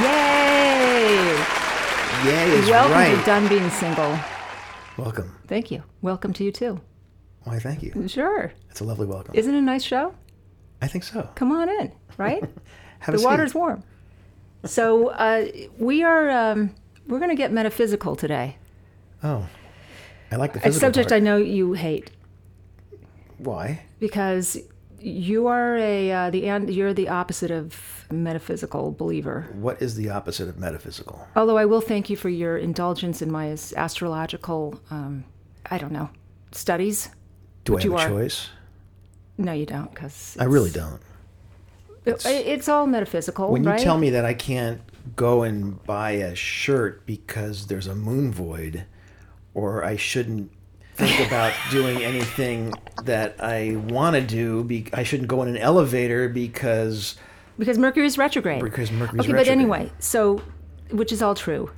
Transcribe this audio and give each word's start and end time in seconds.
Yay! 0.00 1.36
Yay 2.24 2.50
is 2.52 2.70
Welcome 2.70 2.92
right. 2.92 3.14
to 3.14 3.24
Done 3.26 3.46
Being 3.46 3.68
Single. 3.68 4.18
Welcome. 4.96 5.36
Thank 5.48 5.70
you. 5.70 5.82
Welcome 6.00 6.32
to 6.32 6.44
you 6.44 6.50
too. 6.50 6.80
Why, 7.42 7.58
thank 7.58 7.82
you. 7.82 8.08
Sure. 8.08 8.54
It's 8.70 8.80
a 8.80 8.84
lovely 8.84 9.06
welcome. 9.06 9.34
Isn't 9.34 9.54
it 9.54 9.58
a 9.58 9.60
nice 9.60 9.82
show? 9.82 10.14
I 10.80 10.86
think 10.88 11.04
so. 11.04 11.28
Come 11.34 11.52
on 11.52 11.68
in, 11.68 11.92
right? 12.16 12.42
A 13.06 13.12
the 13.12 13.22
water's 13.22 13.54
warm. 13.54 13.82
So 14.64 15.08
uh, 15.08 15.48
we 15.78 16.02
are 16.02 16.30
um, 16.30 16.74
we're 17.06 17.18
going 17.18 17.30
to 17.30 17.36
get 17.36 17.52
metaphysical 17.52 18.16
today. 18.16 18.56
Oh, 19.22 19.46
I 20.30 20.36
like 20.36 20.54
the 20.54 20.60
A 20.60 20.62
physical 20.62 20.86
subject 20.86 21.12
I 21.12 21.18
know 21.18 21.36
you 21.36 21.74
hate 21.74 22.10
Why? 23.36 23.82
because 23.98 24.56
you 25.02 25.46
are 25.46 25.76
a 25.76 26.12
uh, 26.12 26.30
the 26.30 26.48
and 26.48 26.70
you're 26.70 26.94
the 26.94 27.08
opposite 27.08 27.50
of 27.50 28.06
metaphysical 28.10 28.92
believer. 28.92 29.48
What 29.54 29.82
is 29.82 29.94
the 29.96 30.10
opposite 30.10 30.48
of 30.48 30.58
metaphysical? 30.58 31.26
Although 31.36 31.58
I 31.58 31.64
will 31.64 31.80
thank 31.80 32.10
you 32.10 32.16
for 32.16 32.28
your 32.28 32.56
indulgence 32.56 33.22
in 33.22 33.30
my 33.30 33.56
astrological, 33.76 34.80
um, 34.90 35.24
I 35.70 35.78
don't 35.78 35.92
know, 35.92 36.10
studies. 36.52 37.10
Do 37.64 37.74
I 37.74 37.80
have 37.80 37.84
you 37.84 37.96
a 37.96 38.00
are. 38.00 38.08
choice? 38.08 38.48
No, 39.38 39.52
you 39.52 39.66
don't, 39.66 39.90
because 39.90 40.36
I 40.38 40.44
really 40.44 40.70
don't. 40.70 41.00
It's, 42.04 42.68
all 42.68 42.86
metaphysical, 42.86 43.52
When 43.52 43.62
you 43.62 43.70
right? 43.70 43.80
tell 43.80 43.96
me 43.96 44.10
that 44.10 44.24
I 44.24 44.34
can't 44.34 44.80
go 45.14 45.42
and 45.42 45.82
buy 45.84 46.12
a 46.12 46.34
shirt 46.34 47.06
because 47.06 47.68
there's 47.68 47.86
a 47.86 47.94
moon 47.94 48.32
void, 48.32 48.86
or 49.54 49.84
I 49.84 49.96
shouldn't 49.96 50.50
think 50.94 51.26
about 51.26 51.52
doing 51.70 52.02
anything 52.02 52.72
that 53.04 53.36
I 53.42 53.76
want 53.76 54.14
to 54.16 54.22
do, 54.22 54.64
be- 54.64 54.88
I 54.92 55.02
shouldn't 55.02 55.28
go 55.28 55.42
in 55.42 55.48
an 55.48 55.56
elevator 55.56 56.28
because 56.28 57.16
because 57.58 57.78
Mercury 57.78 58.06
is 58.06 58.16
retrograde. 58.18 58.62
because 58.62 58.90
Mercury's 58.90 59.24
okay, 59.26 59.32
but 59.32 59.48
anyway, 59.48 59.90
so 59.98 60.42
which 60.90 61.12
is 61.12 61.22
all 61.22 61.34
true. 61.34 61.70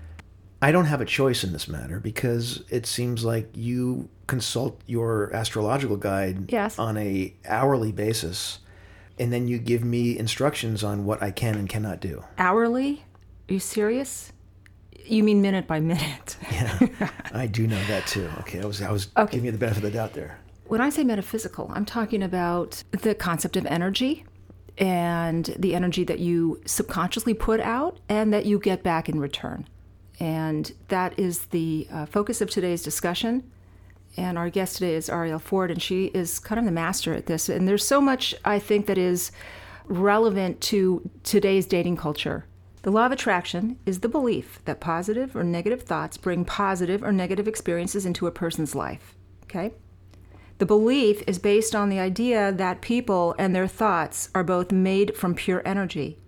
I 0.63 0.73
don't 0.73 0.87
have 0.87 1.01
a 1.03 1.05
choice 1.05 1.45
in 1.45 1.53
this 1.53 1.69
matter 1.69 2.01
because 2.01 2.63
it 2.71 2.87
seems 2.87 3.23
like 3.25 3.51
you 3.55 4.09
consult 4.27 4.81
your 4.87 5.35
astrological 5.35 5.97
guide 5.99 6.51
Yes. 6.51 6.79
on 6.79 6.97
a 6.97 7.35
hourly 7.47 7.93
basis 7.93 8.61
and 9.19 9.31
then 9.33 9.47
you 9.47 9.59
give 9.59 9.85
me 9.85 10.17
instructions 10.19 10.83
on 10.83 11.05
what 11.05 11.23
I 11.23 11.31
can 11.33 11.57
and 11.57 11.69
cannot 11.69 12.01
do. 12.01 12.25
Hourly? 12.39 13.05
Are 13.51 13.53
you 13.53 13.61
serious? 13.61 14.33
You 15.05 15.23
mean 15.23 15.43
minute 15.43 15.67
by 15.67 15.81
minute? 15.81 16.37
Yeah. 16.53 17.11
I 17.33 17.47
do 17.47 17.67
know 17.67 17.83
that 17.87 18.07
too. 18.07 18.29
Okay, 18.41 18.61
I 18.61 18.65
was 18.65 18.81
I 18.81 18.91
was 18.93 19.09
Okay. 19.17 19.33
giving 19.33 19.47
you 19.47 19.53
the 19.53 19.59
benefit 19.59 19.85
of 19.85 19.91
the 19.93 19.97
doubt 19.99 20.13
there. 20.15 20.39
when 20.67 20.81
I 20.81 20.89
say 20.91 21.03
metaphysical, 21.05 21.71
I'm 21.75 21.85
talking 21.85 22.23
about 22.23 22.83
the 22.93 23.15
concept 23.15 23.57
of 23.57 23.67
energy 23.67 24.25
and 24.79 25.55
the 25.59 25.75
energy 25.75 26.05
that 26.05 26.21
you 26.21 26.61
subconsciously 26.65 27.35
put 27.35 27.61
out 27.61 27.99
and 28.09 28.33
that 28.33 28.47
you 28.47 28.59
get 28.59 28.83
back 28.83 29.09
in 29.09 29.19
return. 29.21 29.67
And 30.21 30.73
that 30.89 31.19
is 31.19 31.47
the 31.47 31.87
uh, 31.93 32.07
focus 32.07 32.41
of 32.41 32.49
today's 32.51 32.83
discussion. 32.83 33.43
And 34.17 34.39
our 34.39 34.49
guest 34.49 34.77
today 34.77 34.95
is 34.95 35.09
Arielle 35.09 35.41
Ford, 35.41 35.71
and 35.73 35.83
she 35.83 36.07
is 36.07 36.39
kind 36.39 36.59
of 36.61 36.65
the 36.65 36.71
master 36.73 37.13
at 37.15 37.27
this. 37.27 37.49
And 37.49 37.67
there's 37.67 37.85
so 37.87 38.01
much, 38.01 38.33
I 38.45 38.59
think, 38.61 38.87
that 38.87 38.97
is 38.99 39.33
relevant 39.87 40.61
to 40.63 41.09
today's 41.25 41.67
dating 41.67 41.97
culture. 41.97 42.47
The 42.85 42.91
law 42.91 43.07
of 43.07 43.13
attraction 43.13 43.79
is 43.87 44.01
the 44.01 44.11
belief 44.11 44.61
that 44.67 44.79
positive 44.79 45.35
or 45.35 45.43
negative 45.43 45.85
thoughts 45.85 46.19
bring 46.19 46.45
positive 46.45 47.03
or 47.03 47.13
negative 47.13 47.49
experiences 47.49 48.05
into 48.05 48.27
a 48.27 48.31
person's 48.31 48.75
life. 48.75 49.15
Okay? 49.45 49.73
The 50.59 50.67
belief 50.67 51.23
is 51.27 51.39
based 51.39 51.75
on 51.75 51.89
the 51.89 51.99
idea 51.99 52.53
that 52.53 52.83
people 52.83 53.35
and 53.39 53.57
their 53.57 53.67
thoughts 53.67 54.29
are 54.35 54.45
both 54.45 54.71
made 54.71 55.17
from 55.17 55.35
pure 55.35 55.63
energy, 55.65 56.19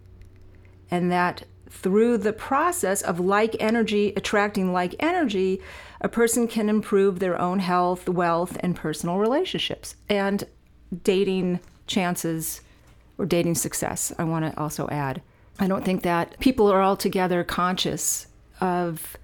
and 0.90 1.12
that 1.12 1.42
through 1.68 2.16
the 2.16 2.32
process 2.32 3.02
of 3.02 3.20
like 3.20 3.54
energy 3.60 4.14
attracting 4.16 4.72
like 4.72 4.94
energy, 4.98 5.60
a 6.00 6.08
person 6.08 6.48
can 6.48 6.70
improve 6.70 7.18
their 7.18 7.38
own 7.38 7.58
health, 7.58 8.08
wealth, 8.08 8.56
and 8.60 8.74
personal 8.74 9.18
relationships 9.18 9.96
and 10.08 10.44
dating 11.02 11.60
chances 11.86 12.62
or 13.18 13.26
dating 13.26 13.56
success. 13.56 14.10
I 14.18 14.24
want 14.24 14.46
to 14.46 14.58
also 14.58 14.88
add. 14.88 15.20
I 15.58 15.66
don't 15.66 15.84
think 15.84 16.02
that 16.02 16.38
people 16.38 16.70
are 16.70 16.82
altogether 16.82 17.42
conscious 17.44 18.26
of 18.60 19.16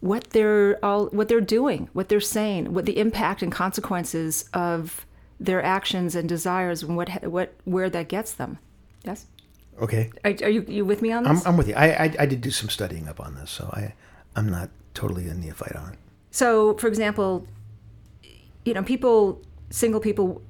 what 0.00 0.30
they're 0.30 0.84
all 0.84 1.06
what 1.06 1.28
they're 1.28 1.40
doing, 1.40 1.88
what 1.92 2.08
they're 2.08 2.20
saying, 2.20 2.72
what 2.74 2.86
the 2.86 2.98
impact 2.98 3.42
and 3.42 3.52
consequences 3.52 4.48
of 4.52 5.06
their 5.38 5.62
actions 5.62 6.14
and 6.14 6.28
desires 6.28 6.82
and 6.82 6.96
what 6.96 7.22
what 7.24 7.54
where 7.64 7.90
that 7.90 8.08
gets 8.08 8.32
them. 8.32 8.58
Yes. 9.04 9.26
Okay. 9.80 10.10
Are, 10.24 10.34
are 10.42 10.48
you 10.48 10.64
you 10.68 10.84
with 10.84 11.02
me 11.02 11.12
on 11.12 11.26
I'm, 11.26 11.36
this? 11.36 11.46
I'm 11.46 11.56
with 11.56 11.68
you. 11.68 11.74
I, 11.74 11.86
I 12.04 12.16
I 12.20 12.26
did 12.26 12.40
do 12.40 12.50
some 12.50 12.68
studying 12.68 13.08
up 13.08 13.20
on 13.20 13.34
this, 13.34 13.50
so 13.50 13.70
I 13.72 13.94
I'm 14.36 14.48
not 14.48 14.70
totally 14.94 15.28
a 15.28 15.34
neophyte 15.34 15.76
on 15.76 15.92
it. 15.94 15.98
so, 16.30 16.74
for 16.74 16.86
example, 16.86 17.46
you 18.64 18.74
know, 18.74 18.82
people, 18.82 19.40
single 19.70 20.00
people, 20.00 20.42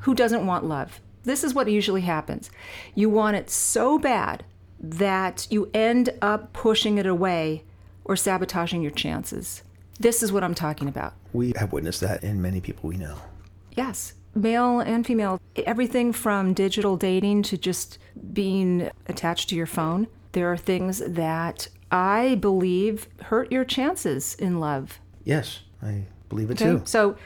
who 0.00 0.14
doesn't 0.14 0.46
want 0.46 0.64
love? 0.64 1.00
This 1.24 1.44
is 1.44 1.54
what 1.54 1.68
usually 1.68 2.00
happens. 2.02 2.50
You 2.94 3.10
want 3.10 3.36
it 3.36 3.50
so 3.50 3.98
bad 3.98 4.44
that 4.80 5.46
you 5.50 5.70
end 5.74 6.10
up 6.22 6.52
pushing 6.52 6.98
it 6.98 7.06
away 7.06 7.64
or 8.04 8.16
sabotaging 8.16 8.82
your 8.82 8.90
chances. 8.90 9.62
This 10.00 10.22
is 10.22 10.32
what 10.32 10.44
I'm 10.44 10.54
talking 10.54 10.88
about. 10.88 11.14
We 11.32 11.52
have 11.56 11.72
witnessed 11.72 12.00
that 12.02 12.22
in 12.22 12.40
many 12.40 12.60
people 12.60 12.88
we 12.88 12.96
know. 12.96 13.16
Yes, 13.72 14.14
male 14.34 14.80
and 14.80 15.04
female, 15.06 15.40
everything 15.56 16.12
from 16.12 16.54
digital 16.54 16.96
dating 16.96 17.42
to 17.44 17.58
just 17.58 17.98
being 18.32 18.90
attached 19.06 19.48
to 19.50 19.56
your 19.56 19.66
phone. 19.66 20.06
There 20.32 20.50
are 20.52 20.56
things 20.56 20.98
that 21.06 21.68
I 21.90 22.36
believe 22.36 23.08
hurt 23.22 23.50
your 23.50 23.64
chances 23.64 24.34
in 24.36 24.60
love. 24.60 25.00
Yes, 25.24 25.60
I 25.82 26.04
believe 26.28 26.50
it 26.50 26.60
Okay? 26.62 26.78
too. 26.78 26.82
So, 26.84 27.16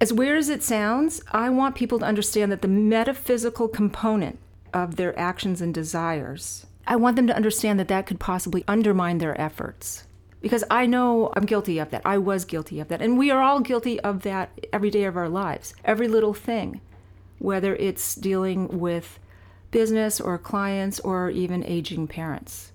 as 0.00 0.12
weird 0.12 0.38
as 0.38 0.48
it 0.48 0.64
sounds, 0.64 1.20
I 1.30 1.48
want 1.50 1.76
people 1.76 2.00
to 2.00 2.04
understand 2.04 2.50
that 2.50 2.62
the 2.62 2.68
metaphysical 2.68 3.68
component 3.68 4.38
of 4.74 4.96
their 4.96 5.16
actions 5.16 5.60
and 5.60 5.72
desires, 5.72 6.66
I 6.86 6.96
want 6.96 7.16
them 7.16 7.26
to 7.26 7.36
understand 7.36 7.78
that 7.78 7.88
that 7.88 8.06
could 8.06 8.20
possibly 8.20 8.64
undermine 8.66 9.18
their 9.18 9.40
efforts. 9.40 10.04
Because 10.40 10.64
I 10.70 10.86
know 10.86 11.32
I'm 11.36 11.46
guilty 11.46 11.78
of 11.78 11.90
that. 11.90 12.02
I 12.04 12.18
was 12.18 12.44
guilty 12.44 12.80
of 12.80 12.88
that. 12.88 13.00
And 13.00 13.16
we 13.16 13.30
are 13.30 13.40
all 13.40 13.60
guilty 13.60 14.00
of 14.00 14.22
that 14.22 14.50
every 14.72 14.90
day 14.90 15.04
of 15.04 15.16
our 15.16 15.28
lives. 15.28 15.74
Every 15.84 16.08
little 16.08 16.34
thing, 16.34 16.80
whether 17.38 17.76
it's 17.76 18.16
dealing 18.16 18.80
with 18.80 19.20
business 19.70 20.20
or 20.20 20.36
clients 20.38 20.98
or 21.00 21.30
even 21.30 21.64
aging 21.64 22.08
parents 22.08 22.72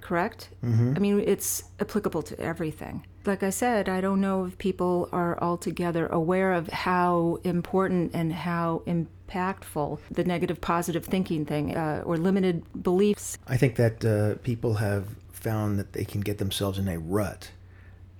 correct? 0.00 0.48
Mm-hmm. 0.64 0.94
I 0.96 0.98
mean, 0.98 1.20
it's 1.20 1.64
applicable 1.80 2.22
to 2.22 2.40
everything. 2.40 3.06
Like 3.24 3.42
I 3.42 3.50
said, 3.50 3.88
I 3.88 4.00
don't 4.00 4.20
know 4.20 4.44
if 4.44 4.56
people 4.58 5.08
are 5.12 5.38
altogether 5.42 6.06
aware 6.06 6.52
of 6.52 6.68
how 6.68 7.40
important 7.42 8.12
and 8.14 8.32
how 8.32 8.82
impactful 9.26 9.98
the 10.10 10.24
negative 10.24 10.60
positive 10.60 11.04
thinking 11.04 11.44
thing 11.44 11.76
uh, 11.76 12.02
or 12.04 12.16
limited 12.16 12.64
beliefs. 12.82 13.38
I 13.46 13.56
think 13.56 13.76
that 13.76 14.04
uh, 14.04 14.36
people 14.42 14.74
have 14.74 15.08
found 15.32 15.78
that 15.78 15.92
they 15.92 16.04
can 16.04 16.20
get 16.20 16.38
themselves 16.38 16.78
in 16.78 16.88
a 16.88 16.98
rut 16.98 17.50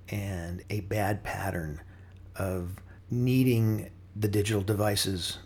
and 0.08 0.62
a 0.70 0.80
bad 0.80 1.24
pattern 1.24 1.80
of 2.36 2.76
needing 3.10 3.90
the 4.14 4.28
digital 4.28 4.62
devices 4.62 5.38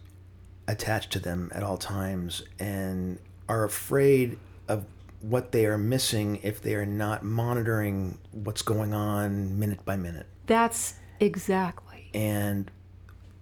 attached 0.69 1.11
to 1.13 1.19
them 1.19 1.51
at 1.55 1.63
all 1.63 1.77
times 1.77 2.43
and 2.59 3.19
are 3.49 3.65
afraid 3.65 4.39
of 4.69 4.85
what 5.21 5.53
they 5.53 5.67
are 5.67 5.79
missing 5.79 6.39
if 6.43 6.61
they 6.61 6.75
are 6.75 6.87
not 6.87 7.25
monitoring 7.25 8.19
what's 8.33 8.63
going 8.63 8.95
on 8.95 9.59
minute 9.59 9.85
by 9.85 9.97
minute. 9.97 10.27
That's 10.47 10.95
exactly. 11.19 12.11
And 12.15 12.71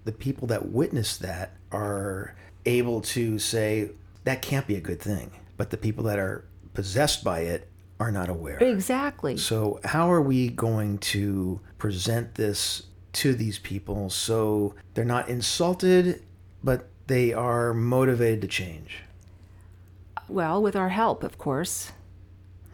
the 0.04 0.12
people 0.12 0.48
that 0.48 0.70
witness 0.70 1.16
that 1.18 1.57
are 1.72 2.34
able 2.66 3.00
to 3.00 3.38
say 3.38 3.90
that 4.24 4.42
can't 4.42 4.66
be 4.66 4.76
a 4.76 4.80
good 4.80 5.00
thing. 5.00 5.30
But 5.56 5.70
the 5.70 5.76
people 5.76 6.04
that 6.04 6.18
are 6.18 6.44
possessed 6.74 7.24
by 7.24 7.40
it 7.40 7.68
are 7.98 8.12
not 8.12 8.28
aware. 8.28 8.58
Exactly. 8.58 9.36
So, 9.36 9.80
how 9.84 10.10
are 10.10 10.22
we 10.22 10.48
going 10.48 10.98
to 10.98 11.60
present 11.78 12.34
this 12.36 12.84
to 13.14 13.34
these 13.34 13.58
people 13.58 14.10
so 14.10 14.74
they're 14.94 15.04
not 15.04 15.28
insulted, 15.28 16.22
but 16.62 16.88
they 17.08 17.32
are 17.32 17.74
motivated 17.74 18.40
to 18.42 18.46
change? 18.48 19.00
Well, 20.28 20.62
with 20.62 20.76
our 20.76 20.90
help, 20.90 21.24
of 21.24 21.38
course. 21.38 21.90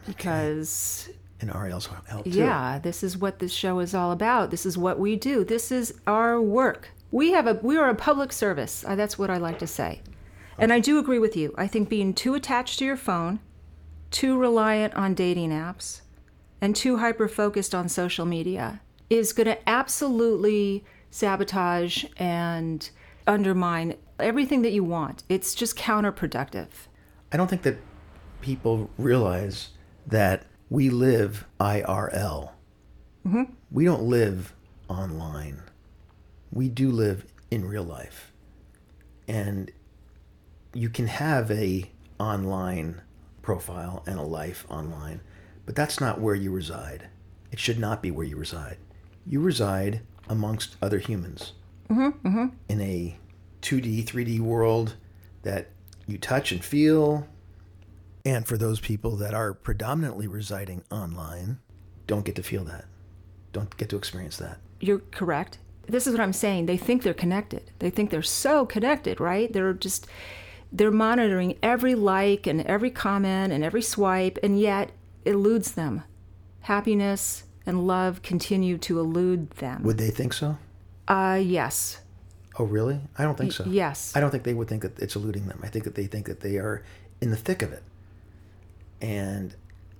because 0.05 1.09
And 1.39 1.49
Arielle's 1.49 1.87
help 2.07 2.25
too. 2.25 2.31
yeah, 2.31 2.79
this 2.79 3.01
is 3.01 3.17
what 3.17 3.39
this 3.39 3.51
show 3.53 3.79
is 3.79 3.95
all 3.95 4.11
about. 4.11 4.51
This 4.51 4.65
is 4.65 4.77
what 4.77 4.99
we 4.99 5.15
do. 5.15 5.43
This 5.43 5.71
is 5.71 5.93
our 6.05 6.41
work. 6.41 6.89
We 7.15 7.31
have 7.31 7.47
a 7.47 7.53
we 7.61 7.77
are 7.77 7.87
a 7.87 7.95
public 7.95 8.33
service. 8.33 8.83
Uh, 8.85 8.95
that's 8.95 9.17
what 9.17 9.29
I 9.29 9.37
like 9.37 9.57
to 9.59 9.67
say. 9.67 10.01
And 10.57 10.73
I 10.73 10.81
do 10.81 10.99
agree 10.99 11.17
with 11.17 11.37
you. 11.37 11.55
I 11.57 11.65
think 11.65 11.87
being 11.87 12.13
too 12.13 12.33
attached 12.35 12.77
to 12.79 12.85
your 12.85 12.97
phone, 12.97 13.39
too 14.11 14.37
reliant 14.37 14.93
on 14.95 15.13
dating 15.13 15.51
apps, 15.51 16.01
and 16.59 16.75
too 16.75 16.97
hyper 16.97 17.29
focused 17.29 17.73
on 17.73 17.87
social 17.87 18.25
media 18.25 18.81
is 19.09 19.31
going 19.31 19.47
to 19.47 19.69
absolutely 19.69 20.83
sabotage 21.09 22.03
and 22.17 22.89
undermine 23.25 23.95
everything 24.19 24.61
that 24.63 24.73
you 24.73 24.83
want. 24.83 25.23
It's 25.29 25.55
just 25.55 25.77
counterproductive. 25.77 26.67
I 27.31 27.37
don't 27.37 27.49
think 27.49 27.61
that 27.61 27.77
people 28.41 28.89
realize 28.97 29.69
that 30.05 30.43
we 30.69 30.89
live 30.89 31.45
IRL. 31.61 32.51
We 33.71 33.85
don't 33.85 34.03
live 34.03 34.53
online. 34.89 35.61
We 36.51 36.69
do 36.69 36.91
live 36.91 37.25
in 37.51 37.65
real 37.65 37.83
life. 37.83 38.31
And 39.27 39.71
you 40.73 40.89
can 40.89 41.07
have 41.07 41.49
a 41.51 41.91
online 42.19 43.01
profile 43.41 44.03
and 44.07 44.19
a 44.19 44.23
life 44.23 44.65
online, 44.69 45.21
but 45.65 45.75
that's 45.75 45.99
not 45.99 46.19
where 46.19 46.35
you 46.35 46.51
reside. 46.51 47.09
It 47.51 47.59
should 47.59 47.79
not 47.79 48.01
be 48.01 48.11
where 48.11 48.25
you 48.25 48.37
reside. 48.37 48.77
You 49.25 49.39
reside 49.39 50.01
amongst 50.27 50.75
other 50.81 50.99
humans 50.99 51.53
mm-hmm, 51.89 52.27
mm-hmm. 52.27 52.47
in 52.67 52.81
a 52.81 53.17
2D, 53.61 54.05
3D 54.05 54.39
world 54.39 54.95
that 55.43 55.69
you 56.05 56.17
touch 56.17 56.51
and 56.51 56.63
feel. 56.63 57.27
And 58.25 58.45
for 58.45 58.57
those 58.57 58.79
people 58.79 59.15
that 59.17 59.33
are 59.33 59.53
predominantly 59.53 60.27
residing 60.27 60.83
online, 60.91 61.59
don't 62.07 62.25
get 62.25 62.35
to 62.35 62.43
feel 62.43 62.63
that, 62.65 62.85
don't 63.53 63.75
get 63.77 63.89
to 63.89 63.97
experience 63.97 64.37
that. 64.37 64.59
You're 64.79 64.99
correct. 64.99 65.59
This 65.87 66.07
is 66.07 66.13
what 66.13 66.21
I'm 66.21 66.33
saying. 66.33 66.65
They 66.65 66.77
think 66.77 67.03
they're 67.03 67.13
connected. 67.13 67.71
They 67.79 67.89
think 67.89 68.09
they're 68.09 68.21
so 68.21 68.65
connected, 68.65 69.19
right? 69.19 69.51
They're 69.51 69.73
just 69.73 70.07
they're 70.71 70.91
monitoring 70.91 71.57
every 71.63 71.95
like 71.95 72.47
and 72.47 72.61
every 72.61 72.89
comment 72.89 73.53
and 73.53 73.63
every 73.63 73.81
swipe 73.81 74.37
and 74.43 74.59
yet 74.59 74.91
it 75.23 75.31
eludes 75.31 75.73
them. 75.73 76.03
Happiness 76.61 77.43
and 77.65 77.85
love 77.87 78.21
continue 78.21 78.77
to 78.79 78.99
elude 78.99 79.51
them. 79.51 79.83
Would 79.83 79.97
they 79.97 80.09
think 80.09 80.33
so? 80.33 80.57
Uh 81.07 81.39
yes. 81.41 82.01
Oh, 82.57 82.63
really? 82.63 83.01
I 83.17 83.23
don't 83.23 83.37
think 83.37 83.51
so. 83.51 83.65
yes. 83.67 84.13
I 84.15 84.21
don't 84.21 84.31
think 84.31 84.43
they 84.43 84.53
would 84.53 84.69
think 84.69 84.81
that 84.83 84.97
it's 84.99 85.15
eluding 85.15 85.47
them. 85.47 85.59
I 85.61 85.67
think 85.67 85.83
that 85.83 85.95
they 85.95 86.07
think 86.07 86.25
that 86.27 86.39
they 86.39 86.55
are 86.57 86.83
in 87.19 87.29
the 87.29 87.35
thick 87.35 87.61
of 87.61 87.73
it. 87.73 87.83
And 89.01 89.53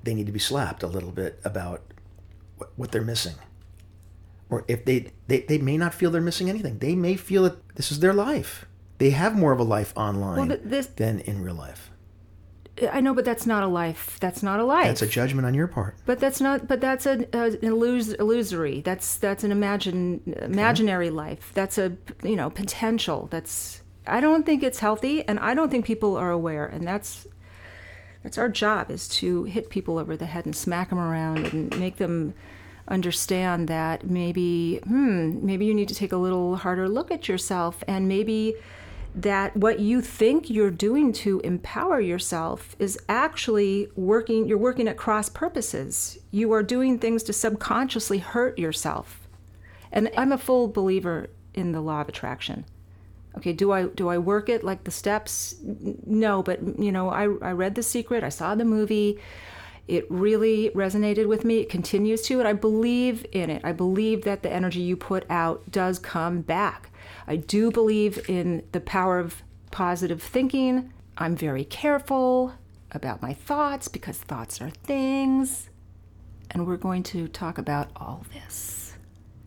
they 0.04 0.14
need 0.14 0.26
to 0.28 0.32
be 0.32 0.40
slapped 0.40 0.82
a 0.82 0.88
little 0.88 1.12
bit 1.12 1.38
about 1.44 1.82
what, 2.58 2.72
what 2.78 2.92
they're 2.92 3.04
missing. 3.04 3.36
Or 4.50 4.64
if 4.68 4.86
they, 4.86 5.12
they, 5.28 5.42
they 5.42 5.58
may 5.58 5.78
not 5.78 5.94
feel 5.94 6.12
they're 6.12 6.22
missing 6.22 6.50
anything. 6.50 6.78
They 6.80 6.96
may 6.96 7.16
feel 7.16 7.44
that 7.44 7.76
this 7.76 7.92
is 7.92 8.00
their 8.00 8.14
life. 8.14 8.66
They 9.00 9.10
have 9.10 9.36
more 9.36 9.52
of 9.52 9.60
a 9.60 9.64
life 9.64 9.92
online 9.98 10.48
Well, 10.48 10.58
this- 10.64 10.88
than 10.88 11.20
in 11.22 11.42
real 11.42 11.56
life. 11.56 11.92
I 12.92 13.00
know 13.00 13.14
but 13.14 13.24
that's 13.24 13.46
not 13.46 13.64
a 13.64 13.68
life. 13.68 14.18
That's 14.20 14.44
not 14.44 14.60
a 14.60 14.66
life. 14.66 14.86
That's 14.88 15.02
a 15.02 15.08
judgment 15.08 15.46
on 15.46 15.54
your 15.54 15.68
part. 15.68 15.96
But 16.06 16.20
that's 16.20 16.42
not. 16.42 16.68
But 16.68 16.82
that's 16.82 17.06
a, 17.06 17.26
a 17.32 17.38
uh, 17.44 17.46
an 17.46 17.60
illus- 17.62 18.12
illusory. 18.16 18.82
That's 18.82 19.16
that's 19.16 19.46
an 19.46 19.54
imagine 19.54 20.36
imaginary 20.42 21.10
life. 21.10 21.52
That's 21.54 21.78
a 21.78 21.96
you 22.22 22.36
know 22.36 22.50
potential. 22.50 23.28
That's. 23.32 23.82
I 24.08 24.20
don't 24.20 24.46
think 24.46 24.62
it's 24.62 24.80
healthy, 24.80 25.26
and 25.26 25.40
I 25.40 25.54
don't 25.54 25.70
think 25.72 25.86
people 25.86 26.18
are 26.18 26.32
aware. 26.32 26.66
And 26.66 26.86
that's 26.86 27.26
that's 28.24 28.38
our 28.38 28.50
job 28.50 28.92
is 28.92 29.08
to 29.20 29.46
hit 29.46 29.70
people 29.70 29.98
over 29.98 30.18
the 30.18 30.26
head 30.26 30.46
and 30.46 30.54
smack 30.54 30.90
them 30.90 31.00
around 31.00 31.46
and 31.48 31.80
make 31.80 31.96
them 31.96 32.34
understand 32.88 33.68
that 33.68 34.06
maybe 34.06 34.80
hmm 34.84 35.44
maybe 35.46 35.66
you 35.66 35.74
need 35.74 35.88
to 35.88 35.96
take 35.96 36.12
a 36.12 36.18
little 36.18 36.56
harder 36.56 36.88
look 36.88 37.10
at 37.10 37.28
yourself 37.28 37.84
and 37.88 38.08
maybe 38.08 38.56
that 39.16 39.56
what 39.56 39.80
you 39.80 40.02
think 40.02 40.50
you're 40.50 40.70
doing 40.70 41.14
to 41.14 41.40
empower 41.40 42.02
yourself 42.02 42.76
is 42.80 43.00
actually 43.08 43.88
working 43.96 44.46
you're 44.46 44.58
working 44.58 44.88
at 44.88 44.98
cross 44.98 45.30
purposes. 45.30 46.20
You 46.32 46.52
are 46.52 46.62
doing 46.62 47.00
things 47.00 47.24
to 47.24 47.34
subconsciously 47.34 48.18
hurt 48.18 48.60
yourself. 48.60 49.28
And 49.92 50.12
i'm 50.18 50.34
a 50.34 50.38
full 50.38 50.68
believer 50.68 51.30
in 51.54 51.72
the 51.72 51.82
law 51.82 52.02
of 52.02 52.10
attraction. 52.10 52.66
Okay 53.38 53.54
do 53.54 53.72
i 53.72 53.84
do 53.86 54.10
i 54.10 54.18
work 54.18 54.50
it 54.50 54.64
like 54.64 54.84
the 54.84 54.92
steps? 54.92 55.56
No 55.62 56.44
but 56.44 56.60
you 56.78 56.92
know 56.92 57.10
i, 57.10 57.24
I 57.24 57.52
read 57.54 57.76
the 57.76 57.84
secret 57.84 58.24
i 58.24 58.30
saw 58.30 58.54
the 58.54 58.66
movie 58.66 59.18
it 59.88 60.10
really 60.10 60.72
resonated 60.72 61.28
with 61.28 61.46
me. 61.46 61.60
It 61.60 61.70
continues 61.70 62.22
to 62.24 62.40
and 62.40 62.48
i 62.48 62.54
believe 62.54 63.26
in 63.32 63.50
it. 63.50 63.62
I 63.64 63.72
believe 63.72 64.24
that 64.24 64.42
the 64.44 64.52
energy 64.52 64.82
you 64.82 64.96
put 64.96 65.26
out 65.30 65.72
does 65.72 66.00
come 66.00 66.42
back. 66.42 66.92
I 67.28 67.36
do 67.36 67.72
believe 67.72 68.28
in 68.30 68.64
the 68.72 68.80
power 68.80 69.20
of 69.20 69.44
positive 69.72 70.22
thinking. 70.22 70.92
I'm 71.18 71.36
very 71.36 71.64
careful 71.64 72.54
about 72.92 73.22
my 73.22 73.34
thoughts 73.34 73.88
because 73.88 74.18
thoughts 74.18 74.62
are 74.62 74.70
things. 74.70 75.70
And 76.52 76.66
we're 76.66 76.78
going 76.78 77.04
to 77.04 77.28
talk 77.28 77.58
about 77.58 77.90
all 77.96 78.26
this. 78.34 78.94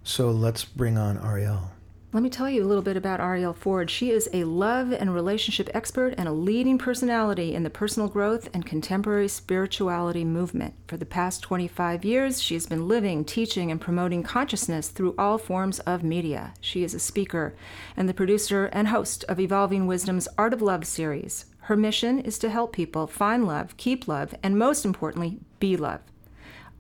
So 0.05 0.31
let's 0.31 0.65
bring 0.65 0.99
on 0.99 1.19
Arielle. 1.19 1.71
Let 2.11 2.23
me 2.23 2.31
tell 2.31 2.49
you 2.49 2.65
a 2.65 2.67
little 2.67 2.83
bit 2.83 2.97
about 2.97 3.21
Arielle 3.21 3.55
Ford. 3.55 3.91
She 3.91 4.11
is 4.11 4.31
a 4.33 4.45
love 4.45 4.93
and 4.93 5.13
relationship 5.13 5.69
expert 5.75 6.15
and 6.17 6.27
a 6.27 6.33
leading 6.33 6.79
personality 6.79 7.55
in 7.55 7.65
the 7.65 7.71
personal 7.71 8.09
growth 8.09 8.49
and 8.55 8.65
contemporary 8.65 9.29
spirituality 9.29 10.25
movement. 10.25 10.73
For 10.87 10.97
the 10.97 11.05
past 11.05 11.43
25 11.43 12.07
years, 12.07 12.41
she 12.41 12.55
has 12.55 12.65
been 12.65 12.89
living, 12.89 13.27
teaching, 13.27 13.71
and 13.71 13.79
promoting 13.79 14.23
consciousness 14.23 14.89
through 14.89 15.17
all 15.19 15.37
forms 15.37 15.81
of 15.81 16.03
media. 16.03 16.55
She 16.63 16.83
is 16.83 16.95
a 16.95 16.99
speaker 16.99 17.55
and 17.95 18.09
the 18.09 18.15
producer 18.15 18.71
and 18.73 18.89
host 18.89 19.27
of 19.29 19.39
Evolving 19.39 19.87
Wisdom's 19.87 20.29
Art 20.39 20.55
of 20.55 20.63
Love 20.63 20.87
series. 20.87 21.45
Her 21.65 21.77
mission 21.77 22.21
is 22.21 22.39
to 22.39 22.49
help 22.49 22.73
people 22.73 23.07
find 23.07 23.47
love, 23.47 23.77
keep 23.77 24.09
love, 24.09 24.35
and 24.43 24.59
most 24.59 24.87
importantly, 24.87 25.41
be 25.61 25.77
love. 25.77 26.01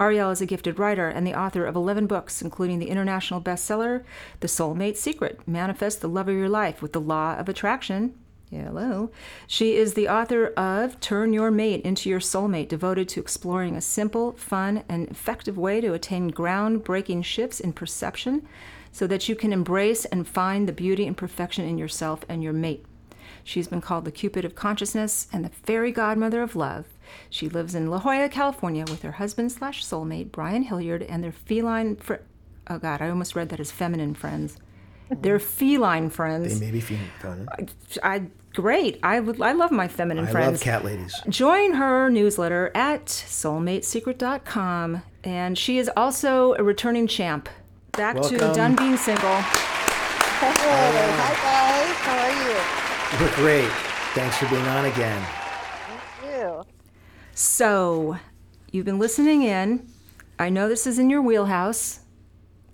Arielle 0.01 0.31
is 0.31 0.41
a 0.41 0.47
gifted 0.47 0.79
writer 0.79 1.09
and 1.09 1.27
the 1.27 1.39
author 1.39 1.65
of 1.65 1.75
11 1.75 2.07
books, 2.07 2.41
including 2.41 2.79
the 2.79 2.89
international 2.89 3.41
bestseller, 3.41 4.05
The 4.39 4.47
Soulmate 4.47 4.97
Secret 4.97 5.41
Manifest 5.47 6.01
the 6.01 6.09
Love 6.09 6.29
of 6.29 6.37
Your 6.37 6.49
Life 6.49 6.81
with 6.81 6.93
the 6.93 7.01
Law 7.01 7.35
of 7.37 7.49
Attraction. 7.49 8.15
Hello. 8.49 9.11
She 9.47 9.75
is 9.75 9.95
the 9.95 10.09
author 10.09 10.47
of 10.57 11.01
Turn 11.01 11.33
Your 11.33 11.51
Mate 11.51 11.83
into 11.83 12.09
Your 12.09 12.21
Soulmate, 12.21 12.69
devoted 12.69 13.09
to 13.11 13.21
exploring 13.21 13.75
a 13.75 13.81
simple, 13.81 14.33
fun, 14.33 14.85
and 14.89 15.09
effective 15.09 15.59
way 15.59 15.81
to 15.81 15.93
attain 15.93 16.31
groundbreaking 16.31 17.25
shifts 17.25 17.59
in 17.59 17.73
perception 17.73 18.47
so 18.93 19.07
that 19.09 19.29
you 19.29 19.35
can 19.35 19.53
embrace 19.53 20.05
and 20.07 20.29
find 20.29 20.69
the 20.69 20.73
beauty 20.73 21.07
and 21.07 21.17
perfection 21.17 21.67
in 21.67 21.77
yourself 21.77 22.25
and 22.29 22.43
your 22.43 22.53
mate. 22.53 22.87
She's 23.45 23.69
been 23.69 23.81
called 23.81 24.05
the 24.05 24.13
Cupid 24.13 24.45
of 24.45 24.55
Consciousness 24.55 25.27
and 25.33 25.45
the 25.45 25.51
Fairy 25.51 25.91
Godmother 25.91 26.41
of 26.41 26.55
Love. 26.55 26.87
She 27.31 27.49
lives 27.49 27.75
in 27.75 27.91
La 27.91 27.99
Jolla, 27.99 28.29
California, 28.29 28.85
with 28.89 29.03
her 29.03 29.13
husband 29.13 29.53
slash 29.53 29.85
soulmate 29.85 30.33
Brian 30.33 30.63
Hilliard 30.63 31.03
and 31.03 31.23
their 31.23 31.33
feline. 31.33 31.97
Fr- 31.97 32.15
oh 32.69 32.79
God, 32.79 33.03
I 33.03 33.09
almost 33.09 33.35
read 33.35 33.49
that 33.51 33.61
as 33.61 33.71
feminine 33.71 34.15
friends. 34.15 34.59
Their 35.11 35.39
mm-hmm. 35.39 35.47
feline 35.47 36.11
friends. 36.11 36.59
They 36.59 36.67
may 36.67 36.73
be 36.73 36.81
feeling 36.81 37.09
feminine. 37.21 37.49
I 38.03 38.27
great. 38.55 38.99
I 39.03 39.21
would. 39.21 39.41
I 39.41 39.53
love 39.53 39.71
my 39.71 39.89
feminine 39.89 40.27
I 40.27 40.31
friends. 40.31 40.47
I 40.47 40.51
love 40.51 40.61
cat 40.61 40.85
ladies. 40.85 41.15
Join 41.29 41.75
her 41.75 42.11
newsletter 42.11 42.71
at 42.75 43.07
soulmatesecret.com, 43.07 45.03
and 45.25 45.57
she 45.57 45.79
is 45.79 45.91
also 45.97 46.55
a 46.55 46.63
returning 46.63 47.07
champ. 47.07 47.49
Back 47.93 48.21
to 48.21 48.37
done 48.39 48.77
being 48.77 48.97
single. 48.97 49.41
Hey, 50.39 50.53
hi 50.55 51.35
guys, 51.43 51.97
how 52.07 52.19
are 52.23 52.31
you? 52.45 52.55
We're 53.19 53.35
great. 53.35 53.73
Thanks 54.15 54.37
for 54.37 54.47
being 54.49 54.67
on 54.67 54.85
again. 54.85 55.27
Thank 56.21 56.37
you. 56.37 56.63
So, 57.41 58.19
you've 58.73 58.85
been 58.85 58.99
listening 58.99 59.45
in. 59.45 59.87
I 60.41 60.49
know 60.49 60.69
this 60.69 60.89
is 60.89 60.99
in 60.99 61.09
your 61.09 61.23
wheelhouse, 61.23 62.01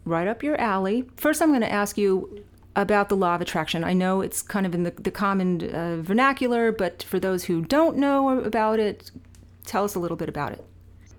right 0.07 0.27
up 0.27 0.43
your 0.43 0.59
alley. 0.59 1.05
First, 1.19 1.43
I'm 1.43 1.51
going 1.51 1.61
to 1.61 1.71
ask 1.71 1.99
you 1.99 2.43
about 2.75 3.11
the 3.11 3.15
law 3.15 3.35
of 3.35 3.43
attraction. 3.43 3.85
I 3.85 3.93
know 3.93 4.23
it's 4.23 4.41
kind 4.41 4.65
of 4.65 4.75
in 4.75 4.85
the, 4.85 4.91
the 4.93 5.11
common 5.11 5.71
uh, 5.71 5.99
vernacular, 6.01 6.73
but 6.73 7.03
for 7.03 7.21
those 7.21 7.45
who 7.45 7.61
don't 7.61 7.99
know 7.99 8.41
about 8.41 8.81
it, 8.81 9.11
tell 9.67 9.85
us 9.85 9.97
a 9.97 9.99
little 9.99 10.17
bit 10.17 10.31
about 10.31 10.53
it. 10.53 10.65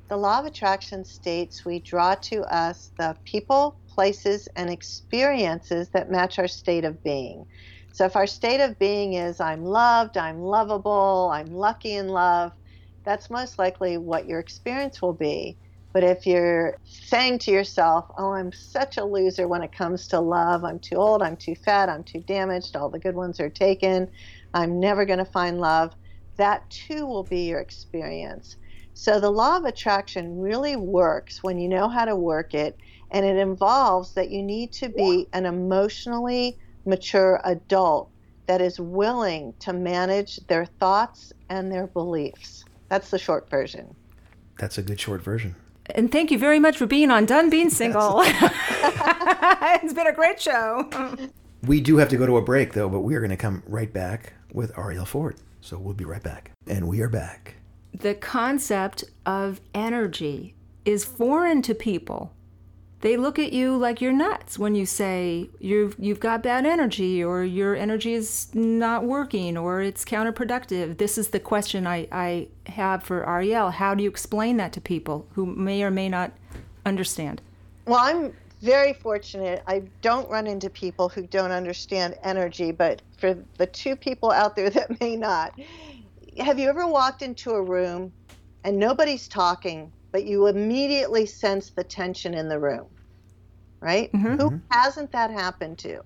The 0.07 0.17
law 0.17 0.39
of 0.39 0.47
attraction 0.47 1.05
states 1.05 1.63
we 1.63 1.77
draw 1.77 2.15
to 2.15 2.41
us 2.51 2.89
the 2.97 3.15
people, 3.25 3.77
places, 3.87 4.49
and 4.55 4.71
experiences 4.71 5.89
that 5.89 6.09
match 6.09 6.39
our 6.39 6.47
state 6.47 6.83
of 6.83 7.03
being. 7.03 7.45
So 7.91 8.05
if 8.05 8.15
our 8.15 8.25
state 8.25 8.59
of 8.59 8.79
being 8.79 9.13
is 9.13 9.39
I'm 9.39 9.63
loved, 9.63 10.17
I'm 10.17 10.41
lovable, 10.41 11.29
I'm 11.31 11.53
lucky 11.53 11.93
in 11.93 12.07
love, 12.07 12.51
that's 13.05 13.29
most 13.29 13.59
likely 13.59 13.97
what 13.97 14.27
your 14.27 14.39
experience 14.39 15.01
will 15.01 15.13
be. 15.13 15.57
But 15.93 16.03
if 16.03 16.27
you're 16.27 16.75
saying 16.83 17.39
to 17.39 17.51
yourself, 17.51 18.05
oh, 18.17 18.33
I'm 18.33 18.51
such 18.51 18.97
a 18.97 19.05
loser 19.05 19.47
when 19.47 19.61
it 19.61 19.71
comes 19.71 20.07
to 20.07 20.19
love, 20.19 20.65
I'm 20.65 20.79
too 20.79 20.95
old, 20.95 21.21
I'm 21.21 21.37
too 21.37 21.55
fat, 21.55 21.87
I'm 21.87 22.03
too 22.03 22.19
damaged, 22.27 22.75
all 22.75 22.89
the 22.89 22.99
good 22.99 23.15
ones 23.15 23.39
are 23.39 23.49
taken, 23.49 24.09
I'm 24.53 24.81
never 24.81 25.05
going 25.05 25.19
to 25.19 25.25
find 25.25 25.61
love, 25.61 25.93
that 26.35 26.69
too 26.69 27.05
will 27.05 27.23
be 27.23 27.43
your 27.43 27.61
experience. 27.61 28.57
So 28.93 29.21
the 29.21 29.29
law 29.29 29.55
of 29.55 29.63
attraction 29.63 30.39
really 30.39 30.75
works 30.75 31.41
when 31.41 31.59
you 31.59 31.69
know 31.69 31.87
how 31.87 32.03
to 32.03 32.15
work 32.15 32.53
it, 32.53 32.77
and 33.11 33.25
it 33.25 33.37
involves 33.37 34.13
that 34.15 34.31
you 34.31 34.43
need 34.43 34.73
to 34.73 34.89
be 34.89 35.27
an 35.31 35.45
emotionally 35.45 36.57
mature 36.85 37.39
adult 37.45 38.09
that 38.47 38.61
is 38.61 38.79
willing 38.79 39.53
to 39.59 39.71
manage 39.71 40.37
their 40.47 40.65
thoughts 40.65 41.31
and 41.49 41.71
their 41.71 41.87
beliefs. 41.87 42.65
That's 42.89 43.09
the 43.09 43.19
short 43.19 43.49
version. 43.49 43.95
That's 44.59 44.77
a 44.77 44.83
good 44.83 44.99
short 44.99 45.21
version. 45.21 45.55
And 45.87 46.11
thank 46.11 46.31
you 46.31 46.37
very 46.39 46.59
much 46.59 46.77
for 46.77 46.85
being 46.85 47.11
on 47.11 47.25
Done 47.25 47.49
Being 47.49 47.69
Single. 47.69 48.21
it's 48.25 49.93
been 49.93 50.07
a 50.07 50.13
great 50.13 50.41
show. 50.41 50.89
We 51.65 51.81
do 51.81 51.97
have 51.97 52.09
to 52.09 52.17
go 52.17 52.27
to 52.27 52.37
a 52.37 52.43
break, 52.43 52.73
though, 52.73 52.89
but 52.89 52.99
we 52.99 53.15
are 53.15 53.19
going 53.19 53.31
to 53.31 53.37
come 53.37 53.63
right 53.65 53.91
back 53.91 54.33
with 54.53 54.71
Arielle 54.75 55.07
Ford. 55.07 55.37
So 55.61 55.79
we'll 55.79 55.95
be 55.95 56.05
right 56.05 56.21
back. 56.21 56.51
And 56.67 56.87
we 56.87 57.01
are 57.01 57.09
back. 57.09 57.55
The 57.91 58.13
concept 58.13 59.05
of 59.25 59.61
energy 59.73 60.53
is 60.83 61.03
foreign 61.03 61.63
to 61.63 61.73
people. 61.73 62.33
They 63.05 63.17
look 63.17 63.37
at 63.37 63.53
you 63.53 63.77
like 63.77 64.01
you're 64.01 64.11
nuts 64.11 64.57
when 64.57 64.73
you 64.73 64.87
say 64.87 65.51
you've 65.59 65.95
you've 65.99 66.19
got 66.19 66.41
bad 66.41 66.65
energy 66.65 67.23
or 67.23 67.43
your 67.43 67.75
energy 67.75 68.13
is 68.13 68.47
not 68.55 69.03
working 69.03 69.57
or 69.57 69.79
it's 69.79 70.03
counterproductive. 70.03 70.97
This 70.97 71.19
is 71.19 71.27
the 71.27 71.39
question 71.39 71.85
I, 71.85 72.07
I 72.11 72.47
have 72.65 73.03
for 73.03 73.23
Arielle. 73.23 73.71
How 73.71 73.93
do 73.93 74.01
you 74.01 74.09
explain 74.09 74.57
that 74.57 74.73
to 74.73 74.81
people 74.81 75.27
who 75.33 75.45
may 75.45 75.83
or 75.83 75.91
may 75.91 76.09
not 76.09 76.31
understand? 76.83 77.43
Well, 77.85 77.99
I'm 78.01 78.33
very 78.63 78.93
fortunate. 78.93 79.61
I 79.67 79.83
don't 80.01 80.27
run 80.27 80.47
into 80.47 80.71
people 80.71 81.07
who 81.07 81.27
don't 81.27 81.51
understand 81.51 82.15
energy, 82.23 82.71
but 82.71 83.03
for 83.19 83.37
the 83.59 83.67
two 83.67 83.95
people 83.95 84.31
out 84.31 84.55
there 84.55 84.69
that 84.71 84.99
may 84.99 85.15
not, 85.15 85.53
have 86.39 86.57
you 86.57 86.69
ever 86.69 86.87
walked 86.87 87.21
into 87.21 87.51
a 87.51 87.61
room 87.61 88.11
and 88.63 88.79
nobody's 88.79 89.27
talking, 89.27 89.91
but 90.11 90.25
you 90.25 90.47
immediately 90.47 91.27
sense 91.27 91.69
the 91.69 91.83
tension 91.83 92.33
in 92.33 92.49
the 92.49 92.57
room? 92.57 92.87
Right? 93.85 94.11
Mm-hmm. 94.11 94.41
Who 94.41 94.61
hasn't 94.71 95.11
that 95.13 95.31
happened 95.31 95.77
to? 95.79 96.01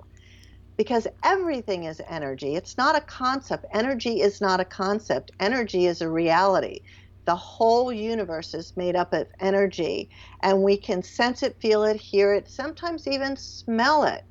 Because 0.77 1.07
everything 1.23 1.85
is 1.85 2.01
energy. 2.07 2.55
It's 2.55 2.77
not 2.77 2.95
a 2.95 3.01
concept. 3.01 3.65
Energy 3.73 4.21
is 4.21 4.41
not 4.41 4.59
a 4.59 4.65
concept. 4.65 5.31
Energy 5.39 5.85
is 5.87 6.01
a 6.01 6.09
reality 6.09 6.81
the 7.29 7.35
whole 7.35 7.93
universe 7.93 8.55
is 8.55 8.73
made 8.75 8.95
up 8.95 9.13
of 9.13 9.27
energy, 9.39 10.09
and 10.41 10.63
we 10.63 10.75
can 10.75 11.03
sense 11.03 11.43
it, 11.43 11.61
feel 11.61 11.83
it, 11.83 11.95
hear 11.95 12.33
it, 12.33 12.49
sometimes 12.49 13.07
even 13.07 13.37
smell 13.37 14.03
it. 14.03 14.23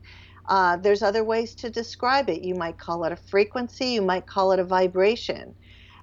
Uh, 0.48 0.76
there's 0.78 1.00
other 1.00 1.22
ways 1.22 1.54
to 1.54 1.70
describe 1.70 2.28
it. 2.28 2.42
You 2.42 2.56
might 2.56 2.76
call 2.76 3.04
it 3.04 3.12
a 3.12 3.16
frequency, 3.16 3.90
you 3.90 4.02
might 4.02 4.26
call 4.26 4.50
it 4.50 4.58
a 4.58 4.64
vibration. 4.64 5.54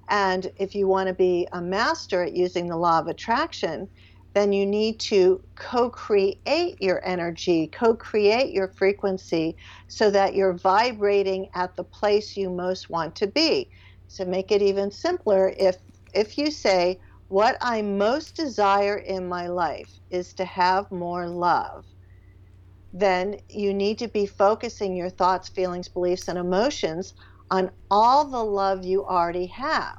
And 0.08 0.50
if 0.58 0.74
you 0.74 0.88
want 0.88 1.08
to 1.10 1.14
be 1.14 1.50
a 1.52 1.62
master 1.62 2.24
at 2.24 2.34
using 2.34 2.70
the 2.70 2.78
law 2.78 3.00
of 3.00 3.08
attraction, 3.08 3.90
then 4.36 4.54
you 4.54 4.68
need 4.68 5.00
to 5.02 5.44
co 5.58 5.90
create 5.92 6.78
your 6.82 7.06
energy, 7.08 7.70
co 7.70 7.96
create 7.96 8.54
your 8.54 8.70
frequency 8.70 9.58
so 9.90 10.12
that 10.12 10.36
you're 10.36 10.58
vibrating 10.58 11.50
at 11.56 11.76
the 11.78 11.86
place 11.86 12.38
you 12.38 12.52
most 12.52 12.90
want 12.92 13.16
to 13.18 13.28
be. 13.28 13.72
So 14.10 14.26
make 14.26 14.52
it 14.52 14.64
even 14.64 14.92
simpler, 14.92 15.54
if 15.60 15.78
if 16.14 16.38
you 16.38 16.52
say, 16.52 17.02
What 17.30 17.58
I 17.62 17.84
most 17.84 18.38
desire 18.38 18.98
in 18.98 19.28
my 19.30 19.48
life 19.50 20.00
is 20.12 20.34
to 20.36 20.46
have 20.46 20.92
more 20.92 21.28
love, 21.30 21.86
then 22.94 23.38
you 23.50 23.74
need 23.74 24.00
to 24.00 24.10
be 24.10 24.26
focusing 24.28 24.96
your 24.96 25.12
thoughts, 25.12 25.50
feelings, 25.50 25.90
beliefs, 25.90 26.28
and 26.30 26.40
emotions 26.40 27.14
on 27.52 27.72
all 27.92 28.30
the 28.32 28.44
love 28.44 28.86
you 28.86 29.06
already 29.06 29.48
have. 29.48 29.98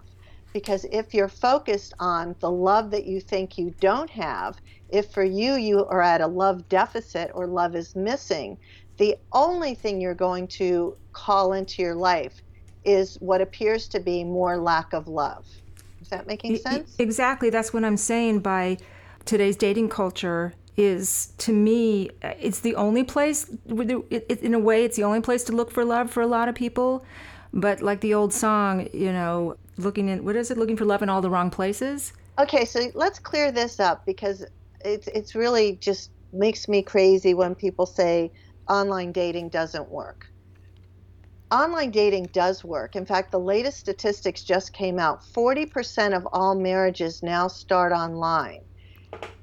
Because 0.57 0.87
if 0.91 1.13
you're 1.13 1.29
focused 1.29 1.93
on 2.01 2.35
the 2.41 2.51
love 2.51 2.91
that 2.93 3.05
you 3.05 3.21
think 3.21 3.59
you 3.59 3.75
don't 3.79 4.09
have, 4.09 4.57
if 4.89 5.11
for 5.11 5.23
you 5.23 5.57
you 5.57 5.85
are 5.85 6.01
at 6.01 6.23
a 6.23 6.27
love 6.27 6.67
deficit 6.71 7.31
or 7.35 7.47
love 7.47 7.77
is 7.77 7.95
missing, 7.95 8.57
the 8.97 9.17
only 9.33 9.75
thing 9.75 10.01
you're 10.01 10.15
going 10.15 10.49
to 10.49 10.97
call 11.13 11.53
into 11.53 11.83
your 11.83 11.95
life 11.95 12.41
is 12.87 13.19
what 13.21 13.43
appears 13.43 13.87
to 13.89 14.01
be 14.01 14.25
more 14.25 14.57
lack 14.57 14.95
of 14.95 15.09
love. 15.09 15.45
Is 16.01 16.09
that 16.09 16.27
making 16.27 16.57
sense? 16.57 16.97
Exactly. 16.99 17.51
That's 17.51 17.75
what 17.75 17.85
I'm 17.85 17.99
saying 17.99 18.39
by 18.39 18.79
today's 19.27 19.57
dating 19.57 19.91
culture 19.91 20.55
is 20.79 21.35
to 21.37 21.53
me 21.53 22.09
uh, 22.23 22.33
it's 22.41 22.61
the 22.61 22.75
only 22.77 23.05
place 23.05 23.51
in 23.69 24.55
a 24.55 24.59
way 24.59 24.87
it's 24.87 24.97
the 24.97 25.05
only 25.05 25.21
place 25.21 25.45
to 25.45 25.53
look 25.53 25.71
for 25.71 25.85
love 25.85 26.11
for 26.11 26.23
a 26.23 26.27
lot 26.27 26.49
of 26.49 26.55
people 26.55 27.05
but 27.53 27.83
like 27.83 28.01
the 28.01 28.13
old 28.13 28.33
song 28.33 28.87
you 28.93 29.11
know 29.11 29.57
looking 29.79 30.09
in 30.09 30.25
what 30.25 30.37
is 30.37 30.51
it 30.51 30.59
looking 30.59 30.77
for 30.77 30.85
love 30.85 31.03
in 31.03 31.09
all 31.09 31.21
the 31.21 31.31
wrong 31.31 31.51
places 31.51 32.13
okay 32.39 32.65
so 32.65 32.91
let's 32.95 33.19
clear 33.19 33.53
this 33.53 33.79
up 33.81 34.05
because 34.07 34.45
it's 34.85 35.09
it's 35.09 35.35
really 35.35 35.77
just 35.77 36.11
makes 36.33 36.69
me 36.69 36.83
crazy 36.83 37.35
when 37.35 37.55
people 37.55 37.87
say 37.87 38.31
online 38.69 39.13
dating 39.13 39.49
doesn't 39.49 39.91
work 39.91 40.27
online 41.51 41.91
dating 41.91 42.29
does 42.33 42.65
work. 42.65 42.97
In 42.97 43.07
fact, 43.07 43.31
the 43.31 43.39
latest 43.39 43.79
statistics 43.79 44.43
just 44.43 44.73
came 44.73 44.99
out 44.99 45.23
40% 45.23 46.17
of 46.17 46.27
all 46.33 46.55
marriages 46.55 47.23
now 47.23 47.49
start 47.49 47.93
online. 47.93 48.61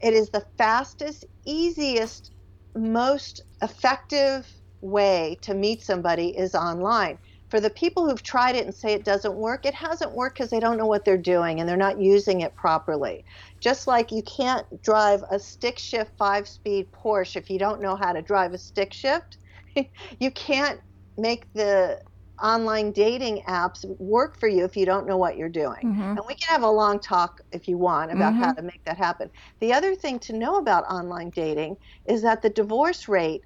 It 0.02 0.14
is 0.14 0.30
the 0.30 0.46
fastest, 0.58 1.26
easiest, 1.46 2.32
most 2.76 3.42
effective 3.62 4.52
way 4.82 5.38
to 5.42 5.54
meet 5.54 5.82
somebody 5.82 6.38
is 6.38 6.56
online. 6.56 7.18
For 7.54 7.60
the 7.60 7.70
people 7.70 8.10
who've 8.10 8.24
tried 8.24 8.56
it 8.56 8.66
and 8.66 8.74
say 8.74 8.94
it 8.94 9.06
doesn't 9.06 9.36
work, 9.36 9.68
it 9.68 9.76
hasn't 9.76 10.14
worked 10.14 10.40
because 10.40 10.50
they 10.50 10.60
don't 10.60 10.76
know 10.76 10.88
what 10.88 11.06
they're 11.06 11.20
doing 11.20 11.60
and 11.60 11.70
they're 11.70 11.78
not 11.78 12.02
using 12.02 12.42
it 12.42 12.56
properly. 12.56 13.24
Just 13.62 13.86
like 13.86 14.12
you 14.12 14.24
can't 14.24 14.66
drive 14.82 15.22
a 15.30 15.38
stick 15.38 15.78
shift 15.78 16.18
five 16.18 16.48
speed 16.48 16.92
Porsche 16.92 17.36
if 17.36 17.52
you 17.52 17.60
don't 17.60 17.80
know 17.80 17.96
how 17.96 18.12
to 18.12 18.24
drive 18.24 18.54
a 18.54 18.58
stick 18.58 18.92
shift. 18.92 19.38
you 20.20 20.32
can't 20.32 20.82
make 21.16 21.46
the 21.54 22.02
online 22.42 22.92
dating 22.92 23.44
apps 23.48 23.86
work 24.00 24.40
for 24.40 24.50
you 24.50 24.64
if 24.64 24.76
you 24.76 24.88
don't 24.88 25.06
know 25.06 25.18
what 25.18 25.38
you're 25.38 25.48
doing. 25.48 25.84
Mm-hmm. 25.84 26.02
And 26.02 26.22
we 26.28 26.34
can 26.34 26.50
have 26.50 26.64
a 26.64 26.72
long 26.72 27.00
talk 27.00 27.40
if 27.52 27.68
you 27.68 27.78
want 27.78 28.12
about 28.12 28.34
Mm-hmm. 28.34 28.44
how 28.46 28.54
to 28.54 28.64
make 28.64 28.84
that 28.86 28.98
happen. 28.98 29.30
The 29.60 29.74
other 29.74 29.94
thing 29.94 30.18
to 30.22 30.34
know 30.34 30.58
about 30.58 30.86
online 30.86 31.30
dating 31.30 31.78
is 32.06 32.24
that 32.24 32.42
the 32.42 32.50
divorce 32.50 33.08
rate, 33.08 33.44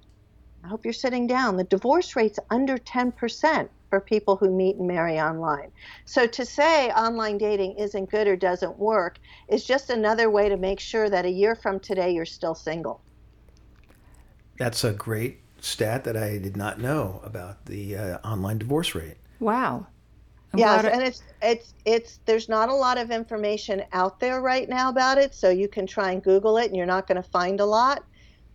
I 0.64 0.68
hope 0.68 0.86
you're 0.86 0.94
sitting 0.94 1.26
down, 1.26 1.58
the 1.58 1.64
divorce 1.64 2.16
rate's 2.16 2.38
under 2.50 2.78
10% 2.78 3.68
for 3.90 4.00
people 4.00 4.36
who 4.36 4.50
meet 4.50 4.76
and 4.76 4.86
marry 4.88 5.18
online. 5.20 5.72
So 6.04 6.26
to 6.26 6.44
say 6.44 6.90
online 6.90 7.38
dating 7.38 7.76
isn't 7.78 8.10
good 8.10 8.26
or 8.28 8.36
doesn't 8.36 8.78
work 8.78 9.18
is 9.48 9.64
just 9.66 9.90
another 9.90 10.30
way 10.30 10.48
to 10.48 10.56
make 10.56 10.80
sure 10.80 11.08
that 11.10 11.24
a 11.26 11.30
year 11.30 11.54
from 11.56 11.80
today 11.80 12.10
you're 12.12 12.24
still 12.26 12.54
single. 12.54 13.04
That's 14.58 14.84
a 14.84 14.92
great 14.92 15.38
stat 15.60 16.04
that 16.04 16.16
I 16.16 16.38
did 16.38 16.56
not 16.56 16.80
know 16.80 17.20
about 17.24 17.66
the 17.66 17.96
uh, 17.96 18.18
online 18.18 18.58
divorce 18.58 18.94
rate. 18.94 19.16
wow 19.40 19.86
I'm 20.52 20.62
yes, 20.62 20.86
I- 20.86 20.92
and 20.92 21.02
it's 21.02 21.22
it's 21.42 21.74
it's 21.86 22.20
there's 22.26 22.48
not 22.48 22.68
a 22.70 22.74
lot 22.74 22.98
of 22.98 23.10
information 23.10 23.84
out 23.92 24.20
there 24.20 24.40
right 24.42 24.68
now 24.68 24.90
about 24.90 25.18
it, 25.18 25.34
so 25.34 25.50
you 25.50 25.68
can 25.68 25.86
try 25.86 26.12
and 26.12 26.22
Google 26.24 26.58
it, 26.58 26.66
and 26.66 26.76
you're 26.76 26.86
not 26.86 27.06
going 27.08 27.22
to 27.22 27.28
find 27.30 27.60
a 27.60 27.66
lot. 27.66 28.04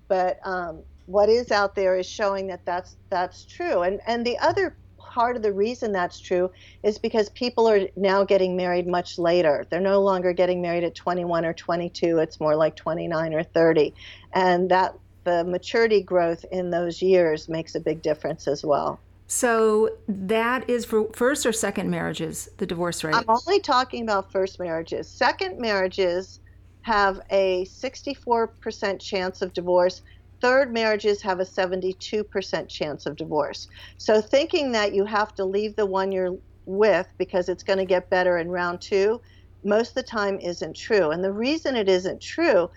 But 0.10 0.40
um, 0.46 0.86
what 1.06 1.30
is 1.30 1.52
out 1.52 1.76
there 1.76 1.98
is 1.98 2.08
showing 2.08 2.48
that 2.48 2.66
that's 2.66 2.98
that's 3.12 3.46
true, 3.46 3.84
and 3.84 4.02
and 4.08 4.26
the 4.26 4.40
other 4.40 4.78
part 5.14 5.36
of 5.36 5.44
the 5.44 5.54
reason 5.54 5.92
that's 5.92 6.20
true 6.20 6.50
is 6.82 6.98
because 6.98 7.30
people 7.30 7.70
are 7.70 7.82
now 7.96 8.24
getting 8.24 8.56
married 8.56 8.88
much 8.88 9.20
later. 9.20 9.66
They're 9.70 9.80
no 9.80 10.02
longer 10.02 10.34
getting 10.34 10.60
married 10.60 10.84
at 10.84 10.96
21 10.96 11.46
or 11.46 11.54
22. 11.54 12.18
It's 12.18 12.40
more 12.40 12.56
like 12.56 12.76
29 12.76 13.34
or 13.34 13.44
30, 13.44 13.94
and 14.34 14.70
that 14.72 14.96
the 15.24 15.44
maturity 15.44 16.02
growth 16.02 16.44
in 16.52 16.72
those 16.72 17.02
years 17.02 17.48
makes 17.48 17.76
a 17.76 17.80
big 17.80 18.02
difference 18.02 18.48
as 18.48 18.66
well. 18.66 19.00
so 19.28 19.90
that 20.08 20.70
is 20.70 20.84
for 20.84 21.12
first 21.14 21.46
or 21.46 21.54
second 21.54 21.90
marriages 21.90 22.50
the 22.58 22.66
divorce 22.66 23.04
rate 23.04 23.16
I'm 23.16 23.24
only 23.30 23.60
talking 23.62 24.04
about 24.04 24.32
first 24.32 24.60
marriages. 24.60 25.08
Second 25.08 25.60
marriages 25.60 26.42
have 26.82 27.22
a 27.32 27.64
64% 27.66 29.00
chance 29.00 29.42
of 29.42 29.54
divorce. 29.54 30.02
Third 30.44 30.74
marriages 30.74 31.24
have 31.24 31.40
a 31.40 31.46
72% 31.46 32.70
chance 32.70 33.08
of 33.08 33.16
divorce. 33.16 33.68
So 33.98 34.22
thinking 34.22 34.74
that 34.74 34.94
you 34.94 35.06
have 35.06 35.34
to 35.36 35.46
leave 35.46 35.76
the 35.76 35.88
one 35.88 36.12
you're 36.12 36.38
with 36.66 37.08
because 37.18 37.50
it's 37.50 37.64
going 37.64 37.80
to 37.80 37.86
get 37.86 38.10
better 38.12 38.38
in 38.38 38.50
round 38.52 38.82
two, 38.82 39.22
most 39.64 39.90
of 39.90 39.96
the 39.96 40.04
time 40.04 40.40
isn't 40.40 40.76
true. 40.76 41.12
And 41.12 41.24
the 41.24 41.34
reason 41.34 41.78
it 41.78 41.90
isn't 41.90 42.22
true 42.22 42.70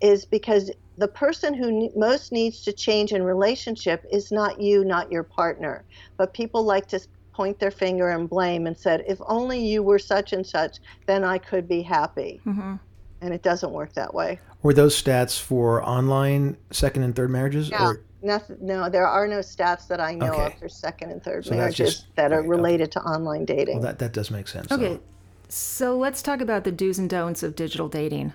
is 0.00 0.26
because 0.26 0.72
the 0.96 1.08
person 1.08 1.54
who 1.54 1.90
most 1.96 2.32
needs 2.32 2.62
to 2.62 2.72
change 2.72 3.12
in 3.12 3.22
relationship 3.24 4.04
is 4.12 4.32
not 4.32 4.60
you, 4.60 4.84
not 4.84 5.12
your 5.12 5.24
partner. 5.24 5.86
But 6.18 6.34
people 6.34 6.64
like 6.64 6.88
to 6.88 7.00
point 7.34 7.58
their 7.60 7.70
finger 7.72 8.10
and 8.10 8.28
blame 8.28 8.66
and 8.66 8.76
said, 8.76 9.04
if 9.08 9.18
only 9.28 9.64
you 9.66 9.82
were 9.82 9.98
such 9.98 10.32
and 10.32 10.46
such, 10.46 10.78
then 11.06 11.24
I 11.24 11.38
could 11.38 11.68
be 11.68 11.82
happy. 11.82 12.42
hmm 12.44 12.76
And 13.20 13.34
it 13.34 13.42
doesn't 13.42 13.72
work 13.72 13.94
that 13.94 14.14
way. 14.14 14.40
Were 14.62 14.74
those 14.74 15.00
stats 15.00 15.40
for 15.40 15.82
online 15.88 16.56
second 16.70 17.02
and 17.04 17.14
third 17.14 17.30
marriages? 17.30 17.70
Yeah. 17.70 17.84
Or, 17.86 18.00
Nothing, 18.20 18.56
no, 18.60 18.90
there 18.90 19.06
are 19.06 19.28
no 19.28 19.38
stats 19.38 19.86
that 19.86 20.00
I 20.00 20.12
know 20.14 20.32
Okay. 20.32 20.46
of 20.46 20.58
for 20.58 20.68
second 20.68 21.12
and 21.12 21.22
third 21.22 21.44
So 21.46 21.54
marriages 21.54 21.94
just- 22.00 22.16
that 22.16 22.32
are 22.32 22.36
right, 22.36 22.40
okay. 22.40 22.48
related 22.48 22.92
to 22.92 23.00
online 23.02 23.44
dating. 23.44 23.76
well, 23.76 23.84
that, 23.86 24.00
that 24.00 24.12
does 24.12 24.30
make 24.32 24.48
sense. 24.48 24.72
okay 24.72 24.94
So, 25.48 25.90
So 25.92 25.96
let's 25.98 26.20
talk 26.20 26.40
about 26.40 26.64
the 26.64 26.72
do's 26.72 26.98
and 26.98 27.08
don'ts 27.08 27.44
of 27.44 27.54
digital 27.54 27.88
dating. 27.88 28.32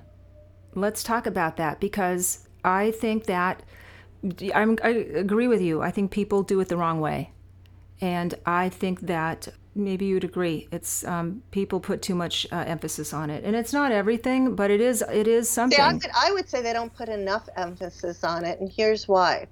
Let's 0.73 1.03
talk 1.03 1.27
about 1.27 1.57
that 1.57 1.81
because 1.81 2.47
I 2.63 2.91
think 2.91 3.25
that 3.25 3.61
I'm, 4.55 4.77
I 4.81 4.89
agree 4.89 5.49
with 5.49 5.61
you. 5.61 5.81
I 5.81 5.91
think 5.91 6.11
people 6.11 6.43
do 6.43 6.61
it 6.61 6.69
the 6.69 6.77
wrong 6.77 7.01
way. 7.01 7.31
And 7.99 8.33
I 8.45 8.69
think 8.69 9.01
that 9.01 9.49
maybe 9.75 10.05
you'd 10.05 10.23
agree. 10.23 10.67
It's 10.71 11.03
um, 11.05 11.41
people 11.51 11.79
put 11.79 12.01
too 12.01 12.15
much 12.15 12.47
uh, 12.51 12.63
emphasis 12.67 13.13
on 13.13 13.29
it, 13.29 13.43
and 13.43 13.55
it's 13.55 13.73
not 13.73 13.91
everything, 13.91 14.55
but 14.55 14.71
it 14.71 14.81
is. 14.81 15.03
It 15.11 15.27
is 15.27 15.49
something. 15.49 15.77
See, 15.77 15.81
I 15.81 15.93
would, 15.93 16.05
I 16.15 16.31
would 16.31 16.49
say 16.49 16.61
they 16.61 16.73
don't 16.73 16.93
put 16.93 17.09
enough 17.09 17.47
emphasis 17.55 18.23
on 18.23 18.45
it, 18.45 18.59
and 18.59 18.71
here's 18.71 19.07
why. 19.07 19.47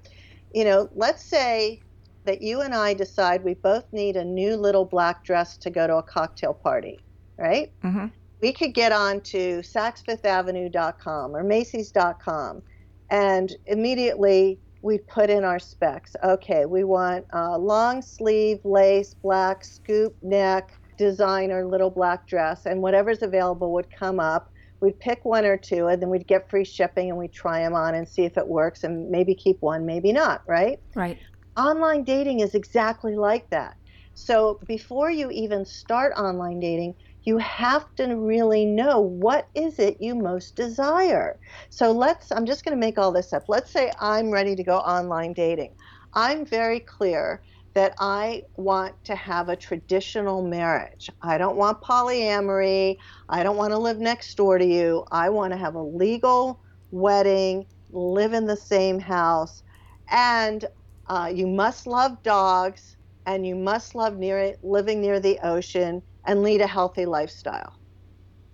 You 0.53 0.65
know, 0.65 0.89
let's 0.95 1.23
say 1.23 1.81
that 2.25 2.41
you 2.41 2.61
and 2.61 2.73
I 2.73 2.93
decide 2.93 3.43
we 3.43 3.55
both 3.55 3.91
need 3.91 4.15
a 4.15 4.23
new 4.23 4.55
little 4.55 4.85
black 4.85 5.23
dress 5.23 5.57
to 5.57 5.69
go 5.69 5.87
to 5.87 5.97
a 5.97 6.03
cocktail 6.03 6.53
party, 6.53 6.99
right? 7.37 7.71
Mm-hmm. 7.83 8.07
We 8.41 8.53
could 8.53 8.73
get 8.73 8.91
on 8.91 9.21
to 9.21 9.59
SaksFifthAvenue.com 9.59 11.35
or 11.35 11.43
Macy's.com 11.43 12.61
and 13.09 13.55
immediately 13.67 14.59
we 14.81 14.97
put 14.97 15.29
in 15.29 15.43
our 15.43 15.59
specs. 15.59 16.15
Okay, 16.23 16.65
we 16.65 16.83
want 16.83 17.25
a 17.33 17.57
long 17.57 18.01
sleeve, 18.01 18.59
lace, 18.63 19.15
black, 19.21 19.63
scoop 19.63 20.15
neck, 20.21 20.71
designer, 20.97 21.65
little 21.65 21.89
black 21.89 22.27
dress, 22.27 22.65
and 22.65 22.81
whatever's 22.81 23.21
available 23.21 23.73
would 23.73 23.87
come 23.91 24.19
up. 24.19 24.51
We'd 24.81 24.99
pick 24.99 25.23
one 25.23 25.45
or 25.45 25.57
two, 25.57 25.87
and 25.87 26.01
then 26.01 26.09
we'd 26.09 26.27
get 26.27 26.49
free 26.49 26.65
shipping, 26.65 27.09
and 27.09 27.17
we'd 27.17 27.33
try 27.33 27.61
them 27.61 27.75
on 27.75 27.93
and 27.93 28.07
see 28.07 28.23
if 28.23 28.37
it 28.37 28.47
works, 28.47 28.83
and 28.83 29.09
maybe 29.09 29.35
keep 29.35 29.57
one, 29.61 29.85
maybe 29.85 30.11
not, 30.11 30.41
right? 30.47 30.79
Right. 30.95 31.19
Online 31.55 32.03
dating 32.03 32.39
is 32.39 32.55
exactly 32.55 33.15
like 33.15 33.49
that. 33.51 33.75
So 34.13 34.59
before 34.67 35.11
you 35.11 35.29
even 35.31 35.65
start 35.65 36.13
online 36.17 36.59
dating, 36.59 36.95
you 37.23 37.37
have 37.37 37.85
to 37.95 38.05
really 38.15 38.65
know 38.65 38.99
what 38.99 39.47
is 39.55 39.79
it 39.79 39.97
you 39.99 40.15
most 40.15 40.55
desire. 40.55 41.37
So 41.69 41.91
let's 41.91 42.31
I'm 42.31 42.45
just 42.45 42.63
going 42.65 42.75
to 42.75 42.79
make 42.79 42.97
all 42.97 43.11
this 43.11 43.33
up. 43.33 43.43
Let's 43.47 43.71
say 43.71 43.91
I'm 43.99 44.31
ready 44.31 44.55
to 44.55 44.63
go 44.63 44.77
online 44.77 45.33
dating. 45.33 45.75
I'm 46.13 46.45
very 46.45 46.79
clear 46.79 47.41
that 47.73 47.93
I 47.99 48.43
want 48.57 48.95
to 49.05 49.15
have 49.15 49.47
a 49.49 49.55
traditional 49.55 50.43
marriage. 50.45 51.09
I 51.21 51.37
don't 51.37 51.55
want 51.55 51.81
polyamory. 51.81 52.97
I 53.29 53.43
don't 53.43 53.55
want 53.57 53.71
to 53.71 53.77
live 53.77 53.99
next 53.99 54.35
door 54.35 54.57
to 54.57 54.65
you. 54.65 55.05
I 55.11 55.29
want 55.29 55.53
to 55.53 55.57
have 55.57 55.75
a 55.75 55.83
legal 55.83 56.61
wedding, 56.91 57.65
live 57.91 58.33
in 58.33 58.45
the 58.45 58.57
same 58.57 58.99
house, 58.99 59.63
and 60.09 60.65
uh, 61.07 61.31
you 61.33 61.47
must 61.47 61.87
love 61.87 62.21
dogs 62.23 62.97
and 63.25 63.45
you 63.45 63.55
must 63.55 63.95
love 63.95 64.17
near 64.17 64.55
living 64.63 65.01
near 65.01 65.19
the 65.19 65.39
ocean 65.43 66.01
and 66.25 66.43
lead 66.43 66.61
a 66.61 66.67
healthy 66.67 67.05
lifestyle. 67.05 67.73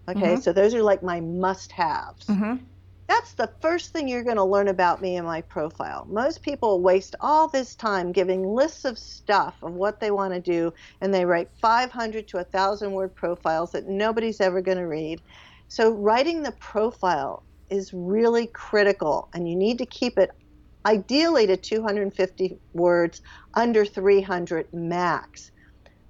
Okay, 0.10 0.36
Mhm. 0.36 0.44
so 0.44 0.54
those 0.54 0.74
are 0.74 0.84
like 0.84 1.04
my 1.04 1.20
must 1.22 1.72
haves. 1.74 2.26
Mm-hmm. 2.28 2.64
That's 3.08 3.34
the 3.36 3.54
first 3.62 3.92
thing 3.92 4.08
you're 4.08 4.24
going 4.24 4.38
to 4.38 4.44
learn 4.44 4.68
about 4.68 5.02
me 5.02 5.16
in 5.18 5.26
my 5.26 5.42
profile. 5.42 6.06
Most 6.10 6.44
people 6.44 6.82
waste 6.82 7.16
all 7.22 7.48
this 7.48 7.76
time 7.76 8.12
giving 8.12 8.44
lists 8.46 8.86
of 8.86 8.98
stuff 9.00 9.58
of 9.64 9.74
what 9.74 10.00
they 10.00 10.12
want 10.12 10.34
to 10.34 10.42
do, 10.42 10.74
and 11.02 11.14
they 11.14 11.26
write 11.26 11.50
500 11.62 12.28
to 12.30 12.38
1,000 12.38 12.92
word 12.94 13.16
profiles 13.16 13.72
that 13.72 13.88
nobody's 13.88 14.42
ever 14.42 14.62
going 14.62 14.78
to 14.78 14.88
read. 14.88 15.22
So, 15.70 15.92
writing 15.92 16.44
the 16.44 16.52
profile 16.54 17.46
is 17.70 17.94
really 17.94 18.48
critical, 18.48 19.30
and 19.34 19.48
you 19.50 19.56
need 19.56 19.78
to 19.80 19.86
keep 19.86 20.18
it 20.18 20.32
ideally 20.86 21.48
to 21.48 21.58
250 21.58 22.60
words, 22.74 23.22
under 23.54 23.86
300 23.86 24.68
max. 24.74 25.52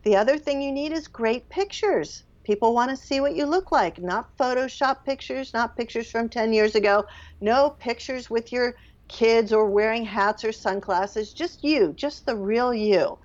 The 0.03 0.15
other 0.15 0.37
thing 0.37 0.61
you 0.61 0.71
need 0.71 0.91
is 0.91 1.07
great 1.07 1.49
pictures. 1.49 2.23
People 2.43 2.73
want 2.73 2.91
to 2.91 2.95
see 2.95 3.19
what 3.19 3.35
you 3.35 3.45
look 3.45 3.71
like, 3.71 4.01
not 4.01 4.37
Photoshop 4.37 5.03
pictures, 5.03 5.53
not 5.53 5.75
pictures 5.75 6.09
from 6.09 6.29
10 6.29 6.53
years 6.53 6.75
ago. 6.75 7.05
No 7.41 7.71
pictures 7.71 8.29
with 8.29 8.53
your 8.53 8.75
kids 9.09 9.51
or 9.51 9.69
wearing 9.69 10.05
hats 10.05 10.45
or 10.45 10.51
sunglasses, 10.51 11.33
just 11.33 11.63
you, 11.63 11.93
just 11.93 12.25
the 12.25 12.35
real 12.35 12.73
you. 12.73 13.17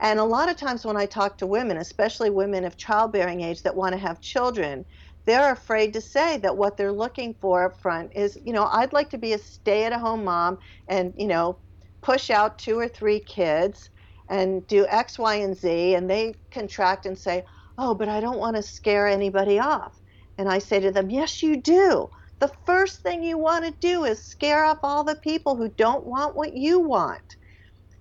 And 0.00 0.18
a 0.18 0.24
lot 0.24 0.48
of 0.48 0.56
times 0.56 0.84
when 0.84 0.96
I 0.96 1.06
talk 1.06 1.38
to 1.38 1.46
women, 1.46 1.76
especially 1.76 2.30
women 2.30 2.64
of 2.64 2.76
childbearing 2.76 3.40
age 3.40 3.62
that 3.62 3.76
want 3.76 3.92
to 3.92 3.98
have 3.98 4.20
children, 4.20 4.84
they're 5.26 5.52
afraid 5.52 5.92
to 5.92 6.00
say 6.00 6.38
that 6.38 6.56
what 6.56 6.76
they're 6.76 6.92
looking 6.92 7.34
for 7.40 7.64
up 7.64 7.80
front 7.80 8.12
is, 8.14 8.38
you 8.44 8.52
know, 8.52 8.66
I'd 8.66 8.92
like 8.92 9.10
to 9.10 9.18
be 9.18 9.32
a 9.32 9.38
stay 9.38 9.84
at 9.84 9.92
home 9.92 10.24
mom 10.24 10.58
and, 10.88 11.14
you 11.16 11.26
know, 11.26 11.58
push 12.02 12.30
out 12.30 12.58
two 12.58 12.78
or 12.78 12.88
three 12.88 13.20
kids 13.20 13.90
and 14.28 14.66
do 14.66 14.86
X, 14.88 15.18
Y, 15.18 15.34
and 15.36 15.56
Z. 15.56 15.94
And 15.94 16.08
they 16.10 16.34
contract 16.50 17.06
and 17.06 17.18
say, 17.18 17.44
oh, 17.78 17.94
but 17.94 18.08
I 18.08 18.20
don't 18.20 18.38
want 18.38 18.56
to 18.56 18.62
scare 18.62 19.06
anybody 19.06 19.58
off. 19.58 20.00
And 20.38 20.48
I 20.48 20.58
say 20.58 20.80
to 20.80 20.90
them, 20.92 21.10
yes, 21.10 21.42
you 21.42 21.60
do. 21.62 22.10
The 22.40 22.52
first 22.66 23.00
thing 23.02 23.22
you 23.22 23.38
want 23.38 23.64
to 23.64 23.74
do 23.80 24.04
is 24.04 24.24
scare 24.24 24.64
off 24.64 24.78
all 24.82 25.04
the 25.04 25.16
people 25.16 25.56
who 25.56 25.68
don't 25.68 26.06
want 26.06 26.36
what 26.36 26.54
you 26.54 26.80
want. 26.80 27.36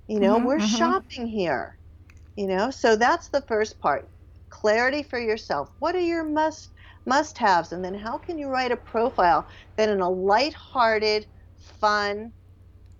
You 0.08 0.20
know, 0.20 0.38
Mhm, 0.38 0.40
we're 0.40 0.60
mhm. 0.60 0.60
shopping 0.60 1.28
here. 1.28 1.78
You 2.36 2.48
know, 2.48 2.72
so 2.72 2.96
that's 2.96 3.30
the 3.30 3.42
first 3.42 3.80
part. 3.80 4.10
Clarity 4.50 5.04
for 5.04 5.20
yourself. 5.20 5.70
What 5.80 5.96
are 5.96 6.00
your 6.02 6.24
must 6.24 6.72
must 7.06 7.38
haves? 7.38 7.72
And 7.72 7.84
then 7.84 7.94
how 7.96 8.18
can 8.18 8.38
you 8.38 8.48
write 8.50 8.72
a 8.72 8.78
profile 8.78 9.48
that 9.78 9.90
in 9.90 10.02
a 10.02 10.10
light-hearted, 10.10 11.28
fun, 11.58 12.34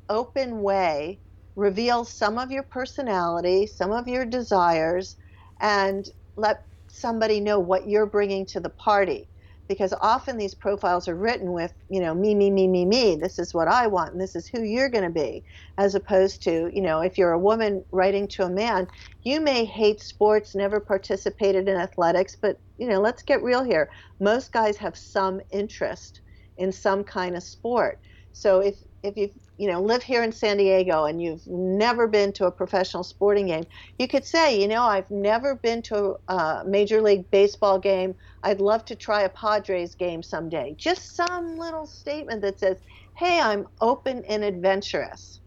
open 0.10 0.62
way 0.62 1.22
reveals 1.56 2.12
some 2.12 2.38
of 2.38 2.52
your 2.52 2.64
personality, 2.64 3.68
some 3.68 3.92
of 3.92 4.08
your 4.08 4.26
desires, 4.26 5.16
and 5.62 6.06
let 6.36 6.64
somebody 6.90 7.40
know 7.40 7.60
what 7.60 7.88
you're 7.88 8.06
bringing 8.06 8.46
to 8.48 8.60
the 8.60 8.70
party. 8.70 9.30
Because 9.68 9.96
often 10.00 10.38
these 10.38 10.54
profiles 10.54 11.08
are 11.08 11.16
written 11.16 11.52
with, 11.52 11.74
you 11.90 12.00
know, 12.00 12.14
me, 12.14 12.36
me, 12.36 12.52
me, 12.52 12.68
me, 12.68 12.86
me. 12.86 13.16
This 13.16 13.40
is 13.40 13.52
what 13.52 13.68
I 13.68 13.88
want, 13.88 14.12
and 14.12 14.22
this 14.22 14.36
is 14.36 14.48
who 14.48 14.62
you're 14.62 14.90
going 14.90 15.06
to 15.06 15.10
be. 15.10 15.44
As 15.80 15.96
opposed 15.96 16.44
to, 16.44 16.70
you 16.72 16.82
know, 16.82 17.02
if 17.02 17.18
you're 17.18 17.32
a 17.32 17.40
woman 17.40 17.84
writing 17.92 18.28
to 18.28 18.44
a 18.44 18.50
man, 18.50 18.88
you 19.24 19.42
may 19.42 19.66
hate 19.66 20.02
sports, 20.02 20.54
never 20.54 20.80
participated 20.80 21.68
in 21.68 21.78
athletics, 21.78 22.38
but, 22.40 22.62
you 22.78 22.88
know, 22.88 23.02
let's 23.02 23.24
get 23.24 23.42
real 23.42 23.64
here. 23.64 23.90
Most 24.20 24.52
guys 24.52 24.78
have 24.78 24.96
some 24.96 25.42
interest 25.52 26.22
in 26.58 26.72
some 26.72 27.04
kind 27.04 27.36
of 27.36 27.44
sport. 27.44 28.00
So 28.34 28.60
if 28.60 28.76
if 29.02 29.18
you 29.18 29.30
you 29.58 29.68
know 29.68 29.82
live 29.82 30.04
here 30.04 30.24
in 30.24 30.32
San 30.32 30.58
Diego 30.58 31.06
and 31.06 31.22
you've 31.22 31.46
never 31.48 32.08
been 32.08 32.34
to 32.34 32.46
a 32.46 32.52
professional 32.52 33.04
sporting 33.04 33.48
game, 33.48 33.64
you 34.00 34.08
could 34.08 34.26
say, 34.26 34.60
you 34.60 34.68
know, 34.68 34.84
I've 34.84 35.10
never 35.10 35.56
been 35.56 35.82
to 35.84 36.18
a 36.28 36.64
major 36.66 37.02
league 37.02 37.30
baseball 37.32 37.80
game. 37.80 38.16
I'd 38.44 38.62
love 38.62 38.86
to 38.86 38.96
try 38.96 39.22
a 39.24 39.30
Padres 39.30 39.96
game 39.96 40.22
someday. 40.22 40.76
Just 40.78 41.16
some 41.16 41.58
little 41.58 41.86
statement 41.86 42.42
that 42.42 42.60
says, 42.60 42.78
"Hey, 43.16 43.40
I'm 43.40 43.68
open 43.82 44.24
and 44.26 44.44
adventurous." 44.44 45.40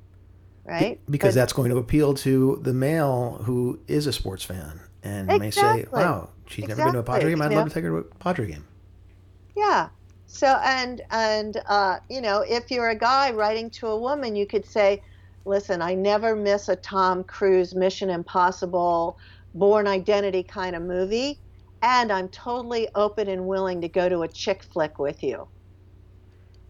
Right? 0.65 1.01
Because 1.11 1.35
But- 1.35 1.41
that's 1.41 1.53
going 1.53 1.71
to 1.71 1.79
appeal 1.79 2.13
to 2.15 2.61
the 2.63 2.75
male 2.75 3.41
who 3.45 3.79
is 3.89 4.07
a 4.07 4.13
sports 4.13 4.45
fan 4.45 4.81
and 5.03 5.27
may 5.39 5.51
say, 5.51 5.87
wow, 5.93 6.29
she's 6.47 6.69
never 6.69 6.83
been 6.85 6.93
to 6.93 6.99
a 6.99 7.01
Exactly, 7.01 7.15
Padre 7.15 7.31
game. 7.31 7.43
I'd 7.43 7.53
yeah. 7.53 7.59
love 7.59 7.69
to 7.69 7.75
take 7.75 7.85
her 7.85 7.91
to 7.91 7.97
a 7.97 8.03
Padre 8.03 8.47
game. 8.49 8.65
Yeah. 9.57 9.89
So 10.29 10.61
and 10.63 11.03
and 11.11 11.61
uh, 11.67 11.99
you 12.09 12.21
know, 12.21 12.45
if 12.47 12.71
you're 12.71 12.89
a 12.89 12.95
guy 12.99 13.33
writing 13.33 13.69
to 13.73 13.89
a 13.89 13.99
woman, 13.99 14.37
you 14.37 14.47
could 14.47 14.65
say, 14.65 15.03
"Listen, 15.45 15.83
I 15.83 15.95
never 15.97 16.37
miss 16.37 16.69
a 16.69 16.77
Tom 16.77 17.25
Cruise 17.25 17.75
Mission 17.75 18.09
Impossible, 18.11 19.19
Bourne 19.55 19.89
Identity 19.89 20.45
kind 20.45 20.77
of 20.77 20.83
movie, 20.83 21.41
and 21.83 22.13
I'm 22.13 22.29
totally 22.29 22.89
open 22.95 23.29
and 23.29 23.49
willing 23.49 23.81
to 23.81 23.89
go 23.89 24.09
to 24.09 24.23
a 24.23 24.29
chick 24.29 24.63
flick 24.63 25.01
with 25.01 25.21
you." 25.25 25.49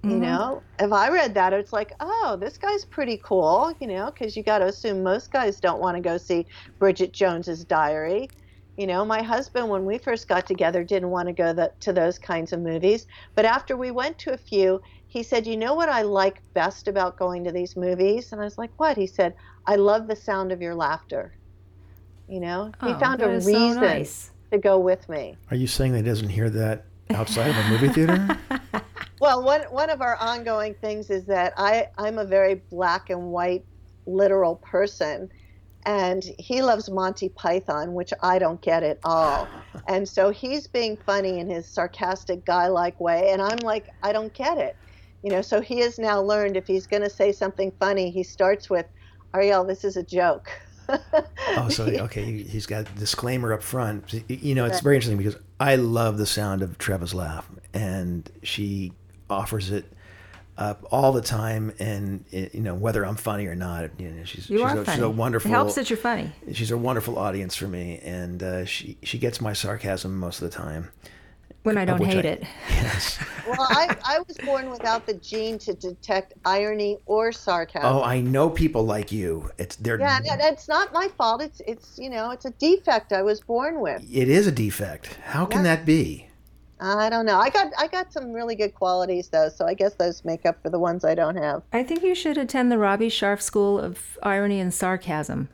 You 0.07 0.19
Mhm. 0.19 0.21
know, 0.21 0.65
if 0.81 0.93
I 0.93 1.09
read 1.11 1.35
that, 1.35 1.53
it's 1.53 1.73
like, 1.73 1.93
"Oh, 2.01 2.37
this 2.41 2.57
guy's 2.59 2.85
pretty 2.85 3.17
cool," 3.25 3.73
you 3.81 3.87
know, 3.87 4.07
because 4.07 4.37
you 4.37 4.43
got 4.43 4.59
to 4.59 4.67
assume 4.67 5.03
most 5.05 5.31
guys 5.31 5.61
don't 5.61 5.81
want 5.81 5.97
to 5.97 6.01
go 6.01 6.17
see 6.19 6.47
Bridget 6.81 7.13
Jones's 7.13 7.65
Diary. 7.65 8.33
You 8.79 8.87
know, 8.87 9.05
my 9.05 9.23
husband, 9.23 9.69
when 9.69 9.85
we 9.85 9.99
first 9.99 10.29
got 10.29 10.47
together, 10.47 10.85
didn't 10.85 11.11
want 11.11 11.27
to 11.27 11.33
go 11.35 11.53
the, 11.53 11.73
to 11.81 11.93
those 11.93 12.17
kinds 12.17 12.53
of 12.53 12.61
movies. 12.61 13.07
But 13.35 13.45
after 13.45 13.77
we 13.77 13.91
went 13.91 14.21
to 14.21 14.33
a 14.33 14.39
few, 14.39 14.81
he 15.09 15.25
said, 15.25 15.49
You 15.49 15.57
know 15.57 15.75
what 15.75 15.89
I 15.89 16.03
like 16.03 16.41
best 16.55 16.87
about 16.87 17.19
going 17.19 17.43
to 17.43 17.51
these 17.51 17.77
movies? 17.77 18.29
And 18.31 18.41
I 18.41 18.45
was 18.45 18.57
like, 18.57 18.71
What? 18.77 18.97
He 18.97 19.09
said, 19.09 19.35
I 19.67 19.75
love 19.75 20.07
the 20.07 20.15
sound 20.15 20.53
of 20.53 20.63
your 20.63 20.77
laughter. 20.77 21.35
You 22.29 22.39
know, 22.39 22.73
he 22.85 22.93
Oh, 22.93 22.99
found 23.01 23.21
a 23.21 23.29
is 23.31 23.45
so 23.45 23.51
reason 23.51 23.83
nice. 23.83 24.31
to 24.53 24.59
go 24.59 24.79
with 24.79 25.09
me. 25.09 25.37
Are 25.51 25.57
you 25.57 25.67
saying 25.67 25.91
that 25.93 26.05
he 26.05 26.05
doesn't 26.05 26.29
hear 26.29 26.49
that 26.49 26.85
outside 27.11 27.49
of 27.49 27.57
a 27.57 27.69
movie 27.71 27.89
theater? 27.89 28.39
Well, 29.21 29.43
one, 29.43 29.63
one 29.71 29.91
of 29.91 30.01
our 30.01 30.17
ongoing 30.21 30.77
things 30.81 31.11
is 31.11 31.27
that 31.27 31.53
I, 31.57 31.89
I'm 31.99 32.19
a 32.19 32.25
very 32.25 32.63
black 32.71 33.11
and 33.11 33.33
white 33.33 33.65
literal 34.07 34.55
person. 34.55 35.29
And 35.89 36.23
he 36.39 36.61
loves 36.61 36.91
Monty 36.91 37.31
Python, 37.31 37.95
which 37.95 38.13
I 38.23 38.39
don't 38.39 38.61
get 38.61 38.83
at 38.83 38.99
all. 39.05 39.49
And 39.87 40.07
so 40.07 40.29
he's 40.29 40.67
being 40.67 40.99
funny 40.99 41.39
in 41.39 41.49
his 41.49 41.65
sarcastic 41.65 42.45
guy 42.45 42.67
like 42.67 43.01
way. 43.01 43.31
And 43.31 43.41
I'm 43.41 43.57
like, 43.59 43.89
I 44.03 44.13
don't 44.13 44.35
get 44.35 44.59
it. 44.59 44.77
You 45.23 45.31
know, 45.31 45.41
so 45.41 45.63
he 45.63 45.79
has 45.79 45.99
now 45.99 46.21
learned 46.21 46.59
if 46.59 46.67
he's 46.67 46.87
going 46.87 47.03
to 47.03 47.09
say 47.09 47.33
something 47.33 47.73
funny, 47.81 48.11
he 48.11 48.23
starts 48.23 48.69
with, 48.69 48.85
Arielle, 49.33 49.67
this 49.67 49.85
is 49.85 49.97
a 49.97 50.03
joke. 50.03 50.51
oh, 50.91 51.69
so 51.71 51.85
okay, 52.01 52.43
he's 52.43 52.67
got 52.67 52.83
a 52.83 52.99
disclaimer 52.99 53.55
up 53.55 53.63
front. 53.63 54.23
You 54.29 54.55
know, 54.55 54.67
it's 54.67 54.81
very 54.81 54.97
interesting 54.97 55.17
because 55.17 55.37
I 55.59 55.77
love 55.77 56.19
the 56.19 56.27
sound 56.27 56.61
of 56.61 56.77
Treva's 56.77 57.15
laugh, 57.15 57.49
and 57.73 58.31
she 58.43 58.93
offers 59.31 59.71
it 59.71 59.91
up 60.59 60.85
all 60.91 61.13
the 61.13 61.23
time, 61.23 61.73
and 61.79 62.25
it, 62.31 62.55
you 62.55 62.61
know 62.61 62.75
whether 62.75 63.05
I'm 63.07 63.17
funny 63.17 63.47
or 63.47 63.55
not. 63.55 63.91
You 63.99 64.11
know, 64.11 64.25
she's 64.25 64.51
you 64.51 64.59
she's, 64.59 64.67
are 64.67 64.79
a, 64.81 64.85
funny. 64.85 64.97
she's 64.97 65.05
a 65.05 65.11
wonderful. 65.11 65.51
It 65.51 65.55
helps 65.55 65.75
that 65.77 65.89
you're 65.89 65.97
funny. 65.97 66.33
She's 66.53 66.71
a 66.71 66.77
wonderful 66.79 67.19
audience 67.19 67.55
for 67.55 67.69
me, 67.69 68.01
and 68.03 68.43
uh, 68.43 68.65
she 68.65 68.99
she 69.03 69.19
gets 69.19 69.41
my 69.41 69.53
sarcasm 69.53 70.19
most 70.19 70.43
of 70.43 70.51
the 70.51 70.57
time. 70.57 70.91
When 71.65 71.77
I 71.77 71.85
don't 71.85 72.03
hate 72.05 72.25
I- 72.25 72.29
it. 72.29 72.45
Yes. 72.71 73.19
well, 73.47 73.57
I, 73.61 73.95
I 74.05 74.21
was 74.27 74.39
born 74.39 74.71
without 74.71 75.05
the 75.05 75.15
gene 75.15 75.59
to 75.59 75.75
detect 75.75 76.35
irony 76.45 76.99
or 77.07 77.33
sarcasm. 77.33 77.85
Oh, 77.97 78.03
I 78.03 78.21
know 78.21 78.49
people 78.49 78.85
like 78.85 79.11
you. 79.13 79.51
It's 79.59 79.77
they're. 79.77 79.99
yeah, 79.99 80.19
and 80.31 80.41
it's 80.41 80.69
not 80.69 80.93
my 80.93 81.09
fault. 81.19 81.43
It's 81.43 81.61
it's 81.67 81.99
you 81.99 82.09
know 82.11 82.31
it's 82.31 82.45
a 82.47 82.51
defect 82.53 83.13
I 83.13 83.23
was 83.23 83.41
born 83.41 83.81
with. 83.81 84.03
It 84.11 84.29
is 84.29 84.47
a 84.47 84.53
defect. 84.53 85.19
How 85.25 85.45
can 85.45 85.65
Yeah. 85.65 85.77
that 85.77 85.85
be? 85.87 86.28
I 86.81 87.11
don't 87.11 87.27
know. 87.27 87.39
I 87.39 87.51
got 87.51 87.73
I 87.79 87.89
got 87.89 88.13
some 88.13 88.33
really 88.33 88.55
good 88.55 88.75
qualities 88.75 89.29
though, 89.29 89.49
so 89.49 89.67
I 89.67 89.75
guess 89.75 89.95
those 89.95 90.25
make 90.25 90.47
up 90.47 90.63
for 90.63 90.71
the 90.71 90.79
ones 90.79 91.05
I 91.05 91.15
don't 91.15 91.37
have. 91.37 91.63
I 91.73 91.83
think 91.83 92.03
you 92.03 92.15
should 92.15 92.39
attend 92.39 92.71
the 92.71 92.79
Robbie 92.79 93.09
Sharf 93.09 93.41
School 93.43 93.79
of 93.79 94.17
Irony 94.23 94.61
and 94.61 94.73
Sarcasm. 94.73 95.49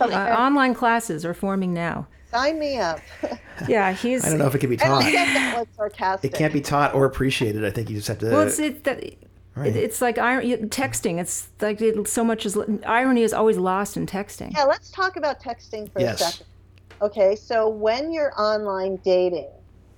Uh, 0.00 0.06
online 0.06 0.74
classes 0.74 1.24
are 1.24 1.34
forming 1.34 1.72
now. 1.72 2.06
Sign 2.30 2.58
me 2.58 2.78
up. 2.78 3.00
Yeah, 3.68 3.92
he's. 3.92 4.24
I 4.24 4.30
don't 4.30 4.38
know 4.38 4.46
if 4.48 4.54
it 4.56 4.58
can 4.58 4.70
be 4.70 4.80
I 4.80 4.88
don't 4.88 5.02
taught. 5.02 5.12
get 5.12 5.34
that 5.34 5.56
was 5.58 5.68
sarcastic. 5.76 6.32
It 6.32 6.36
can't 6.36 6.52
be 6.52 6.60
taught 6.60 6.94
or 6.94 7.04
appreciated. 7.04 7.64
I 7.64 7.70
think 7.70 7.88
you 7.90 7.96
just 7.96 8.08
have 8.08 8.18
to. 8.18 8.30
Well, 8.30 8.40
it's 8.40 8.58
it, 8.58 8.82
that, 8.84 9.00
it, 9.04 9.18
it's 9.56 10.00
like 10.02 10.18
irony, 10.18 10.56
texting. 10.56 11.20
It's 11.20 11.48
like 11.60 11.80
it, 11.80 12.08
so 12.08 12.24
much 12.24 12.44
is 12.44 12.58
irony 12.84 13.22
is 13.22 13.32
always 13.32 13.58
lost 13.58 13.96
in 13.96 14.06
texting. 14.06 14.52
Yeah, 14.54 14.64
let's 14.64 14.90
talk 14.90 15.16
about 15.16 15.40
texting 15.40 15.92
for 15.92 16.00
Yes. 16.00 16.20
a 16.20 16.24
second. 16.24 16.46
Okay, 17.02 17.36
so 17.36 17.68
when 17.68 18.10
you're 18.10 18.32
online 18.40 18.96
dating, 19.04 19.50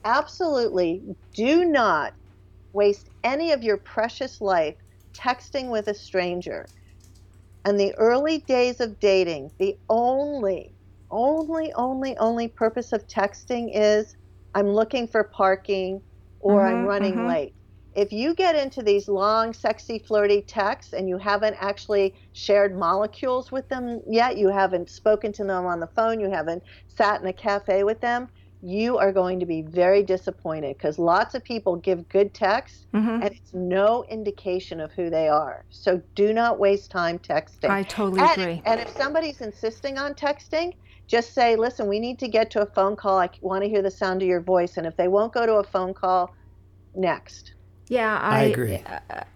absolutely 0.04 1.16
do 1.34 1.64
not 1.64 2.14
waste 2.72 3.10
any 3.24 3.52
of 3.52 3.64
your 3.64 3.78
precious 3.78 4.40
life 4.40 4.76
texting 5.14 5.70
with 5.70 5.88
a 5.88 5.94
stranger. 5.94 6.70
And 7.64 7.78
the 7.78 7.94
early 7.96 8.38
days 8.40 8.80
of 8.80 8.98
dating, 9.00 9.52
the 9.58 9.78
only, 9.90 10.76
only, 11.10 11.72
only, 11.74 12.16
only 12.18 12.48
purpose 12.48 12.92
of 12.92 13.06
texting 13.06 13.70
is 13.74 14.16
I'm 14.54 14.68
looking 14.70 15.06
for 15.08 15.24
parking 15.24 16.02
or 16.40 16.64
I'm 16.66 16.80
Mhm, 16.80 16.84
running 16.84 17.22
mhm. 17.22 17.24
late. 17.24 17.54
If 17.92 18.12
you 18.12 18.34
get 18.34 18.56
into 18.56 18.82
these 18.82 19.08
long, 19.08 19.52
sexy, 19.52 19.98
flirty 19.98 20.42
texts 20.42 20.92
and 20.92 21.08
you 21.08 21.18
haven't 21.18 21.56
actually 21.60 22.14
shared 22.32 22.76
molecules 22.76 23.52
with 23.52 23.68
them 23.68 24.00
yet, 24.06 24.36
you 24.38 24.48
haven't 24.48 24.90
spoken 24.90 25.32
to 25.34 25.44
them 25.44 25.66
on 25.66 25.80
the 25.80 25.86
phone, 25.94 26.20
you 26.20 26.30
haven't 26.30 26.64
sat 26.88 27.20
in 27.20 27.26
a 27.26 27.32
cafe 27.32 27.84
with 27.84 28.00
them, 28.00 28.28
you 28.64 28.96
are 28.96 29.12
going 29.12 29.38
to 29.40 29.46
be 29.46 29.60
very 29.60 30.02
disappointed 30.02 30.76
because 30.78 30.98
lots 30.98 31.34
of 31.34 31.44
people 31.44 31.76
give 31.76 32.08
good 32.08 32.32
texts 32.32 32.86
Mhm. 32.94 33.22
and 33.22 33.24
it's 33.24 33.52
no 33.52 34.04
indication 34.08 34.80
of 34.80 34.90
who 34.92 35.10
they 35.10 35.28
are. 35.28 35.66
So 35.68 36.00
do 36.14 36.32
not 36.32 36.58
waste 36.58 36.90
time 36.90 37.18
texting. 37.18 37.68
I 37.68 37.82
totally 37.82 38.22
and, 38.22 38.30
agree. 38.40 38.62
and 38.64 38.80
if 38.80 38.88
somebody's 38.96 39.42
insisting 39.42 39.98
on 39.98 40.14
texting, 40.14 40.72
just 41.06 41.34
say, 41.34 41.56
listen, 41.56 41.86
we 41.86 42.00
need 42.00 42.18
to 42.20 42.28
get 42.28 42.50
to 42.52 42.62
a 42.62 42.66
phone 42.66 42.96
call. 42.96 43.18
I 43.18 43.28
want 43.42 43.62
to 43.64 43.68
hear 43.68 43.82
the 43.82 43.90
sound 43.90 44.22
of 44.22 44.28
your 44.28 44.40
voice. 44.40 44.78
And 44.78 44.86
if 44.86 44.96
they 44.96 45.08
won't 45.08 45.34
go 45.34 45.44
to 45.44 45.56
a 45.56 45.64
phone 45.64 45.92
call, 45.92 46.34
next. 46.94 47.54
Yeah, 47.88 48.18
I 48.18 48.38
I, 48.38 48.42
agree. 48.44 48.82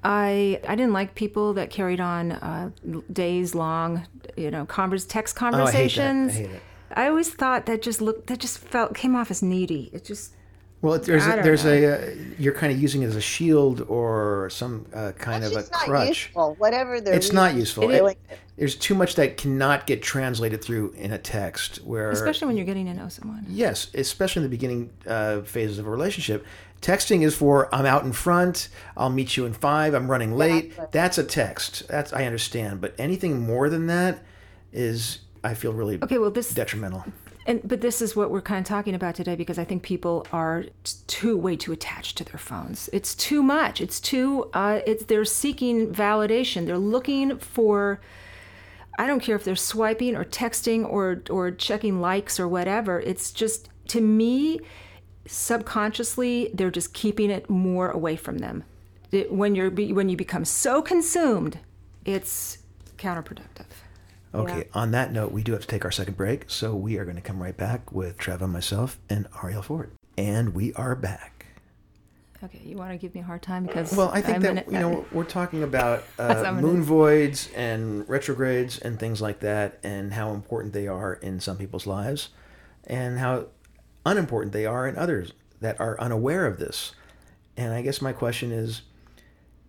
I 0.03 0.61
I 0.67 0.75
didn't 0.75 0.95
like 0.95 1.14
people 1.14 1.53
that 1.55 1.69
carried 1.69 2.01
on 2.01 2.33
uh, 2.33 2.71
days 3.12 3.55
long, 3.55 4.07
you 4.38 4.51
know, 4.51 4.64
converse 4.64 5.05
text 5.05 5.37
oh, 5.43 5.47
I 5.47 5.51
hate 5.51 5.53
that. 5.53 5.59
I 5.59 5.59
conversations. 5.59 6.35
hate 6.35 6.51
it. 6.51 6.62
I 6.94 7.09
always 7.09 7.31
thought 7.31 7.66
that 7.66 7.83
just 7.83 8.01
looked 8.01 8.27
that 8.29 8.38
just 8.38 8.59
felt 8.59 8.94
came 8.94 9.14
off 9.16 9.31
as 9.31 9.42
needy. 9.42 9.90
It 9.92 10.05
just 10.05 10.35
Well, 10.83 10.94
it- 10.94 11.05
there's 11.05 11.24
I 11.27 11.33
a, 11.33 11.35
don't 11.37 11.44
there's 11.44 11.64
know. 11.64 11.72
a 11.72 11.92
uh, 12.12 12.14
you're 12.38 12.55
kind 12.55 12.72
of 12.72 12.81
using 12.81 13.03
it 13.03 13.07
as 13.07 13.16
a 13.16 13.20
shield 13.20 13.83
or 13.88 14.48
some 14.51 14.87
uh, 14.94 15.12
kind 15.18 15.44
It's 15.44 15.55
of 15.55 15.66
a 15.66 15.70
not 15.70 15.81
crutch. 15.87 16.09
useful. 16.09 16.55
Whatever 16.59 17.01
they're 17.01 17.14
It's 17.14 17.33
not 17.33 17.55
useful. 17.55 17.90
It- 17.90 17.98
doing 17.98 18.16
it. 18.31 18.38
There's 18.57 18.74
too 18.74 18.96
much 18.96 19.14
that 19.14 19.37
cannot 19.37 19.87
get 19.87 20.03
translated 20.03 20.61
through 20.64 20.90
in 20.96 21.12
a 21.12 21.18
text. 21.18 21.77
Where 21.85 22.11
especially 22.11 22.48
when 22.48 22.57
you're 22.57 22.66
getting 22.66 22.87
to 22.87 22.94
know 22.94 23.09
someone. 23.09 23.46
Yes, 23.48 23.88
especially 23.94 24.40
in 24.40 24.51
the 24.51 24.57
beginning 24.57 24.90
uh, 25.07 25.42
phases 25.42 25.79
of 25.79 25.87
a 25.87 25.90
relationship. 25.90 26.44
Texting 26.83 27.22
is 27.22 27.37
for 27.37 27.72
I'm 27.74 27.87
out 27.87 28.05
in 28.05 28.12
front, 28.12 28.68
I'll 28.96 29.11
meet 29.11 29.37
you 29.37 29.46
in 29.46 29.53
five, 29.53 29.94
I'm 29.94 30.09
running 30.11 30.37
late. 30.37 30.66
Exactly. 30.66 30.87
That's 30.92 31.18
a 31.18 31.24
text. 31.24 31.87
That's 31.88 32.12
I 32.12 32.24
understand. 32.24 32.81
But 32.81 32.94
anything 32.98 33.40
more 33.46 33.68
than 33.68 33.87
that 33.88 34.22
is 34.72 35.18
I 35.44 35.55
feel 35.55 35.72
really 35.72 35.98
Okay, 36.03 36.18
well 36.18 36.31
this 36.31 36.53
detrimental. 36.53 37.05
and 37.46 37.61
but 37.64 37.81
this 37.81 38.03
is 38.03 38.14
what 38.16 38.31
we're 38.31 38.40
kind 38.42 38.61
of 38.61 38.66
talking 38.68 38.94
about 38.94 39.14
today 39.14 39.37
because 39.37 39.59
I 39.59 39.64
think 39.64 39.83
people 39.83 40.27
are 40.33 40.64
too 41.07 41.37
way 41.37 41.57
too 41.57 41.72
attached 41.72 42.16
to 42.18 42.24
their 42.24 42.38
phones. 42.38 42.88
It's 42.92 43.14
too 43.14 43.42
much. 43.42 43.81
It's 43.81 44.01
too. 44.01 44.51
Uh, 44.53 44.81
it's 44.87 45.05
they're 45.07 45.24
seeking 45.24 45.92
validation. 45.92 46.66
They're 46.66 46.79
looking 46.79 47.38
for. 47.38 48.01
I 48.98 49.07
don't 49.07 49.20
care 49.20 49.37
if 49.37 49.44
they're 49.44 49.55
swiping 49.57 50.16
or 50.16 50.24
texting 50.24 50.85
or 50.88 51.22
or 51.31 51.51
checking 51.53 52.01
likes 52.01 52.40
or 52.40 52.48
whatever. 52.48 53.01
It's 53.01 53.31
just 53.31 53.68
to 53.88 54.01
me, 54.01 54.61
subconsciously 55.27 56.51
they're 56.55 56.70
just 56.70 56.92
keeping 56.94 57.31
it 57.31 57.48
more 57.48 57.90
away 57.90 58.16
from 58.16 58.38
them. 58.38 58.64
It- 59.12 59.33
when 59.33 59.55
you're 59.55 59.70
when 59.70 60.09
you 60.09 60.16
become 60.16 60.44
so 60.44 60.83
consumed, 60.83 61.59
it's 62.05 62.59
counterproductive. 62.98 63.66
Okay, 64.35 64.69
on 64.75 64.91
that 64.91 65.12
note, 65.12 65.33
we 65.33 65.43
do 65.43 65.53
have 65.53 65.62
to 65.62 65.67
take 65.67 65.85
our 65.85 65.91
second 65.91 66.17
break, 66.17 66.45
so 66.49 66.75
we 66.75 66.99
are 66.99 67.05
going 67.05 67.17
to 67.17 67.23
come 67.23 67.43
right 67.43 67.57
back 67.57 67.93
with 67.93 68.19
Treva, 68.19 68.49
myself, 68.49 68.99
and 69.09 69.31
Arielle 69.31 69.64
Ford. 69.64 69.91
And 70.19 70.55
we 70.55 70.73
are 70.75 70.95
back. 70.95 71.47
Okay, 72.45 72.61
you 72.64 72.77
want 72.77 72.93
to 72.93 72.99
give 72.99 73.14
me 73.14 73.21
a 73.21 73.25
hard 73.25 73.43
time 73.43 73.67
because 73.67 73.93
Well, 73.97 74.11
I 74.11 74.21
think 74.21 74.37
I'm 74.37 74.55
that 74.55 74.71
you 74.71 74.79
know 74.79 75.07
we're 75.12 75.25
talking 75.25 75.62
about 75.62 76.05
uh, 76.19 76.53
moon 76.61 76.83
voids 76.83 77.49
and 77.57 78.09
retrogrades 78.09 78.79
and 78.79 78.99
things 78.99 79.21
like 79.21 79.41
that, 79.41 79.79
and 79.83 80.12
how 80.12 80.31
important 80.33 80.73
they 80.73 80.87
are 80.87 81.14
in 81.14 81.41
some 81.41 81.57
people's 81.57 81.87
lives, 81.87 82.29
and 82.87 83.19
how 83.19 83.47
unimportant 84.05 84.53
they 84.53 84.67
are 84.67 84.87
in 84.87 84.97
others 84.97 85.33
that 85.61 85.81
are 85.81 85.99
unaware 86.01 86.47
of 86.47 86.59
this. 86.59 86.93
And 87.57 87.73
I 87.73 87.83
guess 87.83 88.01
my 88.01 88.12
question 88.12 88.53
is, 88.53 88.83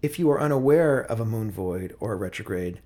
if 0.04 0.20
you 0.20 0.30
are 0.30 0.40
unaware 0.40 1.00
of 1.00 1.20
a 1.20 1.26
moon 1.26 1.50
void 1.50 1.96
or 2.00 2.14
a 2.14 2.16
retrograde, 2.18 2.82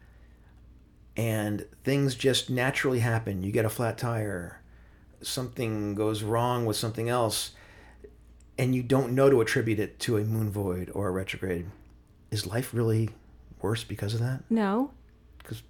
and 1.15 1.65
things 1.83 2.15
just 2.15 2.49
naturally 2.49 2.99
happen, 2.99 3.43
you 3.43 3.51
get 3.51 3.65
a 3.65 3.69
flat 3.69 3.97
tire, 3.97 4.61
something 5.21 5.95
goes 5.95 6.23
wrong 6.23 6.65
with 6.65 6.75
something 6.75 7.09
else 7.09 7.51
and 8.57 8.75
you 8.75 8.83
don't 8.83 9.13
know 9.13 9.29
to 9.29 9.41
attribute 9.41 9.79
it 9.79 9.99
to 9.99 10.17
a 10.17 10.23
moon 10.23 10.51
void 10.51 10.91
or 10.93 11.07
a 11.07 11.11
retrograde, 11.11 11.65
is 12.31 12.45
life 12.45 12.73
really 12.73 13.09
worse 13.61 13.83
because 13.83 14.13
of 14.13 14.19
that? 14.19 14.43
no, 14.49 14.91
Because, 15.39 15.63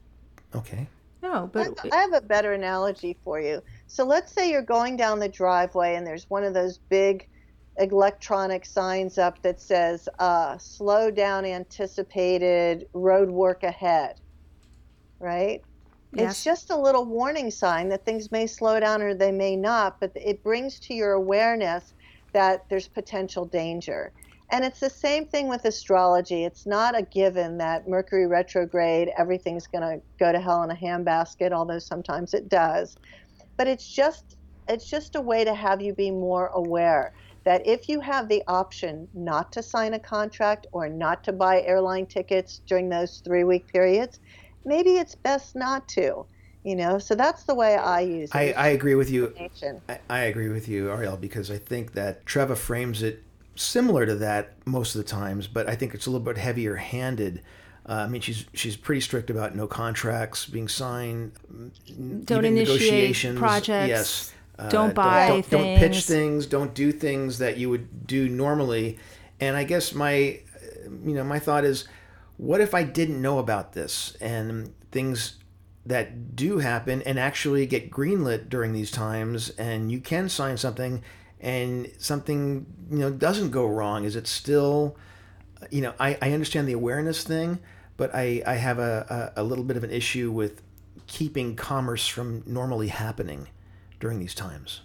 Okay. 0.55 0.87
no, 1.21 1.49
but 1.51 1.77
I 1.91 1.97
have 1.97 2.13
a 2.13 2.21
better 2.21 2.53
analogy 2.53 3.17
for 3.23 3.39
you. 3.39 3.61
So 3.87 4.03
let's 4.03 4.31
say 4.31 4.49
you're 4.49 4.61
going 4.61 4.97
down 4.97 5.19
the 5.19 5.29
driveway 5.29 5.95
and 5.95 6.05
there's 6.05 6.29
one 6.29 6.43
of 6.43 6.53
those 6.53 6.77
big 6.77 7.27
electronic 7.77 8.65
signs 8.65 9.17
up 9.17 9.41
that 9.41 9.59
says 9.59 10.07
uh, 10.19 10.57
slow 10.57 11.09
down 11.09 11.45
anticipated 11.45 12.87
road 12.93 13.29
work 13.29 13.63
ahead 13.63 14.19
right? 15.23 15.63
It's 16.15 16.43
just 16.43 16.69
a 16.69 16.77
little 16.77 17.05
warning 17.05 17.49
sign 17.49 17.89
that 17.89 18.05
things 18.05 18.31
may 18.31 18.45
slow 18.45 18.79
down 18.79 19.01
or 19.01 19.15
they 19.15 19.31
may 19.31 19.55
not 19.55 19.99
but 19.99 20.11
it 20.15 20.43
brings 20.43 20.79
to 20.81 20.93
your 20.93 21.13
awareness 21.13 21.93
that 22.33 22.65
there's 22.69 22.87
potential 22.87 23.45
danger. 23.45 24.11
And 24.51 24.63
it's 24.63 24.79
the 24.79 24.89
same 24.89 25.25
thing 25.25 25.47
with 25.47 25.65
astrology. 25.65 26.43
It's 26.43 26.67
not 26.67 26.95
a 26.95 27.01
given 27.01 27.57
that 27.57 27.87
mercury 27.87 28.27
retrograde 28.27 29.09
everything's 29.17 29.65
going 29.65 29.81
to 29.81 30.05
go 30.19 30.31
to 30.31 30.39
hell 30.39 30.61
in 30.63 30.69
a 30.69 30.75
handbasket 30.75 31.51
although 31.51 31.79
sometimes 31.79 32.35
it 32.35 32.49
does. 32.49 32.95
But 33.57 33.67
it's 33.67 33.87
just 33.87 34.37
it's 34.67 34.89
just 34.89 35.15
a 35.15 35.21
way 35.21 35.43
to 35.43 35.55
have 35.55 35.81
you 35.81 35.93
be 35.93 36.11
more 36.11 36.47
aware 36.47 37.13
that 37.43 37.65
if 37.67 37.89
you 37.89 37.99
have 37.99 38.29
the 38.29 38.43
option 38.47 39.07
not 39.13 39.51
to 39.51 39.61
sign 39.61 39.93
a 39.93 39.99
contract 39.99 40.67
or 40.71 40.87
not 40.87 41.23
to 41.25 41.33
buy 41.33 41.61
airline 41.61 42.05
tickets 42.05 42.61
during 42.67 42.87
those 42.87 43.21
three 43.25 43.43
week 43.43 43.67
periods, 43.67 44.19
maybe 44.65 44.97
it's 44.97 45.15
best 45.15 45.55
not 45.55 45.87
to. 45.89 46.25
You 46.63 46.77
know, 46.77 46.97
so 46.97 47.13
that's 47.13 47.43
the 47.43 47.53
way 47.53 47.75
I 47.75 47.99
use 47.99 48.29
it. 48.29 48.35
I, 48.35 48.53
I 48.53 48.67
agree 48.69 48.95
with 48.95 49.09
you. 49.09 49.33
Nation. 49.37 49.81
I, 49.89 49.99
I 50.09 50.19
agree 50.19 50.47
with 50.47 50.69
you, 50.69 50.85
Arielle, 50.85 51.19
because 51.19 51.51
I 51.51 51.57
think 51.57 51.91
that 51.91 52.25
Treva 52.25 52.55
frames 52.55 53.03
it 53.03 53.21
similar 53.55 54.05
to 54.05 54.15
that 54.15 54.53
most 54.65 54.95
of 54.95 54.99
the 54.99 55.07
times, 55.07 55.45
but 55.45 55.67
I 55.67 55.75
think 55.75 55.93
it's 55.93 56.05
a 56.05 56.09
little 56.09 56.23
bit 56.25 56.37
heavier 56.37 56.75
handed. 56.75 57.41
Uh, 57.87 57.93
I 57.93 58.07
mean, 58.07 58.21
she's 58.21 58.45
she's 58.53 58.77
pretty 58.77 59.01
strict 59.01 59.29
about 59.29 59.57
no 59.57 59.67
contracts 59.67 60.45
being 60.45 60.69
signed, 60.69 61.33
don't 62.25 62.45
even 62.45 62.57
initiate 62.57 63.35
projects. 63.35 63.89
Yes. 63.89 64.33
Uh, 64.57 64.69
don't 64.69 64.95
buy 64.95 65.27
don't, 65.27 65.45
things. 65.45 65.49
Don't 65.49 65.77
pitch 65.79 66.03
things. 66.05 66.45
Don't 66.45 66.73
do 66.73 66.91
things 66.91 67.39
that 67.39 67.57
you 67.57 67.69
would 67.69 68.07
do 68.07 68.29
normally. 68.29 68.99
And 69.39 69.57
I 69.57 69.63
guess 69.63 69.93
my, 69.93 70.39
uh, 70.55 70.89
you 71.03 71.13
know, 71.13 71.23
my 71.23 71.39
thought 71.39 71.65
is, 71.65 71.87
what 72.43 72.61
if 72.61 72.73
I 72.73 72.83
didn't 72.83 73.21
know 73.21 73.39
about 73.39 73.73
this 73.73 74.15
and 74.19 74.73
things 74.91 75.37
that 75.85 76.35
do 76.35 76.59
happen 76.59 77.01
and 77.03 77.19
actually 77.19 77.65
get 77.65 77.89
greenlit 77.89 78.49
during 78.49 78.73
these 78.73 78.91
times 78.91 79.49
and 79.51 79.91
you 79.91 79.99
can 79.99 80.29
sign 80.29 80.57
something 80.57 81.03
and 81.39 81.89
something 81.97 82.65
you 82.89 82.97
know 82.97 83.11
doesn't 83.11 83.51
go 83.51 83.65
wrong? 83.65 84.03
Is 84.03 84.15
it 84.15 84.27
still 84.27 84.97
you 85.71 85.81
know 85.81 85.93
i, 85.99 86.17
I 86.21 86.31
understand 86.31 86.67
the 86.67 86.73
awareness 86.73 87.23
thing 87.23 87.59
but 87.97 88.13
i, 88.13 88.41
I 88.45 88.55
have 88.55 88.79
a, 88.79 89.31
a, 89.35 89.41
a 89.41 89.43
little 89.43 89.63
bit 89.63 89.77
of 89.77 89.83
an 89.83 89.91
issue 89.91 90.31
with 90.31 90.61
keeping 91.07 91.55
commerce 91.55 92.07
from 92.07 92.43
normally 92.45 92.87
happening 92.87 93.49
during 93.99 94.19
these 94.19 94.33
times. 94.33 94.81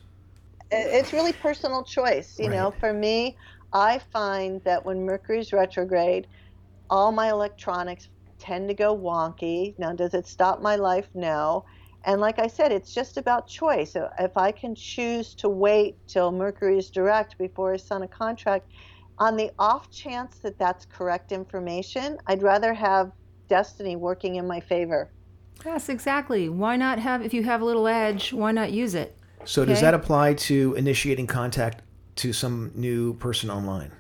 It's 0.71 1.13
really 1.13 1.33
personal 1.33 1.83
choice 1.83 2.39
you 2.39 2.49
right. 2.49 2.57
know 2.57 2.75
for 2.79 2.93
me 2.93 3.37
i 3.73 4.01
find 4.13 4.63
that 4.65 4.85
when 4.85 5.05
mercury's 5.05 5.53
retrograde 5.53 6.27
all 6.91 7.13
my 7.13 7.31
electronics 7.31 8.09
tend 8.39 8.69
to 8.69 8.75
go 8.75 8.97
wonky. 8.97 9.79
Now, 9.79 9.93
does 9.93 10.15
it 10.15 10.27
stop 10.27 10.63
my 10.63 10.77
life? 10.77 11.09
No. 11.15 11.65
And 12.05 12.21
like 12.21 12.39
I 12.39 12.47
said, 12.47 12.73
it's 12.73 12.95
just 12.95 13.17
about 13.17 13.49
choice. 13.49 13.97
If 14.19 14.37
I 14.37 14.53
can 14.53 14.75
choose 14.75 15.35
to 15.37 15.49
wait 15.49 15.97
till 16.07 16.31
Mercury 16.31 16.79
is 16.79 16.91
direct 16.91 17.37
before 17.39 17.75
I 17.75 17.77
sign 17.77 18.03
a 18.03 18.09
contract, 18.09 18.71
on 19.19 19.37
the 19.37 19.51
off 19.59 19.91
chance 19.91 20.39
that 20.39 20.59
that's 20.59 20.87
correct 20.87 21.33
information, 21.33 22.19
I'd 22.29 22.43
rather 22.43 22.73
have 22.73 23.11
destiny 23.49 23.97
working 23.97 24.37
in 24.37 24.47
my 24.47 24.61
favor. 24.61 25.11
Yes, 25.65 25.89
exactly. 25.89 26.49
Why 26.49 26.77
not 26.77 27.01
have, 27.01 27.21
if 27.23 27.35
you 27.35 27.43
have 27.43 27.61
a 27.61 27.65
little 27.65 27.89
edge, 27.89 28.33
why 28.33 28.53
not 28.53 28.71
use 28.71 28.95
it? 28.95 29.19
So, 29.45 29.63
okay? 29.63 29.73
does 29.73 29.81
that 29.81 29.95
apply 29.95 30.35
to 30.35 30.75
initiating 30.75 31.27
contact 31.27 31.83
to 32.17 32.33
some 32.33 32.71
new 32.75 33.15
person 33.15 33.51
online 33.51 33.91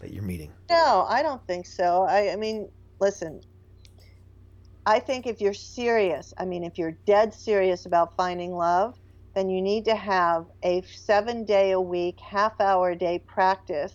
that 0.00 0.12
you're 0.12 0.22
meeting? 0.22 0.52
No, 0.70 1.06
I 1.08 1.22
don't 1.22 1.44
think 1.46 1.66
so. 1.66 2.02
I, 2.02 2.32
I 2.32 2.36
mean, 2.36 2.68
listen, 3.00 3.40
I 4.86 5.00
think 5.00 5.26
if 5.26 5.40
you're 5.40 5.54
serious, 5.54 6.32
I 6.38 6.44
mean, 6.44 6.64
if 6.64 6.78
you're 6.78 6.98
dead 7.06 7.34
serious 7.34 7.86
about 7.86 8.16
finding 8.16 8.52
love, 8.52 8.94
then 9.34 9.50
you 9.50 9.60
need 9.62 9.84
to 9.84 9.94
have 9.94 10.46
a 10.64 10.82
seven 10.82 11.44
day 11.44 11.72
a 11.72 11.80
week, 11.80 12.18
half 12.20 12.60
hour 12.60 12.90
a 12.90 12.98
day 12.98 13.22
practice 13.26 13.92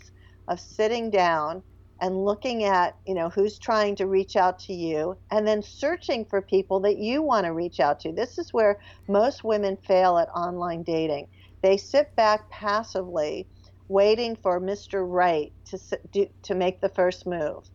of 0.48 0.60
sitting 0.60 1.10
down 1.10 1.64
and 2.00 2.26
looking 2.26 2.64
at, 2.64 2.96
you 3.08 3.14
know, 3.14 3.30
who's 3.30 3.58
trying 3.58 3.96
to 3.96 4.08
reach 4.08 4.36
out 4.36 4.60
to 4.60 4.74
you 4.74 5.18
and 5.32 5.48
then 5.48 5.62
searching 5.62 6.26
for 6.26 6.42
people 6.42 6.80
that 6.82 6.98
you 6.98 7.22
want 7.22 7.46
to 7.46 7.54
reach 7.54 7.80
out 7.80 8.00
to. 8.02 8.12
This 8.12 8.38
is 8.38 8.54
where 8.54 8.78
most 9.08 9.44
women 9.44 9.78
fail 9.78 10.18
at 10.18 10.30
online 10.30 10.84
dating. 10.84 11.28
They 11.62 11.78
sit 11.78 12.16
back 12.16 12.50
passively 12.52 13.48
waiting 13.88 14.36
for 14.36 14.60
Mr. 14.60 15.04
Right 15.08 15.54
to, 15.66 16.28
to 16.44 16.56
make 16.56 16.82
the 16.82 16.90
first 16.90 17.26
move. 17.26 17.70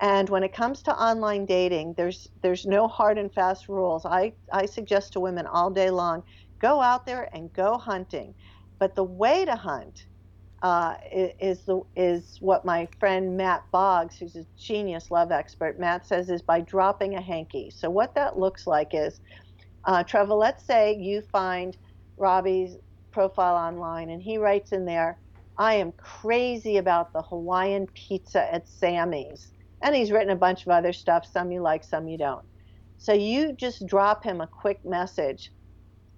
And 0.00 0.28
when 0.28 0.42
it 0.42 0.52
comes 0.52 0.82
to 0.82 1.00
online 1.00 1.46
dating, 1.46 1.94
there's 1.96 2.26
there's 2.42 2.66
no 2.66 2.88
hard 2.88 3.18
and 3.18 3.32
fast 3.32 3.68
rules. 3.68 4.04
I, 4.04 4.32
I 4.52 4.66
suggest 4.66 5.12
to 5.12 5.20
women 5.20 5.46
all 5.46 5.70
day 5.70 5.90
long, 5.90 6.24
go 6.60 6.80
out 6.80 7.06
there 7.06 7.28
and 7.32 7.52
go 7.52 7.78
hunting. 7.78 8.34
But 8.80 8.96
the 8.96 9.04
way 9.04 9.44
to 9.44 9.54
hunt 9.54 10.06
uh, 10.62 10.94
is 11.12 11.62
the 11.64 11.82
is 11.94 12.36
what 12.40 12.64
my 12.64 12.88
friend 12.98 13.36
Matt 13.36 13.62
Boggs, 13.72 14.16
who's 14.18 14.36
a 14.36 14.46
genius 14.58 15.10
love 15.12 15.30
expert, 15.30 15.78
Matt 15.78 16.06
says 16.06 16.30
is 16.30 16.42
by 16.42 16.60
dropping 16.62 17.14
a 17.14 17.20
hanky. 17.22 17.70
So 17.70 17.88
what 17.88 18.14
that 18.16 18.38
looks 18.38 18.66
like 18.66 18.90
is, 18.92 19.20
uh, 19.84 20.02
Treva, 20.04 20.36
let's 20.36 20.64
say 20.64 20.96
you 20.96 21.22
find 21.32 21.76
Robbie's 22.16 22.76
profile 23.12 23.56
online 23.56 24.10
and 24.10 24.22
he 24.22 24.38
writes 24.38 24.72
in 24.72 24.84
there, 24.84 25.18
I 25.58 25.74
am 25.74 25.92
crazy 25.92 26.78
about 26.78 27.12
the 27.12 27.22
Hawaiian 27.22 27.86
pizza 27.94 28.52
at 28.52 28.68
Sammy's. 28.68 29.52
And 29.82 29.94
he's 29.94 30.12
written 30.12 30.30
a 30.30 30.36
bunch 30.36 30.62
of 30.62 30.68
other 30.68 30.92
stuff, 30.92 31.26
some 31.26 31.50
you 31.50 31.60
like, 31.60 31.84
some 31.84 32.08
you 32.08 32.16
don't. 32.16 32.44
So 32.98 33.12
you 33.12 33.52
just 33.52 33.86
drop 33.86 34.22
him 34.22 34.40
a 34.40 34.46
quick 34.46 34.84
message 34.84 35.50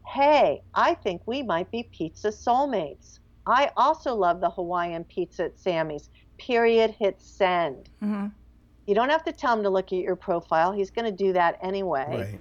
Hey, 0.07 0.63
I 0.75 0.95
think 0.95 1.23
we 1.27 1.43
might 1.43 1.71
be 1.71 1.89
pizza 1.91 2.29
soulmates. 2.29 3.21
I 3.47 3.71
also 3.77 4.15
love 4.15 4.41
the 4.41 4.51
Hawaiian 4.51 5.05
pizza 5.05 5.45
at 5.45 5.59
Sammy's. 5.59 6.11
Period. 6.39 6.91
Hit 6.91 7.21
send. 7.21 7.89
Mm-hmm. 8.03 8.27
You 8.87 8.95
don't 8.95 9.09
have 9.09 9.25
to 9.25 9.33
tell 9.33 9.57
him 9.57 9.63
to 9.63 9.71
look 9.71 9.87
at 9.87 9.99
your 9.99 10.17
profile. 10.17 10.73
He's 10.73 10.91
going 10.91 11.07
to 11.07 11.25
do 11.25 11.33
that 11.33 11.59
anyway. 11.63 12.07
Right. 12.09 12.41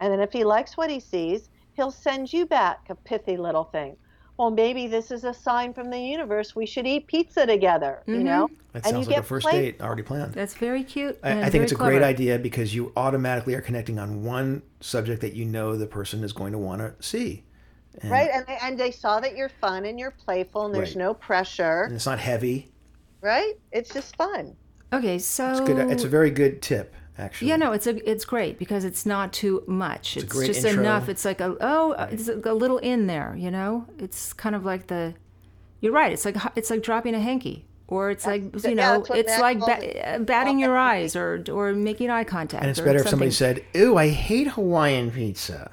And 0.00 0.12
then 0.12 0.20
if 0.20 0.32
he 0.32 0.42
likes 0.42 0.76
what 0.76 0.90
he 0.90 1.00
sees, 1.00 1.50
he'll 1.74 1.90
send 1.90 2.32
you 2.32 2.46
back 2.46 2.88
a 2.88 2.94
pithy 2.94 3.36
little 3.36 3.64
thing 3.64 3.96
well, 4.38 4.50
maybe 4.50 4.86
this 4.86 5.10
is 5.10 5.24
a 5.24 5.34
sign 5.34 5.74
from 5.74 5.90
the 5.90 5.98
universe. 5.98 6.56
We 6.56 6.66
should 6.66 6.86
eat 6.86 7.06
pizza 7.06 7.46
together. 7.46 8.02
Mm-hmm. 8.02 8.14
You 8.14 8.24
know, 8.24 8.50
that 8.72 8.86
sounds 8.86 9.06
like 9.06 9.18
a 9.18 9.22
first 9.22 9.46
date 9.50 9.80
already 9.80 10.02
planned. 10.02 10.32
That's 10.32 10.54
very 10.54 10.82
cute. 10.82 11.18
I, 11.22 11.42
I 11.42 11.50
think 11.50 11.64
it's 11.64 11.72
a 11.72 11.76
clever. 11.76 11.92
great 11.92 12.02
idea 12.02 12.38
because 12.38 12.74
you 12.74 12.92
automatically 12.96 13.54
are 13.54 13.60
connecting 13.60 13.98
on 13.98 14.24
one 14.24 14.62
subject 14.80 15.20
that 15.20 15.34
you 15.34 15.44
know 15.44 15.76
the 15.76 15.86
person 15.86 16.24
is 16.24 16.32
going 16.32 16.52
to 16.52 16.58
want 16.58 16.80
to 16.80 16.94
see. 17.06 17.44
And, 18.00 18.10
right, 18.10 18.30
and 18.32 18.46
they, 18.46 18.58
and 18.62 18.78
they 18.78 18.90
saw 18.90 19.20
that 19.20 19.36
you're 19.36 19.50
fun 19.50 19.84
and 19.84 19.98
you're 19.98 20.12
playful 20.12 20.64
and 20.64 20.74
there's 20.74 20.96
right. 20.96 21.04
no 21.04 21.14
pressure. 21.14 21.82
And 21.82 21.94
it's 21.94 22.06
not 22.06 22.18
heavy. 22.18 22.72
Right, 23.20 23.54
it's 23.70 23.92
just 23.92 24.16
fun. 24.16 24.56
Okay, 24.92 25.18
so 25.18 25.50
it's 25.50 25.60
good. 25.60 25.78
It's 25.90 26.04
a 26.04 26.08
very 26.08 26.30
good 26.30 26.62
tip 26.62 26.94
actually. 27.22 27.48
Yeah, 27.48 27.56
no, 27.56 27.72
it's 27.72 27.86
a 27.86 28.10
it's 28.10 28.24
great 28.24 28.58
because 28.58 28.84
it's 28.84 29.06
not 29.06 29.32
too 29.32 29.62
much. 29.66 30.16
It's, 30.16 30.24
it's 30.24 30.46
just 30.46 30.64
intro. 30.64 30.82
enough. 30.82 31.08
It's 31.08 31.24
like 31.24 31.40
a 31.40 31.56
oh, 31.60 31.92
it's 32.10 32.28
a, 32.28 32.40
a, 32.44 32.54
little 32.54 32.78
in 32.78 33.06
there, 33.06 33.34
you 33.38 33.50
know. 33.50 33.86
It's 33.98 34.32
kind 34.32 34.54
of 34.54 34.64
like 34.64 34.88
the. 34.88 35.14
You're 35.80 35.92
right. 35.92 36.12
It's 36.12 36.24
like 36.24 36.36
it's 36.56 36.70
like 36.70 36.82
dropping 36.82 37.14
a 37.14 37.20
hanky, 37.20 37.64
or 37.88 38.10
it's 38.10 38.26
like 38.26 38.42
you 38.64 38.74
know, 38.74 39.04
yeah, 39.08 39.16
it's 39.16 39.38
like 39.38 39.60
ba- 39.60 40.20
batting 40.20 40.58
your 40.58 40.76
eyes, 40.76 41.16
or 41.16 41.44
or 41.50 41.72
making 41.72 42.10
eye 42.10 42.24
contact. 42.24 42.62
And 42.62 42.70
it's 42.70 42.80
better 42.80 43.00
if 43.00 43.08
somebody 43.08 43.30
said, 43.30 43.64
"Ooh, 43.76 43.96
I 43.96 44.08
hate 44.08 44.48
Hawaiian 44.48 45.10
pizza." 45.10 45.70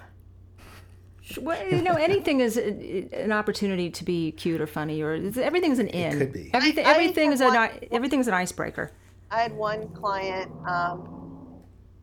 Well, 1.37 1.63
you 1.67 1.81
know, 1.81 1.93
anything 1.93 2.39
is 2.39 2.57
an 2.57 3.31
opportunity 3.31 3.89
to 3.91 4.03
be 4.03 4.31
cute 4.31 4.61
or 4.61 4.67
funny, 4.67 5.01
or 5.01 5.13
everything's 5.39 5.79
an 5.79 5.87
in. 5.87 6.13
It 6.13 6.17
could 6.17 6.33
be. 6.33 6.49
Everything, 6.53 6.85
everything 6.85 7.31
is 7.31 7.41
an 7.41 7.69
everything's 7.91 8.27
an 8.27 8.33
icebreaker. 8.33 8.91
I 9.31 9.41
had 9.41 9.55
one 9.55 9.89
client 9.89 10.51
um, 10.67 11.18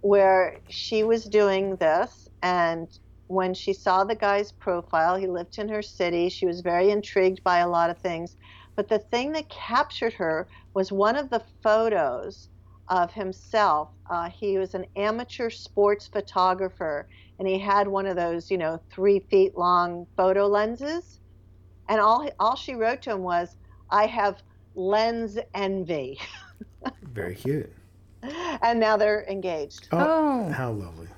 where 0.00 0.58
she 0.68 1.02
was 1.02 1.24
doing 1.24 1.76
this 1.76 2.28
and 2.42 2.88
when 3.28 3.54
she 3.54 3.72
saw 3.72 4.04
the 4.04 4.14
guy's 4.14 4.52
profile, 4.52 5.16
he 5.16 5.26
lived 5.26 5.58
in 5.58 5.68
her 5.68 5.82
city. 5.82 6.28
She 6.28 6.46
was 6.46 6.60
very 6.60 6.90
intrigued 6.90 7.42
by 7.42 7.58
a 7.58 7.68
lot 7.68 7.90
of 7.90 7.98
things. 7.98 8.36
But 8.76 8.88
the 8.88 8.98
thing 8.98 9.32
that 9.32 9.48
captured 9.48 10.12
her 10.14 10.48
was 10.74 10.92
one 10.92 11.16
of 11.16 11.30
the 11.30 11.42
photos 11.62 12.48
of 12.88 13.12
himself. 13.12 13.90
Uh, 14.08 14.30
he 14.30 14.58
was 14.58 14.74
an 14.74 14.86
amateur 14.94 15.50
sports 15.50 16.06
photographer, 16.06 17.08
and 17.38 17.48
he 17.48 17.58
had 17.58 17.88
one 17.88 18.06
of 18.06 18.16
those, 18.16 18.50
you 18.50 18.58
know, 18.58 18.78
three 18.90 19.20
feet 19.30 19.56
long 19.56 20.06
photo 20.16 20.46
lenses. 20.46 21.18
And 21.88 22.00
all 22.00 22.28
all 22.38 22.56
she 22.56 22.74
wrote 22.74 23.02
to 23.02 23.12
him 23.12 23.22
was, 23.22 23.56
"I 23.90 24.06
have 24.06 24.42
lens 24.74 25.38
envy." 25.54 26.20
Very 27.02 27.34
cute. 27.34 27.75
And 28.62 28.80
now 28.80 28.96
they're 28.96 29.24
engaged. 29.28 29.88
Oh, 29.92 30.46
oh. 30.48 30.52
how 30.52 30.72
lovely. 30.72 31.08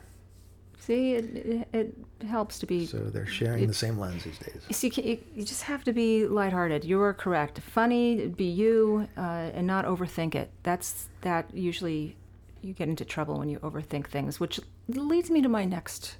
See, 0.78 1.14
it, 1.14 1.24
it, 1.36 1.68
it, 1.72 1.94
helps 2.26 2.58
to 2.60 2.66
be. 2.66 2.86
So 2.86 2.98
they're 2.98 3.26
sharing 3.26 3.64
it, 3.64 3.66
the 3.66 3.74
same 3.74 3.98
lens 3.98 4.24
these 4.24 4.38
days. 4.38 4.62
See, 4.70 4.90
you, 4.94 5.18
you, 5.36 5.44
just 5.44 5.64
have 5.64 5.84
to 5.84 5.92
be 5.92 6.26
lighthearted. 6.26 6.82
You 6.82 7.00
are 7.02 7.12
correct. 7.12 7.60
Funny, 7.60 8.28
be 8.28 8.46
you, 8.46 9.06
uh, 9.16 9.50
and 9.52 9.66
not 9.66 9.84
overthink 9.84 10.34
it. 10.34 10.50
That's 10.62 11.08
that 11.20 11.54
usually 11.54 12.16
you 12.62 12.72
get 12.72 12.88
into 12.88 13.04
trouble 13.04 13.38
when 13.38 13.50
you 13.50 13.58
overthink 13.58 14.06
things, 14.06 14.40
which 14.40 14.60
leads 14.88 15.30
me 15.30 15.42
to 15.42 15.48
my 15.48 15.66
next 15.66 16.16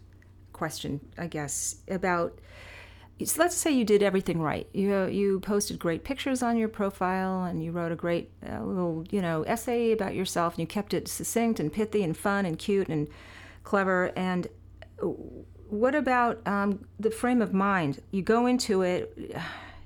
question, 0.53 1.01
I 1.17 1.29
guess, 1.29 1.77
about 1.89 2.39
so 3.25 3.43
let's 3.43 3.57
say 3.57 3.71
you 3.73 3.85
did 3.85 4.03
everything 4.03 4.41
right. 4.41 4.69
You 4.73 5.07
you 5.07 5.41
posted 5.41 5.79
great 5.79 6.05
pictures 6.05 6.43
on 6.43 6.57
your 6.57 6.69
profile, 6.69 7.45
and 7.45 7.63
you 7.63 7.73
wrote 7.73 7.93
a 7.93 7.97
great 7.97 8.31
uh, 8.49 8.63
little 8.63 9.05
you 9.11 9.21
know 9.21 9.43
essay 9.43 9.93
about 9.93 10.15
yourself, 10.15 10.55
and 10.55 10.61
you 10.61 10.67
kept 10.67 10.95
it 10.95 11.09
succinct 11.09 11.59
and 11.61 11.73
pithy 11.73 12.03
and 12.03 12.17
fun 12.17 12.47
and 12.47 12.59
cute 12.59 12.89
and 12.89 13.09
clever. 13.65 14.13
And 14.17 14.47
what 15.69 15.95
about 15.95 16.47
um, 16.47 16.87
the 16.99 17.11
frame 17.11 17.43
of 17.43 17.53
mind? 17.53 18.01
You 18.11 18.23
go 18.23 18.47
into 18.47 18.83
it. 18.83 19.37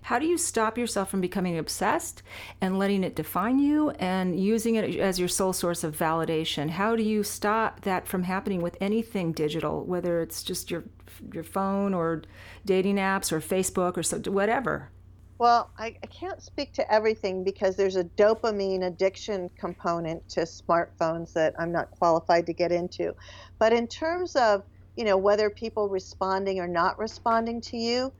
How 0.02 0.18
do 0.18 0.26
you 0.26 0.36
stop 0.36 0.76
yourself 0.76 1.10
from 1.10 1.20
becoming 1.20 1.56
obsessed 1.56 2.22
and 2.60 2.78
letting 2.78 3.04
it 3.04 3.14
define 3.14 3.60
you 3.60 3.90
and 3.90 4.38
using 4.38 4.74
it 4.74 4.96
as 4.96 5.18
your 5.18 5.28
sole 5.28 5.52
source 5.52 5.84
of 5.84 5.96
validation? 5.96 6.70
How 6.70 6.96
do 6.96 7.02
you 7.04 7.22
stop 7.22 7.82
that 7.82 8.08
from 8.08 8.24
happening 8.24 8.62
with 8.62 8.76
anything 8.80 9.32
digital, 9.32 9.84
whether 9.84 10.20
it's 10.20 10.42
just 10.42 10.70
your 10.70 10.84
your 11.32 11.44
phone 11.44 11.94
or 11.94 12.22
dating 12.64 12.96
apps 12.96 13.30
or 13.30 13.40
Facebook 13.40 13.96
or 13.96 14.02
so, 14.02 14.18
whatever? 14.30 14.90
Well, 15.38 15.70
I, 15.78 15.96
I, 16.02 16.06
can't 16.06 16.40
speak 16.40 16.72
to 16.74 16.92
everything 16.92 17.42
because 17.42 17.74
there's 17.74 17.96
a 17.96 18.04
dopamine 18.04 18.86
addiction 18.86 19.50
component 19.58 20.28
to 20.30 20.42
smartphones 20.42 21.32
that 21.32 21.54
I'm 21.58 21.72
not 21.72 21.90
qualified 21.90 22.46
to 22.46 22.52
get 22.52 22.70
into. 22.70 23.14
But 23.58 23.72
in 23.72 23.88
terms 23.88 24.36
of, 24.36 24.62
you 24.96 25.04
know, 25.04 25.16
whether 25.16 25.50
people 25.50 25.88
responding 25.88 26.60
or 26.60 26.68
not 26.68 26.96
responding 26.98 27.60
to 27.62 27.76
you, 27.76 28.12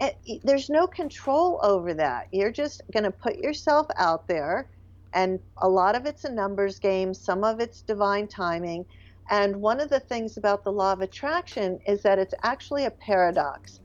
Eh, 0.00 0.10
it, 0.26 0.40
there's 0.44 0.68
no 0.70 0.86
control 0.86 1.60
over 1.62 1.94
that. 1.94 2.26
You're 2.32 2.52
just 2.52 2.82
going 2.92 3.04
to 3.04 3.10
put 3.10 3.38
yourself 3.38 3.86
out 3.98 4.26
there, 4.28 4.68
and 5.12 5.40
a 5.62 5.68
lot 5.68 5.96
of 5.96 6.06
it's 6.06 6.24
a 6.24 6.32
numbers 6.32 6.78
game, 6.78 7.14
some 7.14 7.44
of 7.44 7.60
it's 7.60 7.82
divine 7.82 8.28
timing. 8.28 8.86
And 9.30 9.56
one 9.62 9.80
of 9.80 9.90
the 9.90 10.00
things 10.00 10.36
about 10.36 10.64
the 10.64 10.72
law 10.72 10.92
of 10.92 11.00
attraction 11.00 11.78
is 11.86 12.02
that 12.02 12.18
it's 12.18 12.34
actually 12.42 12.84
a 12.84 12.90
paradox. 12.90 13.80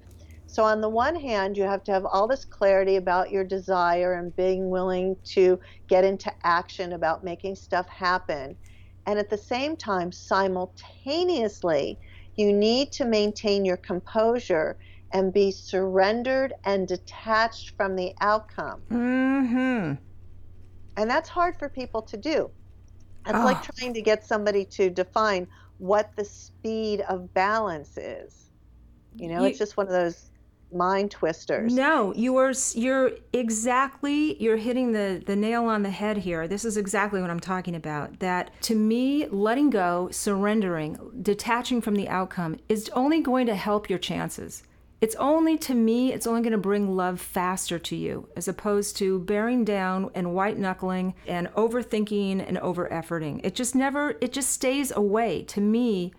So, 0.48 0.64
on 0.64 0.82
the 0.82 0.90
one 0.90 1.16
hand, 1.16 1.58
you 1.58 1.64
have 1.64 1.84
to 1.86 1.92
have 1.92 2.06
all 2.06 2.28
this 2.28 2.44
clarity 2.44 2.96
about 2.96 3.32
your 3.32 3.44
desire 3.44 4.14
and 4.16 4.36
being 4.36 4.70
willing 4.70 5.16
to 5.36 5.60
get 5.88 6.04
into 6.04 6.34
action 6.44 6.94
about 6.94 7.24
making 7.24 7.56
stuff 7.56 7.88
happen. 7.88 8.58
And 9.06 9.20
at 9.20 9.30
the 9.30 9.38
same 9.38 9.78
time, 9.78 10.12
simultaneously, 10.12 12.00
you 12.36 12.52
need 12.52 12.92
to 12.94 13.06
maintain 13.06 13.64
your 13.64 13.78
composure 13.78 14.78
and 15.12 15.34
be 15.34 15.52
surrendered 15.52 16.54
and 16.66 16.88
detached 16.88 17.72
from 17.76 17.96
the 17.96 18.14
outcome. 18.22 18.82
Mm-hmm. 18.92 19.94
And 20.98 21.10
that's 21.10 21.30
hard 21.30 21.58
for 21.58 21.70
people 21.70 22.02
to 22.04 22.18
do. 22.18 22.50
It's 23.26 23.38
Oh. 23.38 23.44
like 23.44 23.62
trying 23.64 23.94
to 23.94 24.02
get 24.02 24.24
somebody 24.26 24.66
to 24.66 24.90
define 24.90 25.48
what 25.78 26.12
the 26.16 26.26
speed 26.26 27.02
of 27.02 27.34
balance 27.34 27.98
is. 27.98 28.50
You 29.16 29.30
know, 29.30 29.42
You- 29.42 29.48
it's 29.50 29.58
just 29.60 29.78
one 29.78 29.88
of 29.88 29.94
those 29.94 30.26
mind 30.72 31.10
twisters. 31.10 31.74
No, 31.74 32.14
you 32.14 32.38
are 32.38 32.54
you're 32.76 33.12
exactly 33.34 34.40
you're 34.42 34.58
hitting 34.58 34.92
the 34.92 35.22
the 35.26 35.36
nail 35.36 35.66
on 35.66 35.82
the 35.82 35.90
head 35.90 36.18
here. 36.18 36.48
This 36.48 36.64
is 36.64 36.78
exactly 36.78 37.22
what 37.22 37.30
I'm 37.32 37.40
talking 37.40 37.76
about. 37.76 38.20
That 38.20 38.52
to 38.64 38.76
me, 38.76 39.26
letting 39.28 39.70
go, 39.72 40.10
surrendering, 40.12 40.98
detaching 41.24 41.82
from 41.82 41.96
the 41.96 42.08
outcome 42.08 42.58
is 42.70 42.90
only 42.94 43.20
going 43.22 43.48
to 43.48 43.56
help 43.56 43.90
your 43.90 43.98
chances. 44.00 44.62
It's 45.02 45.16
only 45.16 45.58
to 45.60 45.74
me, 45.74 46.12
it's 46.12 46.28
only 46.28 46.42
going 46.42 46.52
to 46.52 46.58
bring 46.58 46.96
love 46.96 47.22
faster 47.22 47.80
to 47.80 47.96
you 47.96 48.28
as 48.36 48.50
opposed 48.50 48.98
to 48.98 49.20
bearing 49.20 49.64
down 49.64 50.10
and 50.14 50.34
white 50.34 50.58
knuckling 50.58 51.14
and 51.26 51.48
overthinking 51.54 52.46
and 52.46 52.58
over 52.58 52.88
efforting. 52.90 53.40
It 53.44 53.56
just 53.56 53.76
never 53.76 54.16
it 54.20 54.34
just 54.34 54.50
stays 54.50 54.92
away 54.92 55.44
to 55.44 55.62
me. 55.62 56.14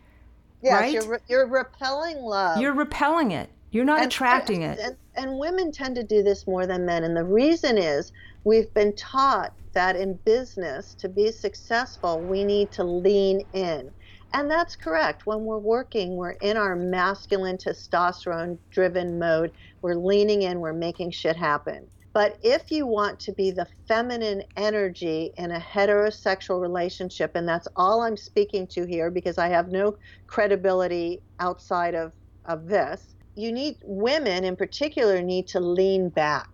yes, 0.62 0.72
right? 0.80 0.92
you're, 0.94 1.06
re- 1.08 1.18
you're 1.28 1.46
repelling 1.46 2.18
love. 2.22 2.58
You're 2.58 2.72
repelling 2.72 3.32
it. 3.32 3.50
You're 3.70 3.84
not 3.84 3.98
And- 3.98 4.06
attracting 4.06 4.62
it. 4.62 4.78
And, 4.78 4.96
and 5.14 5.38
women 5.38 5.72
tend 5.72 5.94
to 5.96 6.02
do 6.02 6.22
this 6.22 6.46
more 6.46 6.66
than 6.66 6.86
men. 6.86 7.04
And 7.04 7.14
the 7.14 7.24
reason 7.24 7.76
is 7.76 8.12
we've 8.44 8.72
been 8.72 8.94
taught 8.96 9.52
that 9.74 9.94
in 9.94 10.14
business, 10.24 10.94
to 10.94 11.08
be 11.08 11.30
successful, 11.30 12.18
we 12.18 12.42
need 12.44 12.72
to 12.72 12.82
lean 12.82 13.42
in. 13.52 13.90
And 14.32 14.50
that's 14.50 14.76
correct. 14.76 15.26
When 15.26 15.44
we're 15.44 15.58
working, 15.58 16.16
we're 16.16 16.32
in 16.32 16.56
our 16.56 16.76
masculine 16.76 17.58
testosterone 17.58 18.58
driven 18.70 19.18
mode. 19.18 19.52
We're 19.82 19.96
leaning 19.96 20.42
in, 20.42 20.60
we're 20.60 20.72
making 20.72 21.10
shit 21.10 21.36
happen. 21.36 21.90
But 22.12 22.38
if 22.42 22.70
you 22.70 22.86
want 22.86 23.20
to 23.20 23.32
be 23.32 23.50
the 23.50 23.66
feminine 23.86 24.42
energy 24.56 25.32
in 25.36 25.52
a 25.52 25.60
heterosexual 25.60 26.60
relationship, 26.60 27.32
and 27.34 27.48
that's 27.48 27.68
all 27.76 28.02
I'm 28.02 28.16
speaking 28.16 28.66
to 28.68 28.84
here 28.84 29.10
because 29.10 29.38
I 29.38 29.48
have 29.48 29.68
no 29.68 29.96
credibility 30.26 31.22
outside 31.38 31.94
of, 31.94 32.12
of 32.44 32.66
this, 32.66 33.14
you 33.36 33.52
need 33.52 33.76
women 33.84 34.44
in 34.44 34.56
particular 34.56 35.22
need 35.22 35.48
to 35.48 35.60
lean 35.60 36.08
back 36.08 36.48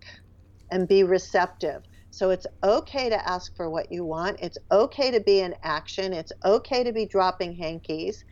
and 0.70 0.88
be 0.88 1.04
receptive. 1.04 1.82
So 2.16 2.30
it's 2.30 2.46
okay 2.64 3.10
to 3.10 3.28
ask 3.28 3.54
for 3.54 3.68
what 3.68 3.92
you 3.92 4.02
want. 4.02 4.40
It's 4.40 4.56
okay 4.72 5.10
to 5.10 5.20
be 5.20 5.40
in 5.40 5.54
action. 5.62 6.14
It's 6.14 6.32
okay 6.46 6.82
to 6.82 6.90
be 6.90 7.04
dropping 7.04 7.54
hankies. 7.54 8.24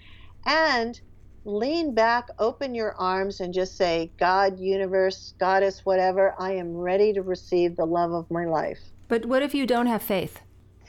And 0.46 0.98
lean 1.44 1.94
back, 1.94 2.28
open 2.38 2.74
your 2.74 2.94
arms, 2.94 3.40
and 3.40 3.52
just 3.52 3.76
say, 3.76 4.10
God, 4.18 4.58
universe, 4.58 5.34
goddess, 5.38 5.84
whatever, 5.84 6.34
I 6.38 6.52
am 6.52 6.74
ready 6.74 7.12
to 7.12 7.20
receive 7.20 7.76
the 7.76 7.84
love 7.84 8.12
of 8.12 8.30
my 8.30 8.46
life. 8.46 8.80
But 9.08 9.26
what 9.26 9.42
if 9.42 9.54
you 9.54 9.66
don't 9.66 9.86
have 9.86 10.00
faith? 10.00 10.40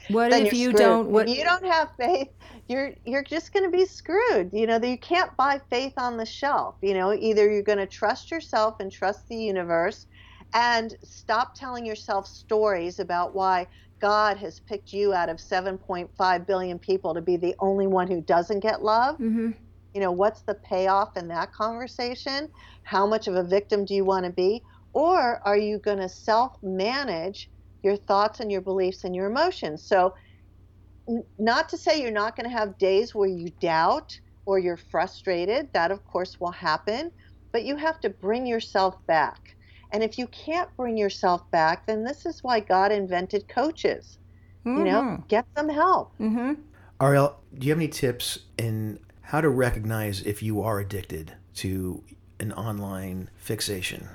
What 0.08 0.30
Then 0.30 0.46
if 0.46 0.54
you're 0.54 0.70
screwed. 0.70 0.82
don't? 0.82 1.10
What 1.10 1.28
If 1.28 1.36
you 1.36 1.44
don't 1.44 1.66
have 1.66 1.90
faith, 1.98 2.28
you're 2.66 2.94
you're 3.04 3.24
just 3.24 3.52
going 3.52 3.70
to 3.70 3.76
be 3.76 3.84
screwed. 3.84 4.50
You 4.54 4.66
know, 4.66 4.78
that 4.78 4.88
you 4.88 4.96
can't 4.96 5.36
buy 5.36 5.60
faith 5.68 5.92
on 5.98 6.16
the 6.16 6.24
shelf. 6.24 6.76
You 6.80 6.94
know, 6.94 7.12
either 7.12 7.50
you're 7.52 7.62
going 7.62 7.76
to 7.76 7.86
trust 7.86 8.30
yourself 8.30 8.80
and 8.80 8.90
trust 8.90 9.28
the 9.28 9.36
universe, 9.36 10.06
and 10.56 10.96
stop 11.04 11.54
telling 11.54 11.86
yourself 11.86 12.26
stories 12.26 12.98
about 12.98 13.36
why 13.36 13.68
God 14.00 14.38
has 14.38 14.60
picked 14.60 14.92
you 14.94 15.14
out 15.14 15.28
of 15.28 15.38
7.5 15.40 16.46
billion 16.46 16.80
people 16.80 17.14
to 17.14 17.22
be 17.22 17.36
the 17.36 17.54
only 17.60 17.86
one 17.86 18.08
who 18.08 18.22
doesn't 18.22 18.60
get 18.60 18.82
love. 18.82 19.16
hmm 19.18 19.50
You 19.94 20.00
know, 20.00 20.12
what's 20.12 20.42
the 20.44 20.54
payoff 20.54 21.16
in 21.16 21.28
that 21.28 21.52
conversation? 21.52 22.50
How 22.84 23.06
much 23.06 23.28
of 23.28 23.36
a 23.36 23.44
victim 23.44 23.84
do 23.84 23.94
you 23.94 24.04
want 24.04 24.26
to 24.26 24.32
be? 24.32 24.64
Or 24.94 25.40
are 25.46 25.58
you 25.58 25.78
going 25.78 25.98
to 25.98 26.08
self 26.08 26.52
manage 26.62 27.50
your 27.82 27.96
thoughts 27.96 28.40
and 28.40 28.50
your 28.52 28.62
beliefs 28.62 29.04
and 29.04 29.14
your 29.14 29.26
emotions? 29.30 29.84
So, 29.86 30.14
n- 31.08 31.24
not 31.38 31.68
to 31.70 31.78
say 31.78 32.00
you're 32.00 32.12
not 32.12 32.36
going 32.36 32.48
to 32.48 32.56
have 32.56 32.78
days 32.78 33.14
where 33.14 33.28
you 33.28 33.50
doubt 33.60 34.20
or 34.46 34.58
you're 34.58 34.76
frustrated. 34.78 35.68
That, 35.74 35.90
of 35.90 36.04
course, 36.04 36.40
will 36.40 36.52
happen. 36.52 37.12
But 37.52 37.64
you 37.64 37.76
have 37.76 38.00
to 38.00 38.10
bring 38.10 38.46
yourself 38.46 38.96
back. 39.06 39.55
And 39.92 40.02
if 40.02 40.18
you 40.18 40.26
can't 40.28 40.68
bring 40.76 40.96
yourself 40.96 41.48
back, 41.50 41.86
then 41.86 42.04
this 42.04 42.26
is 42.26 42.42
why 42.42 42.60
God 42.60 42.92
invented 42.92 43.48
coaches. 43.48 44.18
You 44.64 44.84
know, 44.84 45.24
get 45.28 45.46
some 45.56 45.68
help. 45.68 46.12
hmm 46.16 46.54
Arielle, 47.00 47.34
do 47.56 47.66
you 47.66 47.72
have 47.72 47.78
any 47.78 47.88
tips 47.88 48.40
in 48.58 48.98
how 49.20 49.40
to 49.40 49.48
recognize 49.48 50.22
if 50.22 50.42
you 50.42 50.60
are 50.62 50.80
addicted 50.80 51.34
to 51.56 52.02
an 52.40 52.52
online 52.52 53.30
fixation? 53.36 54.08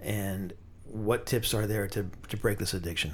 And 0.00 0.54
what 0.84 1.26
tips 1.26 1.52
are 1.52 1.66
there 1.66 1.86
to, 1.88 2.06
to 2.28 2.36
break 2.36 2.58
this 2.58 2.72
addiction? 2.72 3.12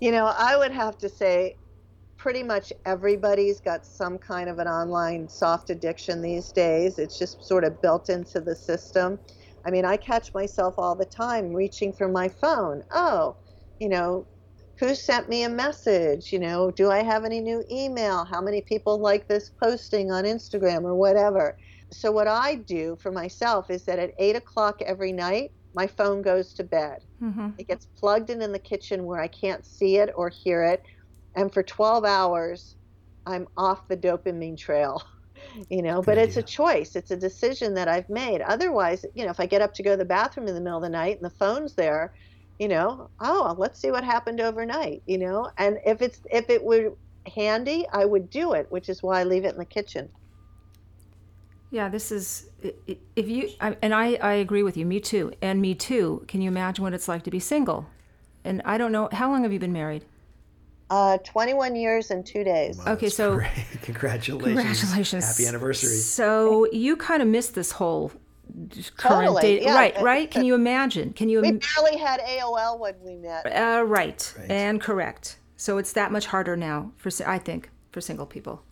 You 0.00 0.12
know, 0.12 0.26
I 0.36 0.56
would 0.56 0.72
have 0.72 0.98
to 0.98 1.08
say 1.08 1.56
pretty 2.16 2.42
much 2.42 2.72
everybody's 2.84 3.60
got 3.60 3.86
some 3.86 4.18
kind 4.18 4.48
of 4.48 4.58
an 4.58 4.68
online 4.68 5.28
soft 5.28 5.70
addiction 5.70 6.20
these 6.20 6.52
days. 6.52 6.98
It's 6.98 7.18
just 7.18 7.44
sort 7.44 7.64
of 7.64 7.80
built 7.80 8.08
into 8.08 8.40
the 8.40 8.54
system. 8.54 9.18
I 9.64 9.70
mean, 9.70 9.84
I 9.84 9.96
catch 9.96 10.32
myself 10.34 10.74
all 10.78 10.94
the 10.96 11.04
time 11.06 11.52
reaching 11.54 11.92
for 11.92 12.08
my 12.08 12.28
phone. 12.28 12.84
Oh, 12.92 13.38
you 13.78 13.88
know, 13.88 14.28
who 14.78 14.94
sent 14.94 15.28
me 15.28 15.42
a 15.44 15.48
message? 15.48 16.32
You 16.32 16.38
know, 16.40 16.70
do 16.70 16.90
I 16.90 17.02
have 17.02 17.24
any 17.24 17.40
new 17.40 17.64
email? 17.70 18.24
How 18.24 18.40
many 18.40 18.60
people 18.62 18.98
like 18.98 19.28
this 19.28 19.50
posting 19.50 20.10
on 20.10 20.24
Instagram 20.24 20.82
or 20.84 20.94
whatever? 20.94 21.56
So, 21.92 22.10
what 22.12 22.28
I 22.28 22.56
do 22.56 22.96
for 22.96 23.10
myself 23.12 23.70
is 23.70 23.84
that 23.84 23.98
at 23.98 24.14
eight 24.18 24.36
o'clock 24.36 24.82
every 24.82 25.12
night, 25.12 25.52
my 25.74 25.86
phone 25.86 26.22
goes 26.22 26.54
to 26.54 26.64
bed. 26.64 27.04
hmm 27.20 27.54
It 27.56 27.68
gets 27.68 27.86
plugged 27.86 28.30
in 28.30 28.42
in 28.42 28.52
the 28.52 28.58
kitchen 28.58 29.04
where 29.06 29.20
I 29.20 29.28
can't 29.28 29.64
see 29.64 29.96
it 29.96 30.10
or 30.16 30.28
hear 30.28 30.64
it. 30.64 30.82
And 31.36 31.52
for 31.52 31.62
12 31.62 32.04
hours, 32.04 32.76
I'm 33.26 33.48
off 33.56 33.88
the 33.88 33.96
dopamine 33.96 34.58
trail. 34.58 35.02
You 35.70 35.82
know, 35.82 36.02
but 36.02 36.18
it's 36.18 36.36
a 36.36 36.42
choice. 36.42 36.96
It's 36.96 37.10
a 37.10 37.16
decision 37.16 37.74
that 37.74 37.88
I've 37.88 38.08
made. 38.08 38.40
Otherwise, 38.42 39.04
you 39.14 39.24
know, 39.24 39.30
if 39.30 39.40
I 39.40 39.46
get 39.46 39.62
up 39.62 39.74
to 39.74 39.82
go 39.82 39.92
to 39.92 39.96
the 39.96 40.04
bathroom 40.04 40.48
in 40.48 40.54
the 40.54 40.60
middle 40.60 40.78
of 40.78 40.82
the 40.82 40.88
night 40.88 41.16
and 41.16 41.24
the 41.24 41.36
phone's 41.36 41.74
there, 41.74 42.12
you 42.58 42.68
know, 42.68 43.10
oh, 43.20 43.54
let's 43.58 43.80
see 43.80 43.90
what 43.90 44.04
happened 44.04 44.40
overnight, 44.40 45.02
you 45.06 45.18
know? 45.18 45.50
And 45.58 45.78
if 45.84 46.02
it's 46.02 46.20
if 46.30 46.50
it 46.50 46.62
were 46.62 46.90
handy, 47.34 47.86
I 47.92 48.04
would 48.04 48.30
do 48.30 48.52
it, 48.52 48.66
which 48.70 48.88
is 48.88 49.02
why 49.02 49.20
I 49.20 49.24
leave 49.24 49.44
it 49.44 49.52
in 49.52 49.58
the 49.58 49.64
kitchen. 49.64 50.10
Yeah, 51.70 51.88
this 51.88 52.12
is 52.12 52.46
i- 52.64 52.74
i- 52.88 52.98
if 53.16 53.28
you 53.28 53.50
and 53.60 53.94
I 53.94 54.14
I 54.14 54.34
agree 54.34 54.62
with 54.62 54.76
you. 54.76 54.86
Me 54.86 55.00
too, 55.00 55.32
and 55.42 55.60
me 55.60 55.74
too. 55.74 56.24
Can 56.28 56.40
you 56.40 56.48
imagine 56.48 56.84
what 56.84 56.94
it's 56.94 57.08
like 57.08 57.24
to 57.24 57.30
be 57.30 57.40
single? 57.40 57.86
And 58.44 58.62
I 58.64 58.78
don't 58.78 58.92
know 58.92 59.08
how 59.12 59.30
long 59.30 59.42
have 59.42 59.52
you 59.52 59.58
been 59.58 59.72
married? 59.72 60.04
Uh, 60.90 61.16
21 61.18 61.74
years 61.74 62.10
and 62.10 62.24
two 62.26 62.44
days. 62.44 62.76
Wow, 62.78 62.92
Okay, 62.92 63.08
so- 63.08 63.36
great. 63.36 63.50
congratulations. 63.82 64.80
Congratulations. 64.80 65.24
Happy 65.26 65.46
anniversary. 65.48 65.96
So 65.96 66.66
you 66.72 66.96
kind 66.96 67.22
of 67.22 67.28
missed 67.28 67.54
this 67.54 67.72
whole 67.72 68.12
current 68.96 69.24
Totally, 69.26 69.42
date, 69.42 69.62
yeah. 69.62 69.74
right? 69.74 70.00
Right? 70.02 70.30
Can 70.30 70.44
you 70.44 70.54
imagine? 70.54 71.12
Can 71.14 71.28
you? 71.28 71.40
We 71.40 71.48
Im- 71.48 71.60
barely 71.76 71.98
had 71.98 72.20
AOL 72.20 72.78
when 72.78 72.94
we 73.02 73.16
met. 73.16 73.46
uh, 73.46 73.82
right. 73.84 74.34
Right. 74.38 74.50
and 74.50 74.80
correct. 74.80 75.38
So 75.56 75.78
it's 75.78 75.92
that 75.94 76.12
much 76.12 76.26
harder 76.26 76.54
now 76.56 76.92
for 76.96 77.10
I 77.26 77.38
think 77.38 77.70
for 77.90 78.00
single 78.02 78.26
people. 78.26 78.62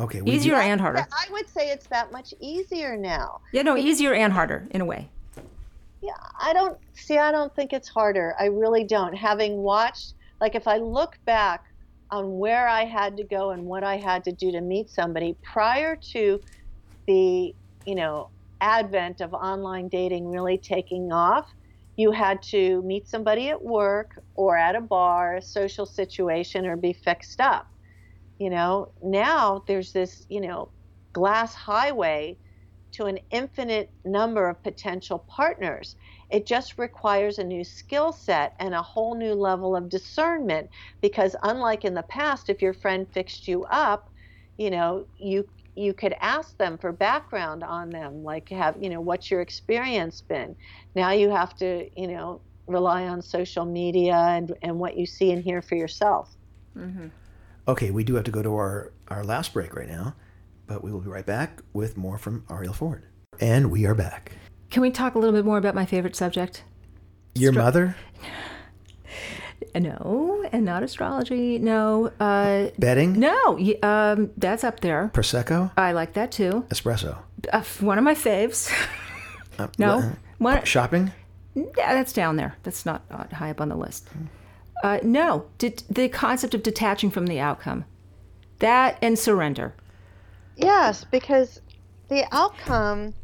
Okay. 0.00 0.22
we 0.22 0.30
Easier 0.32 0.54
do- 0.54 0.60
and 0.60 0.80
harder. 0.80 1.06
I 1.12 1.30
would 1.32 1.48
say 1.50 1.70
it's 1.70 1.86
that 1.88 2.10
much 2.12 2.32
easier 2.40 2.96
now. 2.96 3.40
Yeah, 3.52 3.62
no, 3.62 3.76
easier 3.76 4.14
and 4.14 4.32
harder 4.32 4.66
in 4.70 4.80
a 4.80 4.84
way. 4.84 5.10
Yeah, 6.00 6.12
I 6.40 6.52
don't 6.52 6.78
see. 6.94 7.18
I 7.18 7.30
don't 7.32 7.54
think 7.54 7.72
it's 7.72 7.88
harder. 7.88 8.34
I 8.40 8.46
really 8.46 8.84
don't. 8.84 9.12
Having 9.14 9.56
watched, 9.58 10.14
like, 10.40 10.54
if 10.54 10.68
I 10.68 10.78
look 10.78 11.18
back 11.24 11.64
on 12.10 12.38
where 12.38 12.68
I 12.68 12.84
had 12.84 13.16
to 13.18 13.24
go 13.24 13.50
and 13.50 13.64
what 13.64 13.84
I 13.84 13.96
had 13.96 14.24
to 14.24 14.32
do 14.32 14.50
to 14.52 14.60
meet 14.60 14.90
somebody 14.90 15.36
prior 15.42 15.96
to 16.12 16.40
the, 17.06 17.54
you 17.86 17.94
know, 17.94 18.30
advent 18.60 19.20
of 19.20 19.34
online 19.34 19.88
dating 19.88 20.28
really 20.28 20.58
taking 20.58 21.12
off, 21.12 21.46
you 21.96 22.12
had 22.12 22.40
to 22.42 22.80
meet 22.82 23.08
somebody 23.08 23.48
at 23.48 23.62
work 23.62 24.22
or 24.36 24.56
at 24.56 24.76
a 24.76 24.80
bar, 24.80 25.36
a 25.36 25.42
social 25.42 25.84
situation, 25.84 26.64
or 26.64 26.76
be 26.76 26.92
fixed 26.92 27.40
up. 27.40 27.66
You 28.38 28.50
know, 28.50 28.92
now 29.02 29.64
there's 29.66 29.92
this, 29.92 30.24
you 30.28 30.40
know, 30.40 30.70
glass 31.12 31.54
highway 31.54 32.36
to 32.92 33.06
an 33.06 33.18
infinite 33.30 33.90
number 34.04 34.48
of 34.48 34.62
potential 34.62 35.24
partners. 35.28 35.96
It 36.30 36.46
just 36.46 36.78
requires 36.78 37.38
a 37.38 37.44
new 37.44 37.64
skill 37.64 38.12
set 38.12 38.54
and 38.58 38.74
a 38.74 38.82
whole 38.82 39.14
new 39.14 39.34
level 39.34 39.74
of 39.74 39.88
discernment 39.88 40.68
because 41.00 41.34
unlike 41.42 41.84
in 41.84 41.94
the 41.94 42.02
past 42.02 42.50
if 42.50 42.60
your 42.60 42.74
friend 42.74 43.06
fixed 43.12 43.48
you 43.48 43.64
up, 43.64 44.10
you 44.56 44.70
know, 44.70 45.06
you 45.16 45.48
you 45.74 45.94
could 45.94 46.14
ask 46.20 46.58
them 46.58 46.76
for 46.76 46.90
background 46.90 47.62
on 47.62 47.88
them, 47.90 48.24
like 48.24 48.48
have, 48.48 48.76
you 48.82 48.90
know, 48.90 49.00
what's 49.00 49.30
your 49.30 49.40
experience 49.40 50.20
been? 50.20 50.56
Now 50.96 51.12
you 51.12 51.30
have 51.30 51.54
to, 51.58 51.88
you 51.96 52.08
know, 52.08 52.40
rely 52.66 53.06
on 53.06 53.22
social 53.22 53.64
media 53.64 54.16
and, 54.16 54.52
and 54.62 54.78
what 54.78 54.96
you 54.96 55.06
see 55.06 55.30
and 55.30 55.42
hear 55.42 55.62
for 55.62 55.76
yourself. 55.76 56.36
Mm-hmm. 56.76 57.06
Okay, 57.68 57.90
we 57.92 58.02
do 58.02 58.16
have 58.16 58.24
to 58.24 58.30
go 58.32 58.42
to 58.42 58.54
our, 58.54 58.92
our 59.06 59.22
last 59.22 59.52
break 59.52 59.74
right 59.74 59.88
now, 59.88 60.16
but 60.66 60.82
we 60.82 60.90
will 60.90 61.00
be 61.00 61.08
right 61.08 61.26
back 61.26 61.60
with 61.72 61.96
more 61.96 62.18
from 62.18 62.42
Arielle 62.48 62.74
Ford. 62.74 63.04
And 63.40 63.70
we 63.70 63.86
are 63.86 63.94
back. 63.94 64.32
Can 64.70 64.82
we 64.82 64.90
talk 64.90 65.14
a 65.14 65.18
little 65.18 65.34
bit 65.34 65.44
more 65.44 65.58
about 65.58 65.74
my 65.74 65.86
favorite 65.86 66.14
subject? 66.16 66.62
Your 67.34 67.52
mother? 67.52 67.96
No, 69.74 70.44
and 70.50 70.64
not 70.64 70.82
astrology. 70.82 71.58
No, 71.58 72.10
uh, 72.20 72.68
Betting? 72.78 73.18
no, 73.18 73.56
y- 73.60 73.78
um, 73.82 74.30
that's 74.36 74.64
up 74.64 74.80
there. 74.80 75.10
Prosecco? 75.14 75.70
I 75.76 75.92
like 75.92 76.14
that 76.14 76.32
too. 76.32 76.64
Espresso? 76.70 77.18
Uh, 77.52 77.62
one 77.80 77.98
of 77.98 78.04
my 78.04 78.14
faves. 78.14 78.72
Uh, 79.60 79.66
No, 79.76 79.96
what? 80.38 80.58
one, 80.58 80.64
Shopping? 80.64 81.10
yeah, 81.56 81.92
that's 81.92 82.12
down 82.12 82.36
there. 82.36 82.56
That's 82.62 82.86
not 82.86 83.02
uh, 83.10 83.24
high 83.34 83.50
up 83.50 83.60
on 83.60 83.68
the 83.68 83.74
list. 83.76 84.08
Uh, 84.84 85.00
no, 85.02 85.46
det- 85.58 85.82
the 85.90 86.08
concept 86.08 86.54
of 86.54 86.62
detaching 86.62 87.10
from 87.10 87.26
the 87.26 87.40
outcome, 87.40 87.84
that 88.60 88.96
and 89.02 89.18
surrender. 89.18 89.74
Yes, 90.56 91.02
because 91.10 91.60
the 92.08 92.24
outcome, 92.30 93.14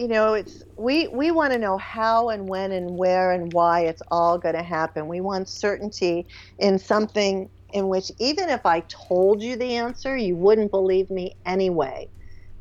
you 0.00 0.08
know, 0.08 0.32
it's 0.32 0.62
we 0.78 1.08
we 1.08 1.30
want 1.30 1.52
to 1.52 1.58
know 1.58 1.76
how 1.76 2.30
and 2.30 2.48
when 2.48 2.72
and 2.72 2.96
where 2.96 3.32
and 3.32 3.52
why 3.52 3.80
it's 3.82 4.00
all 4.10 4.38
going 4.38 4.54
to 4.54 4.62
happen. 4.62 5.08
We 5.08 5.20
want 5.20 5.46
certainty 5.46 6.26
in 6.58 6.78
something 6.78 7.50
in 7.74 7.88
which 7.88 8.10
even 8.18 8.48
if 8.48 8.64
I 8.64 8.82
told 8.88 9.42
you 9.42 9.56
the 9.56 9.76
answer, 9.76 10.16
you 10.16 10.36
wouldn't 10.38 10.70
believe 10.70 11.10
me 11.10 11.36
anyway. 11.44 12.08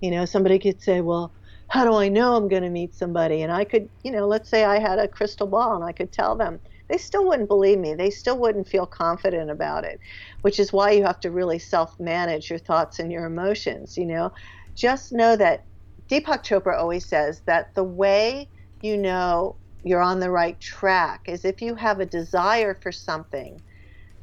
You 0.01 0.11
know, 0.11 0.25
somebody 0.25 0.59
could 0.59 0.81
say, 0.81 0.99
"Well, 0.99 1.33
how 1.69 1.85
do 1.85 1.93
I 1.93 2.09
know 2.09 2.35
I'm 2.35 2.49
going 2.49 2.63
to 2.63 2.69
meet 2.69 2.93
somebody?" 2.93 3.41
And 3.41 3.53
I 3.53 3.63
could, 3.63 3.87
you 4.03 4.11
know, 4.11 4.27
let's 4.27 4.49
say 4.49 4.65
I 4.65 4.79
had 4.79 4.99
a 4.99 5.07
crystal 5.07 5.47
ball 5.47 5.75
and 5.77 5.85
I 5.85 5.93
could 5.93 6.11
tell 6.11 6.35
them. 6.35 6.59
They 6.89 6.97
still 6.97 7.25
wouldn't 7.25 7.47
believe 7.47 7.79
me. 7.79 7.93
They 7.93 8.09
still 8.09 8.37
wouldn't 8.37 8.67
feel 8.67 8.85
confident 8.85 9.49
about 9.49 9.85
it, 9.85 10.01
which 10.41 10.59
is 10.59 10.73
why 10.73 10.91
you 10.91 11.05
have 11.05 11.21
to 11.21 11.31
really 11.31 11.59
self-manage 11.59 12.49
your 12.49 12.59
thoughts 12.59 12.99
and 12.99 13.13
your 13.13 13.23
emotions, 13.25 13.95
you 13.95 14.05
know 14.05 14.31
just 14.75 15.11
know 15.11 15.35
that 15.35 15.65
Deepak 16.09 16.43
Chopra 16.43 16.77
always 16.77 17.05
says 17.05 17.41
that 17.45 17.73
the 17.75 17.83
way 17.83 18.47
you 18.81 18.97
know 18.97 19.55
you're 19.83 20.01
on 20.01 20.19
the 20.19 20.29
right 20.29 20.59
track 20.59 21.21
is 21.27 21.45
if 21.45 21.61
you 21.61 21.75
have 21.75 21.99
a 21.99 22.05
desire 22.05 22.73
for 22.73 22.91
something, 22.91 23.61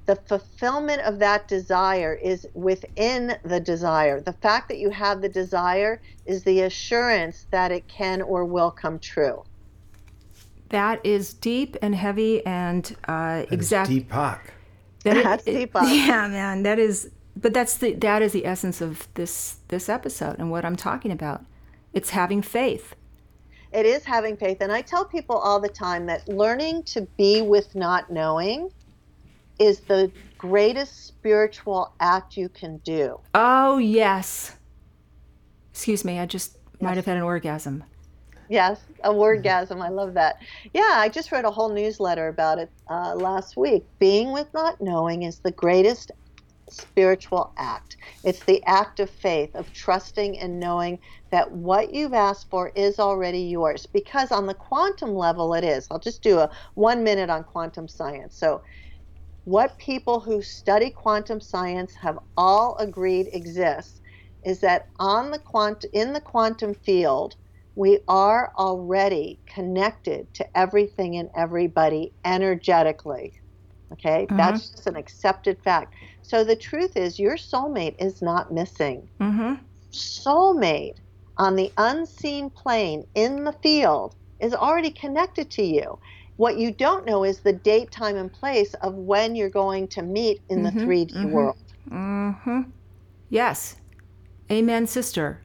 the 0.07 0.17
fulfillment 0.17 1.03
of 1.03 1.19
that 1.19 1.49
desire 1.49 2.15
is 2.15 2.47
within 2.55 3.37
the 3.45 3.61
desire. 3.61 4.21
The 4.21 4.33
fact 4.33 4.69
that 4.69 4.79
you 4.79 4.91
have 4.91 5.21
the 5.21 5.29
desire 5.29 6.01
is 6.27 6.45
the 6.45 6.63
assurance 6.63 7.47
that 7.51 7.73
it 7.73 7.87
can 7.89 8.23
or 8.23 8.45
will 8.45 8.71
come 8.71 8.99
true. 8.99 9.45
That 10.71 11.05
is 11.05 11.35
deep 11.35 11.77
and 11.81 11.95
heavy 11.95 12.45
and 12.45 12.97
uh, 13.07 13.45
exact. 13.51 13.91
Deepak. 13.91 14.41
That 15.05 15.23
That's 15.23 15.47
it- 15.47 15.73
Deepak. 15.73 15.83
Yeah, 16.07 16.27
man, 16.29 16.63
that 16.65 16.79
is. 16.79 17.11
But 17.37 17.53
that's 17.53 17.77
the 17.77 17.93
that 17.95 18.23
is 18.23 18.33
the 18.33 18.47
essence 18.47 18.81
of 18.81 19.07
this 19.15 19.59
this 19.69 19.89
episode 19.89 20.37
and 20.39 20.51
what 20.51 20.65
I'm 20.65 20.75
talking 20.75 21.13
about. 21.13 21.45
It's 21.97 22.11
having 22.11 22.43
faith. 22.43 22.95
It 23.73 23.87
is 23.87 24.05
having 24.05 24.37
faith. 24.37 24.59
And 24.61 24.71
I 24.71 24.83
tell 24.83 25.07
people 25.07 25.35
all 25.35 25.59
the 25.59 25.71
time 25.71 26.05
that 26.07 26.29
learning 26.29 26.83
to 26.83 27.01
be 27.17 27.41
with 27.41 27.75
not 27.75 28.13
knowing 28.13 28.71
is 29.59 29.81
the 29.81 30.13
greatest 30.37 31.07
spiritual 31.07 31.95
act 31.99 32.37
you 32.37 32.51
can 32.51 32.77
do. 32.85 33.19
Oh 33.33 33.79
yes. 33.79 34.57
Excuse 35.73 36.05
me, 36.05 36.19
I 36.19 36.27
just 36.27 36.59
might 36.83 36.97
have 36.97 37.07
had 37.07 37.17
an 37.17 37.23
orgasm. 37.23 37.83
Yes, 38.51 38.79
a 39.03 39.11
wordgasm. 39.11 39.83
I 39.83 39.89
love 39.89 40.13
that. 40.15 40.37
Yeah, 40.75 40.97
I 40.97 41.09
just 41.09 41.33
wrote 41.33 41.47
a 41.47 41.51
whole 41.51 41.71
newsletter 41.71 42.29
about 42.29 42.59
it 42.59 42.71
uh, 42.91 43.15
last 43.15 43.57
week. 43.57 43.87
Being 43.99 44.33
with 44.33 44.53
not 44.53 44.83
knowing 44.83 45.23
is 45.23 45.39
the 45.39 45.51
greatest 45.51 46.13
spiritual 46.69 47.53
act. 47.57 47.97
It's 48.25 48.45
the 48.45 48.63
act 48.65 49.01
of 49.01 49.11
faith, 49.11 49.55
of 49.55 49.73
trusting 49.73 50.39
and 50.39 50.59
knowing 50.61 50.99
that 51.31 51.51
what 51.51 51.93
you've 51.93 52.15
asked 52.15 52.51
for 52.51 52.73
is 52.75 52.99
already 52.99 53.41
yours. 53.41 53.87
Because 53.87 54.33
on 54.33 54.47
the 54.47 54.55
quantum 54.55 55.15
level, 55.15 55.55
it 55.55 55.65
is. 55.65 55.87
I'll 55.91 55.99
just 55.99 56.23
do 56.23 56.39
a 56.39 56.51
one 56.75 57.05
minute 57.05 57.31
on 57.31 57.45
quantum 57.45 57.89
science. 57.89 58.37
So, 58.37 58.63
what 59.45 59.79
people 59.79 60.19
who 60.19 60.43
study 60.43 60.91
quantum 60.91 61.41
science 61.41 61.95
have 61.95 62.19
all 62.37 62.77
agreed 62.79 63.29
exists 63.33 64.01
is 64.45 64.61
that 64.61 64.89
on 64.99 65.31
the 65.31 65.39
quant 65.39 65.85
in 65.93 66.13
the 66.13 66.21
quantum 66.21 66.75
field 66.75 67.37
we 67.75 67.99
are 68.09 68.53
already 68.57 69.39
connected 69.47 70.33
to 70.35 70.59
everything 70.59 71.17
and 71.17 71.29
everybody 71.37 72.13
energetically 72.25 73.35
okay 73.93 74.25
mm-hmm. 74.27 74.37
that's 74.37 74.71
just 74.71 74.87
an 74.87 74.97
accepted 74.97 75.59
fact 75.63 75.95
so 76.27 76.43
the 76.45 76.57
truth 76.57 76.97
is 76.97 77.19
your 77.19 77.37
soulmate 77.37 77.95
is 77.99 78.23
not 78.23 78.53
missing 78.53 79.09
Mm-hmm. 79.21 79.55
soulmate 79.93 80.97
on 81.39 81.57
the 81.57 81.73
unseen 81.77 82.51
plane 82.51 83.05
in 83.15 83.45
the 83.45 83.53
field 83.63 84.15
is 84.41 84.55
already 84.55 84.91
connected 84.91 85.51
to 85.51 85.63
you 85.63 85.99
what 86.37 86.59
you 86.59 86.71
don't 86.71 87.07
know 87.07 87.25
is 87.25 87.41
the 87.41 87.53
date 87.53 87.91
time 87.91 88.17
and 88.17 88.33
place 88.33 88.75
of 88.75 88.95
when 88.95 89.35
you're 89.35 89.49
going 89.49 89.89
to 89.89 90.03
meet 90.03 90.41
in 90.49 90.63
the 90.63 90.71
3d 90.71 91.31
world 91.31 91.57
Mm-hmm. 91.91 92.61
Yes. 93.31 93.77
Amen, 94.51 94.87
sister. 94.87 95.41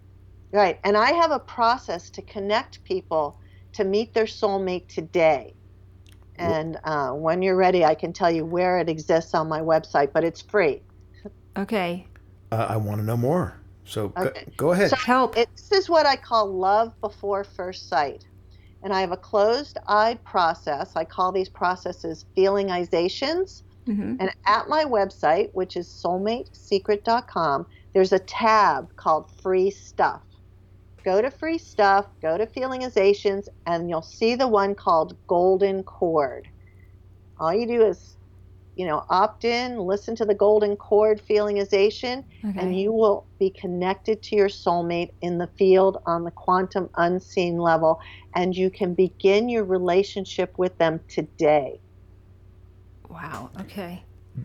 Right. 0.51 0.79
And 0.83 0.97
I 0.97 1.11
have 1.11 1.31
a 1.31 1.39
process 1.39 2.09
to 2.11 2.21
connect 2.21 2.83
people 2.83 3.37
to 3.73 3.83
meet 3.83 4.13
their 4.13 4.25
soulmate 4.25 4.87
today. 4.87 5.53
And 6.37 6.79
uh, 6.83 7.11
when 7.11 7.41
you're 7.41 7.55
ready, 7.55 7.85
I 7.85 7.93
can 7.93 8.13
tell 8.13 8.31
you 8.31 8.45
where 8.45 8.79
it 8.79 8.89
exists 8.89 9.33
on 9.33 9.47
my 9.47 9.59
website, 9.61 10.11
but 10.13 10.23
it's 10.23 10.41
free. 10.41 10.81
Okay. 11.57 12.07
Uh, 12.51 12.65
I 12.69 12.77
want 12.77 12.99
to 12.99 13.05
know 13.05 13.17
more. 13.17 13.57
So 13.83 14.13
Okay. 14.17 14.45
go, 14.45 14.51
go 14.57 14.71
ahead. 14.71 14.89
So 14.89 14.95
Help. 14.95 15.37
it, 15.37 15.49
this 15.55 15.71
is 15.71 15.89
what 15.89 16.05
I 16.05 16.15
call 16.15 16.51
love 16.51 16.93
before 17.01 17.43
first 17.43 17.87
sight. 17.89 18.25
And 18.83 18.93
I 18.93 19.01
have 19.01 19.11
a 19.11 19.17
closed 19.17 19.77
eyed 19.87 20.23
process. 20.23 20.95
I 20.95 21.03
call 21.05 21.31
these 21.31 21.49
processes 21.49 22.25
feelingizations. 22.35 23.61
Mhm. 23.87 24.17
And 24.19 24.31
at 24.45 24.67
my 24.67 24.85
website, 24.85 25.49
which 25.53 25.75
is 25.75 25.87
soulmatesecret.com, 25.87 27.67
there's 27.93 28.13
a 28.13 28.19
tab 28.19 28.95
called 28.95 29.29
free 29.41 29.69
stuff. 29.69 30.21
Go 31.03 31.21
to 31.21 31.31
free 31.31 31.57
stuff, 31.57 32.05
go 32.21 32.37
to 32.37 32.45
feelingizations, 32.45 33.47
and 33.65 33.89
you'll 33.89 34.01
see 34.01 34.35
the 34.35 34.47
one 34.47 34.75
called 34.75 35.17
golden 35.27 35.83
cord. 35.83 36.47
All 37.39 37.53
you 37.53 37.65
do 37.65 37.83
is, 37.83 38.17
you 38.75 38.85
know, 38.85 39.03
opt 39.09 39.43
in, 39.43 39.79
listen 39.79 40.15
to 40.17 40.25
the 40.25 40.35
golden 40.35 40.75
cord 40.75 41.19
feelingization, 41.27 42.23
and 42.43 42.79
you 42.79 42.91
will 42.91 43.25
be 43.39 43.49
connected 43.49 44.21
to 44.23 44.35
your 44.35 44.47
soulmate 44.47 45.11
in 45.21 45.39
the 45.39 45.47
field 45.57 45.97
on 46.05 46.23
the 46.23 46.31
quantum 46.31 46.87
unseen 46.95 47.57
level, 47.57 47.99
and 48.35 48.55
you 48.55 48.69
can 48.69 48.93
begin 48.93 49.49
your 49.49 49.63
relationship 49.63 50.55
with 50.57 50.77
them 50.77 50.99
today. 51.07 51.79
Wow. 53.09 53.49
Okay. 53.59 54.03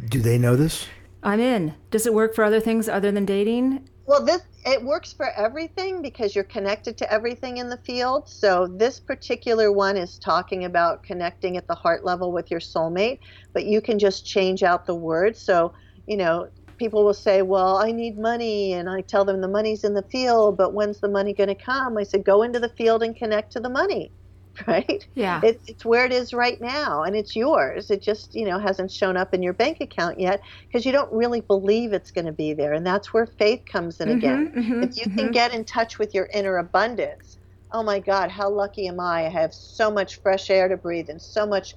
Do 0.08 0.20
they 0.20 0.38
know 0.38 0.56
this? 0.56 0.86
I'm 1.22 1.40
in. 1.40 1.74
Does 1.90 2.06
it 2.06 2.14
work 2.14 2.34
for 2.34 2.44
other 2.44 2.60
things 2.60 2.88
other 2.88 3.12
than 3.12 3.24
dating? 3.24 3.88
Well, 4.06 4.24
this 4.24 4.42
it 4.64 4.82
works 4.84 5.12
for 5.12 5.30
everything 5.36 6.02
because 6.02 6.34
you're 6.34 6.44
connected 6.44 6.96
to 6.98 7.12
everything 7.12 7.58
in 7.58 7.68
the 7.68 7.76
field. 7.78 8.28
So 8.28 8.66
this 8.66 8.98
particular 9.00 9.70
one 9.72 9.96
is 9.96 10.18
talking 10.18 10.64
about 10.64 11.02
connecting 11.04 11.56
at 11.56 11.66
the 11.68 11.74
heart 11.74 12.04
level 12.04 12.32
with 12.32 12.50
your 12.50 12.60
soulmate, 12.60 13.18
but 13.54 13.64
you 13.66 13.80
can 13.80 13.98
just 13.98 14.24
change 14.26 14.62
out 14.62 14.86
the 14.86 14.94
words. 14.94 15.40
So, 15.42 15.72
you 16.06 16.16
know, 16.16 16.48
people 16.78 17.04
will 17.04 17.14
say, 17.14 17.42
"Well, 17.42 17.76
I 17.76 17.92
need 17.92 18.18
money." 18.18 18.72
And 18.72 18.88
I 18.88 19.02
tell 19.02 19.24
them 19.24 19.40
the 19.40 19.48
money's 19.48 19.84
in 19.84 19.94
the 19.94 20.02
field, 20.10 20.56
but 20.56 20.72
when's 20.74 21.00
the 21.00 21.08
money 21.08 21.32
going 21.34 21.48
to 21.48 21.54
come? 21.54 21.96
I 21.98 22.02
said, 22.04 22.24
"Go 22.24 22.42
into 22.42 22.60
the 22.60 22.68
field 22.70 23.02
and 23.02 23.14
connect 23.16 23.52
to 23.52 23.60
the 23.60 23.70
money." 23.70 24.12
Right? 24.66 25.06
Yeah. 25.14 25.42
It, 25.42 25.62
it's 25.66 25.84
where 25.84 26.04
it 26.06 26.12
is 26.12 26.32
right 26.32 26.60
now, 26.60 27.02
and 27.02 27.14
it's 27.16 27.36
yours. 27.36 27.90
It 27.90 28.02
just, 28.02 28.34
you 28.34 28.46
know, 28.46 28.58
hasn't 28.58 28.90
shown 28.90 29.16
up 29.16 29.34
in 29.34 29.42
your 29.42 29.52
bank 29.52 29.78
account 29.80 30.18
yet 30.18 30.40
because 30.68 30.86
you 30.86 30.92
don't 30.92 31.12
really 31.12 31.40
believe 31.42 31.92
it's 31.92 32.10
going 32.10 32.26
to 32.26 32.32
be 32.32 32.54
there, 32.54 32.72
and 32.72 32.86
that's 32.86 33.12
where 33.12 33.26
faith 33.26 33.62
comes 33.70 34.00
in 34.00 34.08
again. 34.08 34.48
mhm, 34.54 34.80
If 34.80 34.96
you 34.96 35.06
can 35.16 35.30
get 35.30 35.54
in 35.54 35.64
touch 35.64 35.98
with 35.98 36.14
your 36.14 36.28
inner 36.32 36.56
abundance, 36.58 37.38
oh 37.72 37.82
my 37.82 37.98
God, 38.00 38.30
how 38.30 38.50
lucky 38.50 38.86
am 38.88 39.00
I? 39.00 39.26
I 39.26 39.30
have 39.30 39.52
so 39.54 39.90
much 39.90 40.20
fresh 40.22 40.48
air 40.50 40.68
to 40.68 40.76
breathe 40.76 41.10
and 41.10 41.20
so 41.20 41.46
much, 41.46 41.74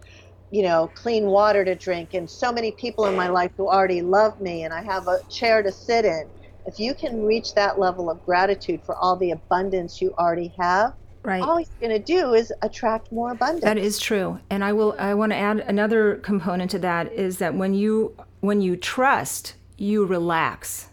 you 0.52 0.64
know, 0.64 0.88
clean 0.96 1.28
water 1.28 1.64
to 1.66 1.76
drink, 1.76 2.14
and 2.14 2.30
so 2.30 2.52
many 2.52 2.72
people 2.72 3.06
in 3.08 3.16
my 3.16 3.28
life 3.30 3.52
who 3.58 3.68
already 3.70 4.02
love 4.02 4.40
me, 4.40 4.64
and 4.64 4.74
I 4.74 4.82
have 4.84 5.08
a 5.08 5.20
chair 5.30 5.62
to 5.64 5.72
sit 5.72 6.06
in. 6.06 6.32
If 6.66 6.80
you 6.80 6.94
can 6.96 7.24
reach 7.24 7.54
that 7.56 7.80
level 7.80 8.10
of 8.10 8.24
gratitude 8.24 8.84
for 8.86 8.96
all 8.98 9.16
the 9.18 9.32
abundance 9.32 10.02
you 10.02 10.14
already 10.18 10.54
have, 10.60 10.94
Right. 11.24 11.42
all 11.42 11.58
he's 11.58 11.70
going 11.82 11.92
to 11.92 12.00
do 12.00 12.34
is 12.34 12.52
attract 12.62 13.12
more 13.12 13.32
abundance. 13.32 13.64
That 13.64 13.78
is 13.78 14.00
true. 14.00 14.40
And 14.50 14.64
I 14.64 14.74
will 14.74 14.96
I 14.98 15.14
want 15.14 15.32
to 15.32 15.36
add 15.36 15.60
another 15.60 16.16
component 16.16 16.72
to 16.72 16.80
that 16.80 17.12
is 17.12 17.40
that 17.40 17.56
when 17.56 17.74
you 17.74 18.16
when 18.40 18.62
you 18.62 18.78
trust, 18.78 19.56
you 19.78 20.06
relax. 20.06 20.90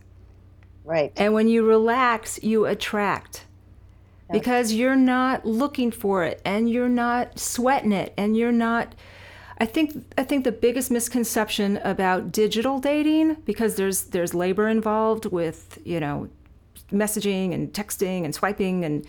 Right. 0.85 1.12
And 1.16 1.33
when 1.33 1.49
you 1.49 1.64
relax, 1.64 2.43
you 2.43 2.66
attract. 2.66 3.45
Because 4.33 4.72
you're 4.72 4.97
not 4.97 5.47
looking 5.47 5.93
for 5.93 6.24
it 6.24 6.43
and 6.45 6.68
you're 6.68 6.89
not 6.89 7.39
sweating 7.39 7.93
it 7.93 8.12
and 8.16 8.37
you're 8.37 8.51
not 8.51 8.93
I 9.59 9.64
think 9.64 10.05
I 10.18 10.24
think 10.24 10.45
the 10.45 10.53
biggest 10.53 10.91
misconception 10.91 11.79
about 11.79 12.31
digital 12.31 12.79
dating 12.79 13.37
because 13.47 13.77
there's 13.77 14.05
there's 14.05 14.35
labor 14.35 14.68
involved 14.68 15.27
with, 15.27 15.79
you 15.85 15.99
know, 15.99 16.29
messaging 16.93 17.55
and 17.55 17.72
texting 17.72 18.24
and 18.24 18.35
swiping 18.35 18.85
and 18.85 19.07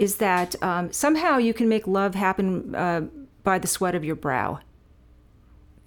is 0.00 0.16
that 0.16 0.60
um, 0.62 0.90
somehow 0.90 1.36
you 1.36 1.52
can 1.52 1.68
make 1.68 1.86
love 1.86 2.14
happen 2.14 2.74
uh, 2.74 3.02
by 3.44 3.58
the 3.58 3.68
sweat 3.68 3.94
of 3.94 4.02
your 4.02 4.16
brow. 4.16 4.58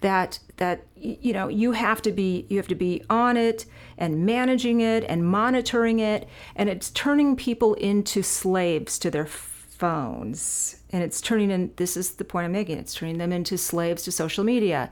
That 0.02 0.38
that 0.58 0.86
you 0.94 1.32
know 1.32 1.48
you 1.48 1.72
have 1.72 2.00
to 2.02 2.12
be 2.12 2.46
you 2.48 2.56
have 2.58 2.68
to 2.68 2.76
be 2.76 3.02
on 3.10 3.36
it 3.36 3.66
and 3.98 4.24
managing 4.24 4.80
it 4.80 5.02
and 5.08 5.26
monitoring 5.26 5.98
it 5.98 6.28
and 6.54 6.68
it's 6.68 6.90
turning 6.90 7.34
people 7.36 7.74
into 7.74 8.22
slaves 8.22 8.98
to 9.00 9.10
their 9.10 9.26
phones. 9.26 10.76
And 10.90 11.02
it's 11.02 11.20
turning 11.20 11.50
in 11.50 11.72
this 11.76 11.96
is 11.96 12.12
the 12.12 12.24
point 12.24 12.44
i'm 12.44 12.52
making 12.52 12.78
it's 12.78 12.94
turning 12.94 13.18
them 13.18 13.32
into 13.32 13.58
slaves 13.58 14.04
to 14.04 14.12
social 14.12 14.44
media. 14.44 14.90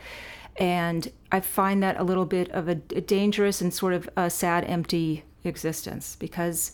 And 0.56 1.12
i 1.30 1.38
find 1.38 1.80
that 1.82 2.00
a 2.00 2.04
little 2.04 2.26
bit 2.26 2.50
of 2.50 2.68
a, 2.68 2.80
a 2.96 3.02
dangerous 3.02 3.60
and 3.60 3.72
sort 3.72 3.92
of 3.92 4.08
a 4.16 4.30
sad 4.30 4.64
empty 4.64 5.24
existence 5.44 6.16
because 6.16 6.72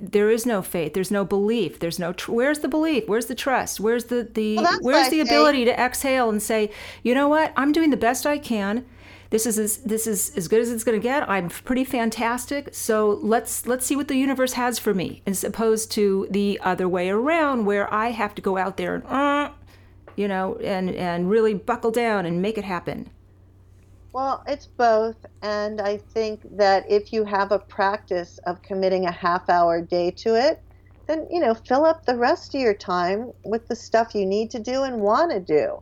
there 0.00 0.30
is 0.30 0.44
no 0.44 0.60
faith 0.60 0.92
there's 0.94 1.10
no 1.10 1.24
belief 1.24 1.78
there's 1.78 1.98
no 1.98 2.12
tr- 2.12 2.32
where's 2.32 2.58
the 2.60 2.68
belief? 2.68 3.04
Where's 3.06 3.26
the 3.26 3.34
trust? 3.34 3.80
Where's 3.80 4.04
the 4.04 4.24
the 4.24 4.56
Well, 4.56 4.78
where's 4.80 5.08
the 5.10 5.20
ability 5.20 5.64
to 5.66 5.80
exhale 5.80 6.28
and 6.28 6.42
say 6.42 6.70
you 7.02 7.14
know 7.14 7.28
what? 7.28 7.52
I'm 7.56 7.72
doing 7.72 7.90
the 7.90 7.96
best 7.96 8.26
i 8.26 8.38
can. 8.38 8.84
This 9.30 9.46
is 9.46 9.58
as, 9.58 9.78
this 9.78 10.06
is 10.06 10.36
as 10.36 10.46
good 10.46 10.60
as 10.60 10.70
it's 10.70 10.84
going 10.84 11.00
to 11.00 11.02
get. 11.02 11.28
I'm 11.28 11.48
pretty 11.48 11.84
fantastic. 11.84 12.68
So 12.72 13.18
let's 13.22 13.66
let's 13.66 13.84
see 13.84 13.96
what 13.96 14.08
the 14.08 14.16
universe 14.16 14.52
has 14.52 14.78
for 14.78 14.94
me 14.94 15.22
as 15.26 15.42
opposed 15.42 15.90
to 15.92 16.26
the 16.30 16.60
other 16.62 16.88
way 16.88 17.10
around 17.10 17.64
where 17.64 17.92
i 17.92 18.10
have 18.10 18.34
to 18.34 18.42
go 18.42 18.56
out 18.56 18.76
there 18.76 18.94
and 18.94 19.04
uh, 19.06 19.50
you 20.16 20.28
know 20.28 20.56
and 20.56 20.90
and 20.90 21.30
really 21.30 21.54
buckle 21.54 21.90
down 21.90 22.26
and 22.26 22.40
make 22.40 22.56
it 22.58 22.64
happen 22.64 23.10
Well, 24.14 24.42
it's 24.46 24.68
both. 24.78 25.26
And 25.42 25.80
I 25.80 25.98
think 25.98 26.46
that 26.56 26.90
if 26.90 27.12
you 27.12 27.24
have 27.24 27.52
a 27.52 27.58
practice 27.58 28.38
of 28.46 28.62
committing 28.62 29.04
a 29.04 29.10
half 29.12 29.50
hour 29.50 29.82
day 29.82 30.10
to 30.18 30.36
it, 30.36 30.64
then, 31.06 31.26
you 31.30 31.40
know, 31.40 31.52
fill 31.54 31.84
up 31.84 32.04
the 32.06 32.16
rest 32.16 32.54
of 32.54 32.60
your 32.62 32.74
time 32.74 33.32
with 33.44 33.66
the 33.68 33.76
stuff 33.76 34.14
you 34.14 34.24
need 34.24 34.50
to 34.52 34.60
do 34.60 34.84
and 34.84 35.02
want 35.02 35.32
to 35.32 35.40
do. 35.40 35.80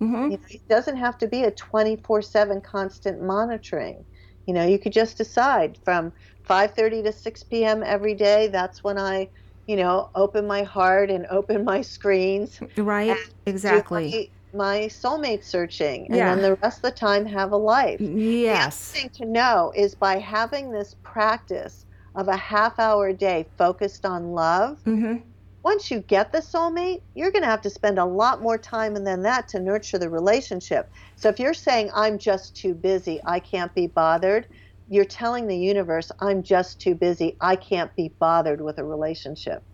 hmm 0.00 0.14
You 0.14 0.30
know, 0.30 0.38
it 0.50 0.62
doesn't 0.68 0.96
have 0.96 1.16
to 1.18 1.28
be 1.28 1.44
a 1.44 1.50
24 1.52 2.20
7 2.20 2.60
constant 2.60 3.22
monitoring. 3.22 4.04
You 4.46 4.54
know, 4.54 4.66
you 4.66 4.78
could 4.78 4.92
just 4.92 5.16
decide 5.16 5.78
from 5.84 6.12
5:30 6.48 7.02
to 7.04 7.12
6 7.12 7.64
p.m. 7.64 7.82
every 7.82 8.14
day. 8.14 8.48
That's 8.48 8.84
when 8.84 8.98
I, 8.98 9.30
you 9.66 9.76
know, 9.76 10.10
open 10.14 10.46
my 10.46 10.64
heart 10.64 11.10
and 11.10 11.26
open 11.30 11.64
my 11.64 11.80
screens. 11.80 12.60
right 12.76 13.16
exactly 13.46 14.32
My, 14.56 14.88
soulmate 14.88 15.44
searching, 15.44 16.08
and 16.10 16.18
Yeah. 16.18 16.34
then 16.34 16.42
the 16.42 16.56
rest 16.62 16.78
of 16.78 16.82
the 16.82 16.96
time 16.98 17.26
have 17.26 17.52
a 17.52 17.56
life. 17.56 18.00
yes 18.00 18.92
The 18.92 19.00
thing 19.00 19.10
to 19.14 19.26
know 19.26 19.72
is 19.76 19.94
by 19.94 20.18
having 20.18 20.70
this 20.70 20.94
practice 21.02 21.84
of 22.14 22.28
a 22.28 22.36
half 22.36 22.78
hour 22.78 23.08
a 23.08 23.14
day 23.14 23.46
focused 23.58 24.06
on 24.06 24.32
love, 24.32 24.78
hmm 24.84 25.16
once 25.62 25.90
you 25.90 26.00
get 26.00 26.30
the 26.32 26.38
soulmate, 26.38 27.02
you're 27.14 27.32
going 27.32 27.42
to 27.42 27.48
have 27.48 27.60
to 27.62 27.70
spend 27.70 27.98
a 27.98 28.04
lot 28.04 28.40
more 28.40 28.56
time 28.56 28.94
than 28.94 29.22
that 29.22 29.48
to 29.48 29.58
nurture 29.60 29.98
the 29.98 30.08
relationship. 30.08 30.90
So 31.16 31.28
if 31.28 31.40
you're 31.40 31.54
saying, 31.54 31.90
I'm 31.94 32.18
just 32.18 32.56
too 32.56 32.72
busy, 32.74 33.20
I 33.26 33.40
can't 33.40 33.74
be 33.74 33.88
bothered, 33.88 34.46
you're 34.88 35.04
telling 35.04 35.48
the 35.48 35.58
universe, 35.58 36.12
I'm 36.20 36.42
just 36.44 36.80
too 36.80 36.94
busy, 36.94 37.36
I 37.40 37.56
can't 37.56 37.94
be 37.96 38.14
bothered 38.20 38.60
with 38.60 38.78
a 38.78 38.84
relationship. 38.84 39.64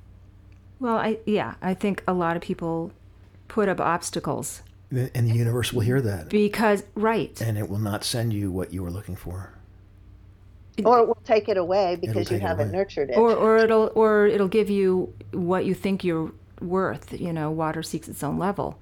well 0.79 0.97
i 0.97 1.19
yeah 1.27 1.55
i 1.63 1.75
think 1.75 2.03
a 2.07 2.13
lot 2.13 2.37
of 2.37 2.43
people 2.43 2.91
put 3.49 3.69
up 3.69 3.81
obstacles 3.81 4.63
And 4.93 5.29
the 5.31 5.35
universe 5.35 5.73
will 5.73 5.81
hear 5.81 6.01
that. 6.03 6.29
because 6.29 6.85
right 6.95 7.41
And 7.41 7.57
it 7.57 7.69
will 7.69 7.79
not 7.79 8.05
send 8.05 8.33
you 8.33 8.51
what 8.53 8.73
you 8.73 8.83
were 8.83 8.91
looking 8.91 9.17
for. 9.17 9.55
Or 10.85 10.99
it 11.01 11.07
will 11.09 11.19
take 11.25 11.49
it 11.49 11.57
away 11.57 11.97
because 12.01 12.31
you 12.31 12.37
it 12.37 12.43
haven't 12.43 12.69
away. 12.69 12.79
nurtured 12.79 13.11
it. 13.11 13.17
or 13.17 13.33
or 13.35 13.57
it'll 13.59 13.91
or 13.95 14.27
it'll 14.27 14.49
give 14.49 14.69
you 14.71 15.13
what 15.33 15.65
you 15.65 15.75
think 15.75 16.03
you're 16.05 16.33
worth 16.61 17.19
you 17.21 17.33
know 17.33 17.51
water 17.51 17.83
seeks 17.83 18.09
its 18.09 18.23
own 18.23 18.39
level 18.39 18.79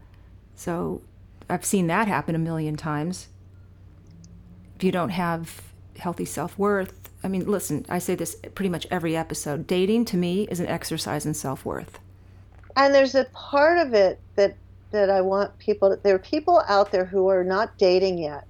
so 0.55 1.01
i've 1.49 1.65
seen 1.65 1.87
that 1.87 2.07
happen 2.07 2.35
a 2.35 2.39
million 2.39 2.77
times 2.77 3.29
if 4.77 4.85
you 4.85 4.93
don't 4.93 5.09
have 5.09 5.63
healthy 5.99 6.27
self-worth 6.27 7.09
i 7.25 7.29
mean 7.29 7.47
listen 7.51 7.87
i 7.89 7.99
say 7.99 8.15
this 8.15 8.37
pretty 8.55 8.69
much 8.69 8.87
every 8.91 9.17
episode 9.17 9.67
dating 9.67 10.05
to 10.05 10.19
me 10.19 10.47
is 10.51 10.61
an 10.61 10.67
exercise 10.67 11.25
in 11.25 11.33
self-worth 11.33 11.99
and 12.77 12.95
there's 12.95 13.15
a 13.15 13.25
part 13.33 13.79
of 13.79 13.95
it 13.95 14.21
that 14.37 14.55
that 14.93 15.11
I 15.11 15.21
want 15.21 15.59
people 15.59 15.91
to, 15.91 16.01
there 16.03 16.15
are 16.15 16.21
people 16.21 16.63
out 16.69 16.93
there 16.93 17.05
who 17.05 17.29
are 17.29 17.45
not 17.45 17.79
dating 17.79 18.19
yet 18.19 18.45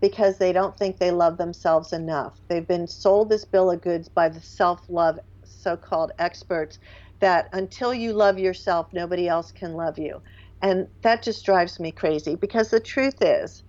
because 0.00 0.38
they 0.38 0.52
don't 0.52 0.76
think 0.76 0.98
they 0.98 1.10
love 1.10 1.38
themselves 1.38 1.92
enough. 1.92 2.40
They've 2.48 2.66
been 2.66 2.86
sold 2.86 3.30
this 3.30 3.44
bill 3.44 3.70
of 3.70 3.82
goods 3.82 4.08
by 4.08 4.28
the 4.28 4.40
self-love 4.40 5.18
so-called 5.44 6.12
experts 6.18 6.78
that 7.20 7.48
until 7.52 7.94
you 7.94 8.12
love 8.12 8.38
yourself 8.38 8.88
nobody 8.92 9.28
else 9.28 9.52
can 9.52 9.72
love 9.74 9.98
you. 9.98 10.22
And 10.62 10.88
that 11.02 11.22
just 11.22 11.44
drives 11.44 11.80
me 11.80 11.92
crazy 11.92 12.34
because 12.36 12.70
the 12.70 12.80
truth 12.80 13.16
is 13.20 13.62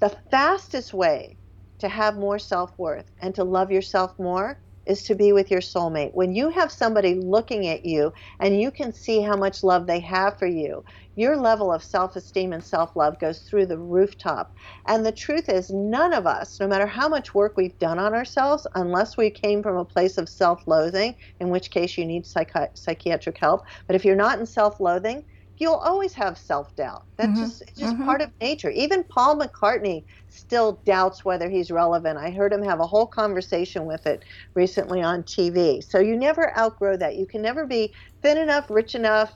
the 0.00 0.16
fastest 0.30 0.94
way 0.94 1.38
to 1.78 1.88
have 1.88 2.16
more 2.16 2.38
self-worth 2.38 3.10
and 3.20 3.34
to 3.34 3.44
love 3.44 3.70
yourself 3.70 4.12
more 4.18 4.58
is 4.86 5.02
to 5.04 5.14
be 5.14 5.32
with 5.32 5.50
your 5.50 5.60
soulmate. 5.60 6.14
When 6.14 6.34
you 6.34 6.50
have 6.50 6.70
somebody 6.70 7.14
looking 7.14 7.66
at 7.68 7.84
you 7.86 8.12
and 8.40 8.60
you 8.60 8.70
can 8.70 8.92
see 8.92 9.22
how 9.22 9.36
much 9.36 9.62
love 9.62 9.86
they 9.86 10.00
have 10.00 10.38
for 10.38 10.46
you, 10.46 10.84
your 11.16 11.36
level 11.36 11.72
of 11.72 11.82
self 11.82 12.16
esteem 12.16 12.52
and 12.52 12.62
self 12.62 12.96
love 12.96 13.18
goes 13.18 13.40
through 13.40 13.66
the 13.66 13.78
rooftop. 13.78 14.54
And 14.86 15.04
the 15.04 15.12
truth 15.12 15.48
is, 15.48 15.70
none 15.70 16.12
of 16.12 16.26
us, 16.26 16.58
no 16.60 16.66
matter 16.66 16.86
how 16.86 17.08
much 17.08 17.34
work 17.34 17.56
we've 17.56 17.78
done 17.78 17.98
on 17.98 18.14
ourselves, 18.14 18.66
unless 18.74 19.16
we 19.16 19.30
came 19.30 19.62
from 19.62 19.76
a 19.76 19.84
place 19.84 20.18
of 20.18 20.28
self 20.28 20.66
loathing, 20.66 21.14
in 21.40 21.50
which 21.50 21.70
case 21.70 21.96
you 21.96 22.04
need 22.04 22.24
psychi- 22.24 22.76
psychiatric 22.76 23.38
help, 23.38 23.64
but 23.86 23.96
if 23.96 24.04
you're 24.04 24.16
not 24.16 24.38
in 24.38 24.46
self 24.46 24.80
loathing, 24.80 25.24
you'll 25.58 25.74
always 25.74 26.12
have 26.14 26.36
self 26.36 26.74
doubt. 26.76 27.04
That's 27.16 27.30
mm-hmm. 27.32 27.42
just 27.42 27.62
it's 27.62 27.78
just 27.78 27.94
mm-hmm. 27.94 28.04
part 28.04 28.20
of 28.20 28.30
nature. 28.40 28.70
Even 28.70 29.04
Paul 29.04 29.38
McCartney 29.38 30.04
still 30.28 30.80
doubts 30.84 31.24
whether 31.24 31.48
he's 31.48 31.70
relevant. 31.70 32.18
I 32.18 32.30
heard 32.30 32.52
him 32.52 32.62
have 32.64 32.80
a 32.80 32.86
whole 32.86 33.06
conversation 33.06 33.84
with 33.84 34.06
it 34.06 34.24
recently 34.54 35.02
on 35.02 35.22
TV. 35.22 35.82
So 35.82 36.00
you 36.00 36.16
never 36.16 36.56
outgrow 36.58 36.96
that. 36.96 37.16
You 37.16 37.26
can 37.26 37.42
never 37.42 37.66
be 37.66 37.92
thin 38.22 38.36
enough, 38.36 38.68
rich 38.68 38.94
enough, 38.94 39.32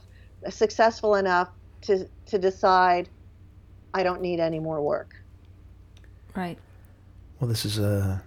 successful 0.49 1.15
enough 1.15 1.49
to 1.81 2.07
to 2.27 2.37
decide 2.37 3.09
I 3.93 4.03
don't 4.03 4.21
need 4.21 4.39
any 4.39 4.59
more 4.59 4.81
work. 4.81 5.15
right 6.35 6.57
Well, 7.39 7.47
this 7.47 7.65
is 7.65 7.79
a, 7.79 8.21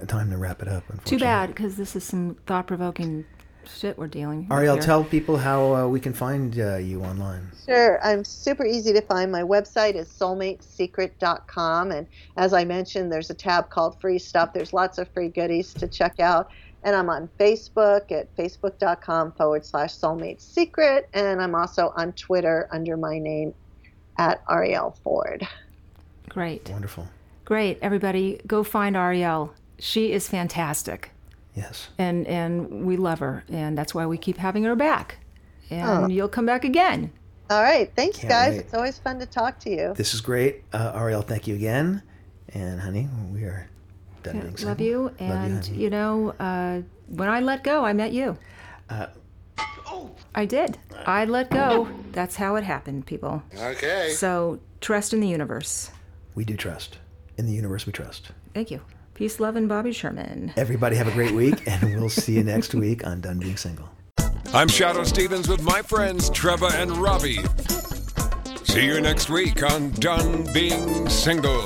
a 0.00 0.06
time 0.06 0.30
to 0.30 0.38
wrap 0.38 0.62
it 0.62 0.68
up. 0.68 0.84
too 1.04 1.18
bad 1.18 1.48
because 1.48 1.76
this 1.76 1.94
is 1.96 2.04
some 2.04 2.36
thought-provoking 2.46 3.24
shit 3.68 3.98
we're 3.98 4.06
dealing 4.06 4.40
with 4.40 4.48
Arielle, 4.50 4.74
here. 4.74 4.82
tell 4.82 5.04
people 5.04 5.36
how 5.36 5.74
uh, 5.74 5.88
we 5.88 5.98
can 6.00 6.12
find 6.12 6.58
uh, 6.58 6.76
you 6.76 7.02
online. 7.02 7.50
Sure, 7.64 8.00
I'm 8.04 8.24
super 8.24 8.64
easy 8.64 8.92
to 8.92 9.00
find. 9.00 9.30
My 9.32 9.42
website 9.42 9.94
is 9.96 10.08
soulmatesecret.com. 10.08 11.90
And 11.90 12.06
as 12.36 12.52
I 12.52 12.64
mentioned, 12.64 13.10
there's 13.12 13.30
a 13.30 13.34
tab 13.34 13.68
called 13.70 14.00
Free 14.00 14.18
Stuff. 14.18 14.52
There's 14.52 14.72
lots 14.72 14.98
of 14.98 15.08
free 15.08 15.28
goodies 15.28 15.74
to 15.74 15.88
check 15.88 16.20
out. 16.20 16.50
And 16.82 16.94
I'm 16.94 17.10
on 17.10 17.28
Facebook 17.40 18.12
at 18.12 18.34
facebook.com 18.36 19.32
forward 19.32 19.64
slash 19.66 19.94
soulmate 19.96 20.40
secret. 20.40 21.08
And 21.14 21.42
I'm 21.42 21.54
also 21.54 21.92
on 21.96 22.12
Twitter 22.12 22.68
under 22.70 22.96
my 22.96 23.18
name 23.18 23.54
at 24.18 24.44
Arielle 24.46 24.96
Ford. 25.02 25.46
great 26.28 26.68
Wonderful. 26.70 27.06
great 27.44 27.78
everybody 27.82 28.40
go 28.46 28.62
find 28.62 28.96
Arielle 28.96 29.50
she 29.78 30.10
is 30.12 30.26
fantastic 30.28 31.10
Yes. 31.54 31.88
and 31.98 32.26
and 32.26 32.86
we 32.86 32.96
love 32.96 33.18
her 33.20 33.44
and 33.50 33.76
that's 33.76 33.94
why 33.94 34.06
we 34.06 34.16
keep 34.18 34.38
having 34.38 34.64
her 34.64 34.74
back 34.74 35.18
and 35.70 36.04
Oh. 36.04 36.08
you'll 36.08 36.28
come 36.28 36.46
back 36.46 36.64
again 36.64 37.10
All 37.50 37.62
right. 37.62 37.92
Thanks, 37.94 38.18
Can't 38.18 38.28
guys. 38.28 38.52
wait. 38.54 38.58
It's 38.60 38.74
always 38.74 38.98
fun 38.98 39.18
to 39.20 39.26
talk 39.26 39.60
to 39.60 39.70
you. 39.70 39.94
This 39.94 40.14
is 40.14 40.20
great. 40.20 40.64
Uh, 40.72 40.92
Arielle, 40.98 41.24
thank 41.24 41.46
you 41.46 41.54
again. 41.54 42.02
And, 42.52 42.80
honey, 42.80 43.08
we 43.32 43.44
are 43.44 43.68
done 44.32 44.40
being 44.40 44.56
love 44.68 44.80
you 44.80 45.10
and 45.18 45.64
honey. 45.64 45.76
you, 45.78 45.90
know 45.90 46.30
uh, 46.38 46.80
when 47.08 47.28
i 47.28 47.40
let 47.40 47.64
go 47.64 47.84
i 47.84 47.92
met 47.92 48.12
you 48.12 48.36
Uh, 48.90 49.06
i 50.34 50.44
did 50.44 50.78
i 51.06 51.24
let 51.24 51.50
go 51.50 51.88
that's 52.12 52.36
how 52.36 52.56
it 52.56 52.64
happened 52.64 53.06
people 53.06 53.42
Okay. 53.58 54.10
so 54.14 54.58
trust 54.80 55.12
in 55.14 55.20
the 55.20 55.28
universe 55.28 55.90
we 56.34 56.44
do 56.44 56.54
trust. 56.54 56.98
In 57.38 57.46
the 57.46 57.52
universe, 57.52 57.86
we 57.86 57.92
trust. 57.92 58.30
thank 58.54 58.70
you 58.70 58.80
peace 59.14 59.40
love 59.40 59.56
and 59.56 59.68
bobby 59.68 59.92
sherman 59.92 60.52
Everybody 60.56 60.96
have 60.96 61.08
a 61.08 61.12
great 61.12 61.32
week, 61.32 61.62
and 61.66 61.82
we'll 62.00 62.08
see 62.10 62.34
you 62.34 62.44
next 62.44 62.74
week 62.74 63.06
on 63.06 63.20
Done 63.20 63.38
Being 63.38 63.56
Single. 63.56 63.88
I'm 64.54 64.68
Shadoe 64.68 65.04
Stevens 65.06 65.48
with 65.48 65.62
my 65.62 65.80
friends 65.82 66.30
Treva 66.30 66.70
and 66.74 66.90
Robbie. 66.96 67.40
See 68.64 68.84
you 68.84 69.00
next 69.00 69.28
week 69.30 69.62
on 69.62 69.90
Done 69.92 70.46
Being 70.54 71.08
Single. 71.08 71.64